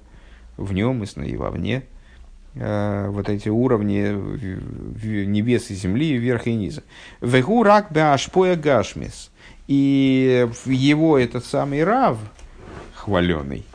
в 0.57 0.73
нем 0.73 1.03
и 1.03 1.35
вовне 1.35 1.83
Э, 1.83 1.94
вот 2.55 3.29
эти 3.29 3.49
уровни 3.49 4.15
небес 5.25 5.69
и 5.69 5.75
земли, 5.75 6.17
верх 6.17 6.47
и 6.47 6.55
низа. 6.55 6.83
Вегу 7.21 7.63
рак 7.63 7.91
беашпоя 7.91 8.55
гашмис. 8.55 9.29
И 9.67 10.47
его 10.65 11.17
этот 11.17 11.43
самый 11.45 11.83
рав, 11.83 12.17
хваленый, 12.93 13.65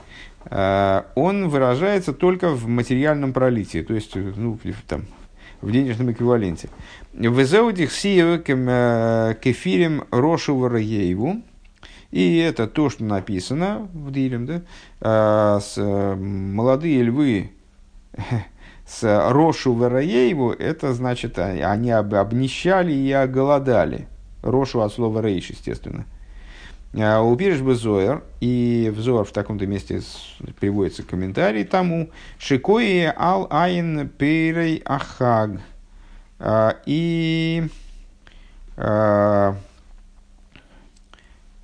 э, 0.45 1.03
он 1.17 1.49
выражается 1.49 2.13
только 2.13 2.51
в 2.51 2.69
материальном 2.69 3.33
пролитии, 3.33 3.83
то 3.83 3.95
есть 3.95 4.15
ну, 4.15 4.59
там, 4.87 5.07
в 5.61 5.73
денежном 5.73 6.13
эквиваленте. 6.13 6.69
Везеудих 7.13 7.93
сиевекем 7.93 8.67
э, 8.69 9.37
кефирем 9.43 10.05
рошу 10.11 10.57
вараееву. 10.57 11.43
И 12.13 12.39
это 12.39 12.67
то, 12.67 12.91
что 12.91 13.05
написано 13.05 13.89
в 13.93 14.11
Дилем, 14.11 14.45
да? 14.45 15.61
Молодые 16.17 17.05
львы 17.05 17.53
с 18.91 19.31
Рошу 19.31 19.75
Вераееву, 19.75 20.51
это 20.51 20.93
значит, 20.93 21.39
а, 21.39 21.47
они 21.47 21.91
обнищали 21.91 22.93
и 22.93 23.13
оголодали. 23.13 24.09
Рошу 24.43 24.81
от 24.81 24.93
слова 24.93 25.21
рейш, 25.21 25.51
естественно. 25.51 26.07
А, 26.99 27.23
Упириш 27.23 27.61
бы 27.61 27.77
Зоер, 27.77 28.25
и 28.41 28.93
в 28.95 28.99
Зоер 29.01 29.25
в 29.25 29.33
таком-то 29.33 29.67
месте 29.67 30.03
приводится 30.59 31.05
комментарий 31.05 31.65
тому, 31.65 32.11
Шикои 32.39 33.13
ал 33.17 33.47
айн 33.51 34.09
пейрей 34.09 34.83
ахаг. 34.85 35.61
А, 36.41 36.77
и 36.85 37.69
Э, 38.83 39.53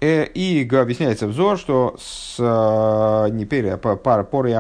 и 0.07 0.69
объясняется 0.71 1.27
взор, 1.27 1.59
что 1.59 1.97
с 1.99 2.37
э, 2.39 3.31
не 3.33 3.45
пере, 3.45 3.75
а 3.75 3.77
пар, 3.77 4.25
пор 4.25 4.47
и 4.47 4.53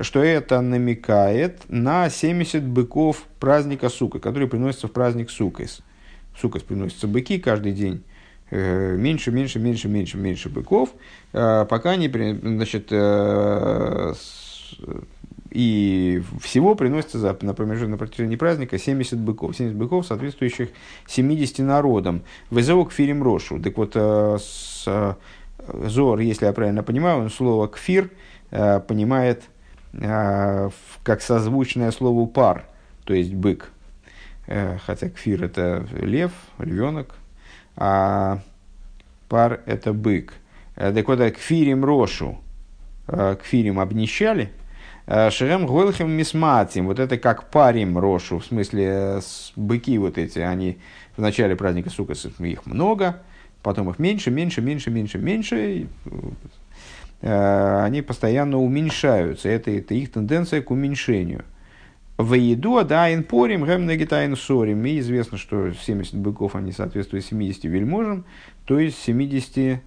что 0.00 0.22
это 0.22 0.60
намекает 0.60 1.62
на 1.68 2.08
70 2.10 2.64
быков 2.64 3.24
праздника 3.38 3.88
сука, 3.88 4.18
который 4.18 4.48
приносится 4.48 4.88
в 4.88 4.92
праздник 4.92 5.30
сукас. 5.30 5.80
Сукас 6.40 6.62
приносятся 6.62 7.06
быки 7.06 7.38
каждый 7.38 7.72
день. 7.72 8.02
Э, 8.50 8.96
меньше, 8.96 9.30
меньше, 9.30 9.58
меньше, 9.58 9.88
меньше, 9.88 10.18
меньше 10.18 10.48
быков, 10.48 10.90
пока 11.32 11.96
не, 11.96 12.08
значит, 12.08 12.90
и 15.52 16.22
всего 16.40 16.74
приносится 16.74 17.18
за, 17.18 17.36
на, 17.42 17.52
на 17.52 17.98
протяжении 17.98 18.36
праздника 18.36 18.78
70 18.78 19.18
быков. 19.18 19.54
70 19.54 19.76
быков, 19.76 20.06
соответствующих 20.06 20.70
70 21.06 21.58
народам. 21.58 22.22
Вызову 22.48 22.86
кфирим 22.86 23.22
рошу. 23.22 23.60
Так 23.60 23.76
вот, 23.76 23.92
э, 23.94 24.38
с, 24.40 24.84
э, 24.86 25.14
Зор, 25.86 26.20
если 26.20 26.46
я 26.46 26.52
правильно 26.54 26.82
понимаю, 26.82 27.20
он 27.20 27.30
слово 27.30 27.68
кфир 27.68 28.10
э, 28.50 28.80
понимает 28.80 29.44
как 31.02 31.20
созвучное 31.20 31.90
слову 31.90 32.26
пар, 32.26 32.64
то 33.04 33.12
есть 33.12 33.34
бык. 33.34 33.70
Хотя 34.86 35.10
кфир 35.10 35.44
это 35.44 35.86
лев, 35.92 36.32
львенок, 36.58 37.14
а 37.76 38.40
пар 39.28 39.60
это 39.66 39.92
бык. 39.92 40.32
Так 40.76 41.06
вот, 41.06 41.20
кфирим 41.32 41.84
рошу, 41.84 42.38
кфирим 43.06 43.80
обнищали– 43.80 44.50
Шерем 45.06 45.66
Гойлхем 45.66 46.10
Мисматим, 46.10 46.86
вот 46.86 46.98
это 46.98 47.18
как 47.18 47.50
парим 47.50 47.98
рошу, 47.98 48.38
в 48.38 48.44
смысле 48.44 49.20
быки 49.56 49.98
вот 49.98 50.16
эти, 50.16 50.38
они 50.38 50.78
в 51.16 51.20
начале 51.20 51.56
праздника 51.56 51.90
Сукас 51.90 52.26
их 52.38 52.66
много, 52.66 53.20
потом 53.62 53.90
их 53.90 53.98
меньше, 53.98 54.30
меньше, 54.30 54.60
меньше, 54.60 54.90
меньше, 54.90 55.18
меньше, 55.18 55.88
они 57.22 58.02
постоянно 58.02 58.58
уменьшаются. 58.58 59.48
Это, 59.48 59.70
это 59.70 59.94
их 59.94 60.10
тенденция 60.10 60.60
к 60.60 60.70
уменьшению. 60.70 61.44
В 62.18 62.34
еду 62.34 62.84
да 62.84 63.12
инпорим 63.12 63.64
гэм 63.64 63.86
нагитайн 63.86 64.36
сорим. 64.36 64.84
И 64.84 64.98
известно, 64.98 65.38
что 65.38 65.72
70 65.72 66.16
быков, 66.16 66.56
они 66.56 66.72
соответствуют 66.72 67.24
70 67.24 67.64
вельможам, 67.64 68.24
то 68.64 68.78
есть 68.78 68.98
70 69.02 69.80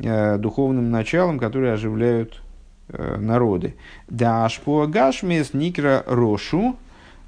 э, 0.00 0.38
духовным 0.38 0.90
началам, 0.90 1.38
которые 1.38 1.74
оживляют 1.74 2.34
э, 2.34 2.47
народы. 2.88 3.74
Да 4.08 4.44
ашпо 4.44 4.86
гашмес 4.86 5.54
никра 5.54 6.04
рошу. 6.06 6.76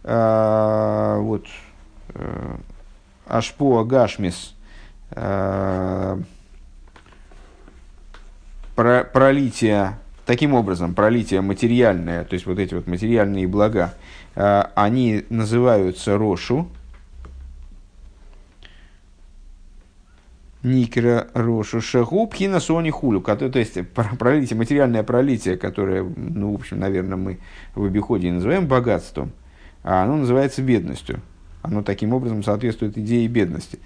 Э, 0.02 1.18
вот. 1.20 1.46
Э, 2.14 2.56
ашпо 3.26 3.84
гашмес. 3.84 4.54
Э, 5.10 6.18
про, 8.74 9.04
пролитие 9.04 9.98
таким 10.24 10.54
образом, 10.54 10.94
пролитие 10.94 11.40
материальное, 11.40 12.24
то 12.24 12.34
есть 12.34 12.46
вот 12.46 12.58
эти 12.58 12.74
вот 12.74 12.86
материальные 12.86 13.46
блага, 13.46 13.94
Э, 14.34 14.64
они 14.74 15.24
называются 15.28 16.16
Рошу, 16.16 16.68
Никера 20.62 21.28
Рошу 21.32 21.80
Шагуб 21.80 22.34
Сони 22.60 22.90
Хулю, 22.90 23.20
то 23.20 23.58
есть 23.58 23.78
пролитие, 24.18 24.56
материальное 24.56 25.02
пролитие, 25.02 25.56
которое, 25.56 26.02
ну, 26.02 26.52
в 26.52 26.54
общем, 26.56 26.78
наверное, 26.78 27.16
мы 27.16 27.38
в 27.74 27.84
обиходе 27.84 28.30
называем 28.30 28.66
богатством, 28.66 29.32
а 29.82 30.04
оно 30.04 30.16
называется 30.16 30.62
бедностью. 30.62 31.20
Оно 31.62 31.82
таким 31.82 32.14
образом 32.14 32.42
соответствует 32.42 32.96
идее 32.96 33.28
бедности. 33.28 33.78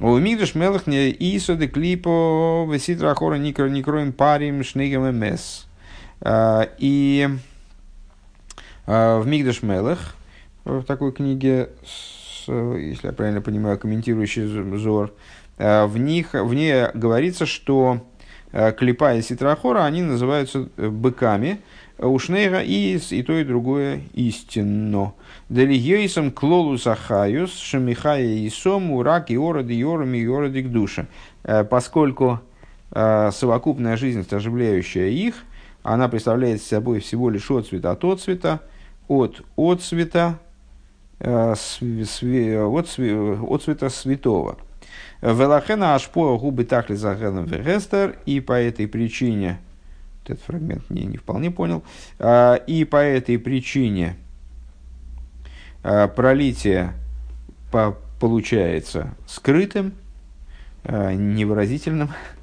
У 0.00 0.16
Мигдаш 0.16 0.54
Мелах 0.54 0.86
не 0.86 1.10
Исоды 1.10 1.66
Клипо 1.66 2.68
Веситра 2.70 3.14
Хора 3.14 3.36
Никроем 3.36 4.12
Парим 4.12 4.62
Шнигам 4.62 5.18
МС. 5.18 5.66
Э, 6.20 6.66
и 6.78 7.28
а, 8.86 9.20
в 9.20 9.26
Мигдаш 9.26 9.62
Мелех, 9.62 10.14
в 10.64 10.82
такой 10.84 11.12
книге, 11.12 11.68
если 12.46 13.06
я 13.06 13.12
правильно 13.12 13.42
понимаю, 13.42 13.78
комментирующий 13.78 14.46
Зор, 14.78 15.12
а, 15.12 15.18
в, 15.58 15.98
них, 15.98 16.34
в 16.34 16.54
ней 16.54 16.86
говорится, 16.94 17.44
что 17.46 18.00
а, 18.52 18.72
клипа 18.72 19.14
и 19.14 19.22
ситрахора, 19.22 19.84
они 19.84 20.02
называются 20.02 20.68
э, 20.76 20.88
быками, 20.88 21.60
у 21.98 22.16
Шнейра 22.18 22.62
и, 22.62 22.96
и 22.96 23.22
то, 23.22 23.32
и 23.36 23.44
другое 23.44 24.02
истинно. 24.14 25.14
Делигейсом 25.48 26.30
клолус 26.30 26.86
ахаюс, 26.86 27.52
шамихая 27.58 28.22
и 28.24 28.48
сом, 28.50 28.92
урак, 28.92 29.30
и 29.30 29.36
ороды, 29.36 29.74
и 29.74 29.82
орами, 29.82 30.18
и 30.18 30.26
ороды 30.26 30.62
к 30.62 30.70
душе. 30.70 31.08
Поскольку 31.42 32.38
совокупная 32.92 33.96
жизнь, 33.96 34.24
оживляющая 34.30 35.08
их, 35.08 35.42
она 35.82 36.08
представляет 36.08 36.62
собой 36.62 37.00
всего 37.00 37.30
лишь 37.30 37.50
отцвет 37.50 37.84
от 37.86 38.04
отцвета, 38.04 38.60
от 39.08 39.42
отцвета, 39.56 40.38
э, 41.18 41.52
от, 41.52 42.86
отцвета 43.50 43.88
святого. 43.88 44.58
Велахена 45.20 45.94
ашпо 45.94 46.38
губы 46.38 46.64
тахли 46.64 46.94
загеном 46.94 47.46
вегестер, 47.46 48.18
и 48.26 48.40
по 48.40 48.52
этой 48.52 48.86
причине, 48.86 49.58
этот 50.24 50.42
фрагмент 50.42 50.88
не, 50.90 51.04
не 51.04 51.16
вполне 51.16 51.50
понял, 51.50 51.82
э, 52.18 52.58
и 52.66 52.84
по 52.84 52.96
этой 52.96 53.38
причине 53.38 54.16
э, 55.82 56.08
пролитие 56.08 56.92
получается 58.20 59.14
скрытым, 59.26 59.92
невыразительным, 60.84 62.08
Э, 62.08 62.12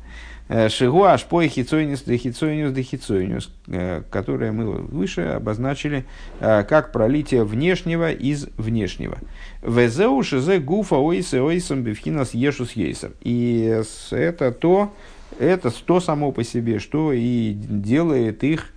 Шигу 0.47 1.03
аж 1.03 1.23
по 1.25 1.43
хицойнис 1.47 2.03
дехицойнис 2.03 2.71
дехицойнис, 2.71 3.49
э, 3.67 4.03
которые 4.11 4.51
мы 4.51 4.65
выше 4.73 5.21
обозначили 5.21 6.05
э, 6.39 6.63
как 6.63 6.91
пролитие 6.91 7.43
внешнего 7.43 8.11
из 8.11 8.47
внешнего. 8.55 9.17
Везеу 9.63 10.21
шизе 10.21 10.59
гуфа 10.59 10.97
ойсе 10.97 11.41
ойсом 11.41 11.81
бифхинас 11.81 12.35
ешус 12.35 12.73
ейсер. 12.73 13.13
И 13.21 13.81
это 14.11 14.51
то, 14.51 14.93
это 15.39 15.71
то 15.71 15.99
само 15.99 16.31
по 16.31 16.43
себе, 16.43 16.77
что 16.77 17.11
и 17.11 17.53
делает 17.53 18.43
их, 18.43 18.71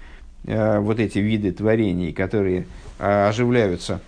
вот 0.45 0.99
эти 0.99 1.19
виды 1.19 1.53
творений, 1.53 2.13
которые 2.13 2.67
оживляются 2.99 4.01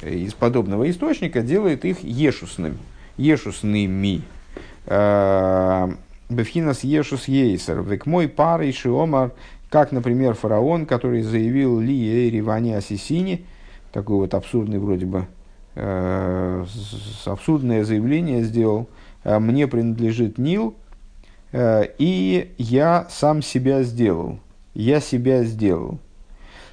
из 0.00 0.32
подобного 0.32 0.88
источника, 0.88 1.42
делает 1.42 1.84
их 1.84 2.02
ешусными. 2.02 2.78
Ешусными. 3.18 4.22
Бефхинас 6.28 6.84
Ешус 6.84 7.28
Ейсер, 7.28 7.82
век 7.82 8.06
мой 8.06 8.28
парой 8.28 8.72
Шиомар, 8.72 9.32
как, 9.68 9.92
например, 9.92 10.34
фараон, 10.34 10.86
который 10.86 11.22
заявил 11.22 11.80
Ли 11.80 11.94
Эйри 11.94 12.40
Вани 12.40 12.72
Асисини, 12.72 13.44
такой 13.92 14.16
вот 14.16 14.34
абсурдный 14.34 14.78
вроде 14.78 15.06
бы, 15.06 15.26
э, 15.74 16.64
абсурдное 17.26 17.84
заявление 17.84 18.42
сделал, 18.42 18.88
«Э, 19.24 19.38
мне 19.38 19.66
принадлежит 19.66 20.38
Нил, 20.38 20.74
э, 21.52 21.86
и 21.98 22.54
я 22.58 23.06
сам 23.10 23.42
себя 23.42 23.82
сделал, 23.82 24.38
я 24.74 25.00
себя 25.00 25.44
сделал. 25.44 25.98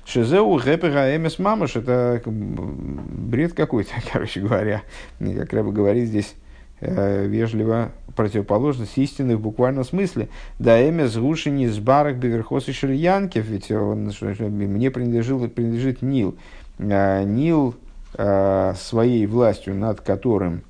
Шизеу 0.06 0.58
гэпера 0.58 1.16
эмес 1.16 1.40
мамаш, 1.40 1.76
это 1.76 2.22
бред 2.26 3.54
какой-то, 3.54 3.92
короче 4.12 4.42
говоря. 4.42 4.84
Как 5.20 5.54
Рэба 5.54 5.72
говорит 5.72 6.08
здесь, 6.08 6.36
вежливо 6.82 7.92
противоположность 8.16 8.98
истины 8.98 9.38
в 9.38 9.42
буквальном 9.42 9.84
смысле. 9.84 10.30
Да 10.60 10.88
эмес 10.88 11.16
гушини 11.16 11.68
с 11.68 11.80
барах 11.80 12.18
беверхос 12.18 12.68
и 12.68 12.72
шельянкев, 12.72 13.46
ведь 13.46 13.72
он, 13.72 14.12
мне 14.40 14.92
принадлежит, 14.92 15.54
принадлежит 15.54 16.02
Нил. 16.02 16.36
А, 16.80 17.24
Нил 17.24 17.76
а, 18.16 18.74
своей 18.76 19.26
властью, 19.28 19.76
над 19.76 20.02
которым 20.02 20.64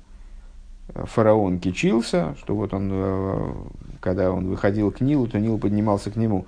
фараон 0.94 1.58
кичился, 1.58 2.34
что 2.38 2.54
вот 2.54 2.74
он, 2.74 2.90
э, 2.92 3.52
когда 4.00 4.30
он 4.30 4.48
выходил 4.48 4.90
к 4.90 5.00
Нилу, 5.00 5.26
то 5.26 5.38
Нил 5.38 5.56
поднимался 5.56 6.10
к 6.10 6.16
нему. 6.16 6.44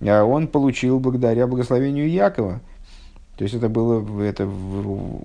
А 0.00 0.22
он 0.22 0.46
получил 0.46 1.00
благодаря 1.00 1.48
благословению 1.48 2.08
Якова– 2.08 2.60
то 3.38 3.44
есть 3.44 3.54
это 3.54 3.68
было, 3.68 4.04
это, 4.20 4.48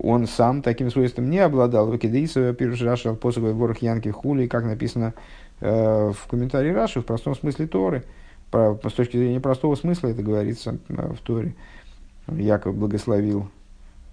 он 0.04 0.28
сам 0.28 0.62
таким 0.62 0.88
свойством 0.88 1.28
не 1.28 1.40
обладал. 1.40 1.88
Вакидейса, 1.88 2.54
пирш 2.54 2.80
Раша, 2.80 3.14
пособой 3.14 3.54
ворох 3.54 3.78
Янки 3.78 4.08
Хули, 4.08 4.46
как 4.46 4.64
написано 4.64 5.14
э, 5.60 6.12
в 6.12 6.28
комментарии 6.28 6.70
Раши, 6.70 7.00
в 7.00 7.04
простом 7.04 7.34
смысле 7.34 7.66
Торы. 7.66 8.04
Про, 8.52 8.78
с 8.88 8.92
точки 8.92 9.16
зрения 9.16 9.40
простого 9.40 9.74
смысла 9.74 10.06
это 10.10 10.22
говорится 10.22 10.78
э, 10.88 11.12
в 11.12 11.18
Торе. 11.22 11.56
Яков 12.28 12.76
благословил 12.76 13.48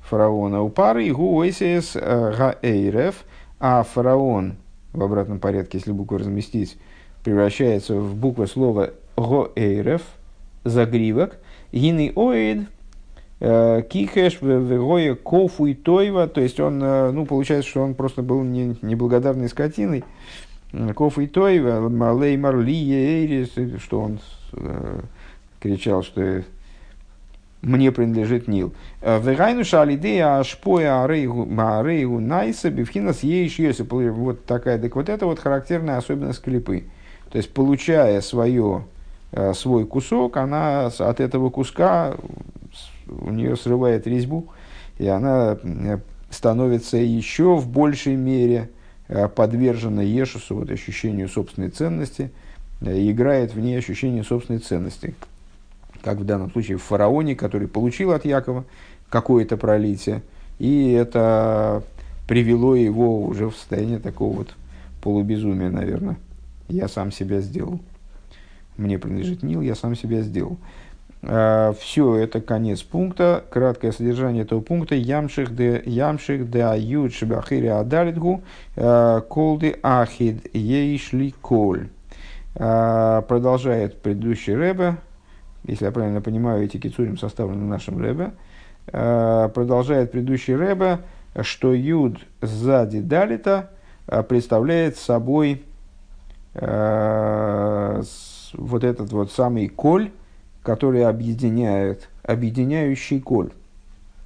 фараона 0.01 0.63
у 0.63 0.69
пары, 0.69 1.05
и 1.05 1.11
гуэсис 1.11 1.95
гаэйрев, 1.95 3.23
а 3.59 3.83
фараон 3.83 4.55
в 4.93 5.03
обратном 5.03 5.39
порядке, 5.39 5.77
если 5.77 5.91
букву 5.91 6.17
разместить, 6.17 6.75
превращается 7.23 7.93
в 7.97 8.15
букву 8.15 8.47
слова 8.47 8.89
гоэйрев, 9.15 10.01
загривок, 10.63 11.37
гины 11.71 12.11
оид, 12.15 12.67
кихеш, 13.41 14.39
вегоя, 14.39 15.15
кофу 15.15 15.65
и 15.65 15.73
тойва, 15.73 16.27
то 16.27 16.41
есть 16.41 16.59
он, 16.59 16.79
э, 16.83 17.09
ну, 17.09 17.25
получается, 17.25 17.67
что 17.67 17.81
он 17.81 17.95
просто 17.95 18.21
был 18.21 18.43
не, 18.43 18.75
неблагодарной 18.83 19.49
скотиной. 19.49 20.03
Кофу 20.93 21.21
и 21.21 21.27
тойва, 21.27 21.89
малей 21.89 22.37
марли 22.37 22.93
эйрис, 22.93 23.81
что 23.81 24.01
он 24.01 24.19
э, 24.53 24.99
кричал, 25.59 26.03
что 26.03 26.43
мне 27.63 27.91
принадлежит 27.91 28.47
Нил. 28.47 28.73
Вегайну 29.01 29.63
шалидея 29.63 30.39
ашпоя 30.39 31.03
арейгу 31.03 32.19
найса 32.19 32.69
бифхинас 32.69 33.23
ейш 33.23 33.57
йоси. 33.57 33.81
Вот 33.81 34.45
такая, 34.45 34.77
так 34.79 34.95
вот 34.95 35.09
это 35.09 35.25
вот 35.25 35.39
характерная 35.39 35.97
особенность 35.97 36.41
клипы. 36.43 36.85
То 37.31 37.37
есть, 37.37 37.53
получая 37.53 38.21
свое, 38.21 38.83
свой 39.53 39.85
кусок, 39.85 40.37
она 40.37 40.87
от 40.87 41.19
этого 41.19 41.49
куска 41.49 42.15
у 43.11 43.31
нее 43.31 43.55
срывает 43.55 44.07
резьбу, 44.07 44.47
и 44.97 45.07
она 45.07 45.57
э, 45.61 45.97
становится 46.29 46.97
еще 46.97 47.55
в 47.57 47.67
большей 47.67 48.15
мере 48.15 48.69
э, 49.07 49.27
подвержена 49.27 50.01
Ешусу, 50.01 50.55
вот, 50.55 50.71
ощущению 50.71 51.29
собственной 51.29 51.69
ценности, 51.69 52.31
э, 52.81 53.09
играет 53.09 53.53
в 53.53 53.59
ней 53.59 53.77
ощущение 53.77 54.23
собственной 54.23 54.59
ценности. 54.59 55.13
Как 56.03 56.17
в 56.17 56.25
данном 56.25 56.51
случае 56.51 56.77
в 56.77 56.83
фараоне, 56.83 57.35
который 57.35 57.67
получил 57.67 58.11
от 58.11 58.25
Якова 58.25 58.65
какое-то 59.09 59.57
пролитие, 59.57 60.23
и 60.57 60.91
это 60.91 61.83
привело 62.27 62.75
его 62.75 63.23
уже 63.23 63.49
в 63.49 63.55
состояние 63.55 63.99
такого 63.99 64.37
вот 64.37 64.55
полубезумия, 65.01 65.69
наверное. 65.69 66.17
Я 66.69 66.87
сам 66.87 67.11
себя 67.11 67.41
сделал. 67.41 67.79
Мне 68.77 68.97
принадлежит 68.97 69.43
Нил, 69.43 69.61
я 69.61 69.75
сам 69.75 69.95
себя 69.95 70.21
сделал. 70.21 70.57
Все, 71.21 72.15
это 72.15 72.41
конец 72.41 72.81
пункта. 72.81 73.43
Краткое 73.51 73.91
содержание 73.91 74.43
этого 74.43 74.61
пункта. 74.61 74.95
Ямших 74.95 75.55
де 75.55 75.83
ямших 75.85 76.49
де 76.49 76.63
ают 76.63 77.13
шибахири 77.13 77.67
адалитгу 77.67 78.41
колды 78.75 79.77
ахид 79.83 80.47
ейшли 80.55 81.35
коль. 81.41 81.89
Продолжает 82.53 84.01
предыдущий 84.01 84.55
Рэбе, 84.55 84.97
если 85.63 85.85
я 85.85 85.91
правильно 85.91 86.21
понимаю, 86.21 86.65
эти 86.65 86.77
кицурим 86.77 87.17
составлены 87.17 87.65
нашим 87.65 88.01
Рэбе, 88.01 88.31
продолжает 88.87 90.11
предыдущий 90.11 90.55
Рэбе, 90.55 90.99
что 91.43 91.73
юд 91.73 92.17
сзади 92.41 92.99
далита 92.99 93.69
представляет 94.27 94.97
собой 94.97 95.63
вот 96.53 96.61
этот 98.83 99.13
вот 99.13 99.31
самый 99.31 99.69
коль, 99.69 100.11
который 100.63 101.05
объединяет, 101.05 102.09
объединяющий 102.23 103.19
коль. 103.19 103.51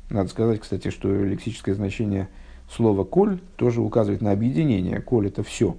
Надо 0.09 0.29
сказать, 0.29 0.59
кстати, 0.59 0.89
что 0.89 1.09
лексическое 1.09 1.75
значение 1.75 2.27
слова 2.69 3.03
коль 3.03 3.39
тоже 3.55 3.81
указывает 3.81 4.21
на 4.21 4.31
объединение. 4.31 5.01
Коль 5.01 5.27
это 5.27 5.43
все. 5.43 5.75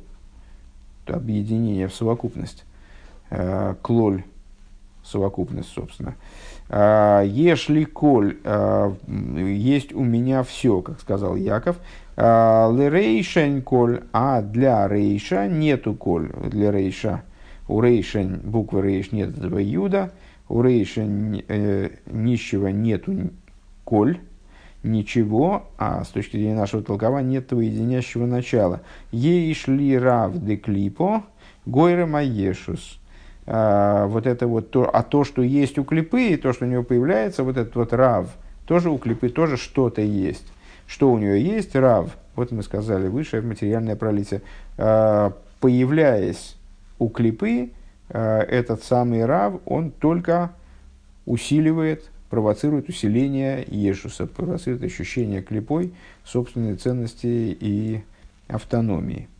Это 1.04 1.16
объединение 1.16 1.88
в 1.88 1.94
совокупность. 1.94 2.64
Э, 3.30 3.74
клоль 3.82 4.24
совокупность, 5.04 5.68
собственно. 5.68 6.16
«Э, 6.68 7.22
Ешли 7.26 7.84
коль, 7.84 8.38
э, 8.42 8.94
есть 9.06 9.92
у 9.92 10.02
меня 10.02 10.42
все, 10.42 10.80
как 10.80 11.00
сказал 11.00 11.36
Яков. 11.36 11.76
Лерейшен 12.16 13.60
коль, 13.60 14.02
а 14.12 14.40
для 14.40 14.88
рейша 14.88 15.46
нету 15.48 15.94
коль. 15.94 16.32
Для 16.50 16.72
рейша. 16.72 17.22
У 17.68 17.80
рейшен 17.82 18.40
буквы 18.42 18.80
рейш 18.80 19.12
нет 19.12 19.36
этого 19.36 19.58
юда 19.58 20.12
у 20.48 20.62
Рейша 20.62 21.02
э, 21.02 21.90
нищего 22.06 22.68
нету 22.68 23.30
коль, 23.84 24.20
ничего, 24.82 25.64
а 25.78 26.04
с 26.04 26.08
точки 26.08 26.36
зрения 26.36 26.54
нашего 26.54 26.82
толкования 26.82 27.28
нет 27.28 27.46
этого 27.46 27.60
единящего 27.60 28.26
начала. 28.26 28.82
Ейш 29.12 29.66
ли 29.66 29.98
рав 29.98 30.36
де 30.38 30.56
клипо, 30.56 31.24
гойра 31.64 32.06
маешус. 32.06 33.00
А, 33.46 34.06
вот 34.06 34.26
это 34.26 34.46
вот 34.46 34.70
то, 34.70 34.88
а 34.92 35.02
то, 35.02 35.24
что 35.24 35.42
есть 35.42 35.78
у 35.78 35.84
клипы, 35.84 36.28
и 36.28 36.36
то, 36.36 36.52
что 36.52 36.64
у 36.64 36.68
него 36.68 36.82
появляется, 36.82 37.44
вот 37.44 37.56
этот 37.56 37.74
вот 37.76 37.92
рав, 37.92 38.28
тоже 38.66 38.90
у 38.90 38.98
клипы 38.98 39.28
тоже 39.28 39.56
что-то 39.56 40.02
есть. 40.02 40.52
Что 40.86 41.10
у 41.10 41.18
нее 41.18 41.42
есть? 41.42 41.74
Рав. 41.74 42.16
Вот 42.36 42.52
мы 42.52 42.62
сказали 42.62 43.08
выше, 43.08 43.42
материальное 43.42 43.96
пролитие. 43.96 44.42
А, 44.78 45.32
появляясь 45.60 46.56
у 46.98 47.08
клипы, 47.08 47.70
этот 48.08 48.84
самый 48.84 49.24
Рав, 49.24 49.60
он 49.64 49.90
только 49.90 50.52
усиливает, 51.24 52.10
провоцирует 52.30 52.88
усиление 52.88 53.64
Ешуса, 53.68 54.26
провоцирует 54.26 54.84
ощущение 54.84 55.42
клепой 55.42 55.92
собственной 56.24 56.76
ценности 56.76 57.26
и 57.26 58.02
автономии. 58.48 59.28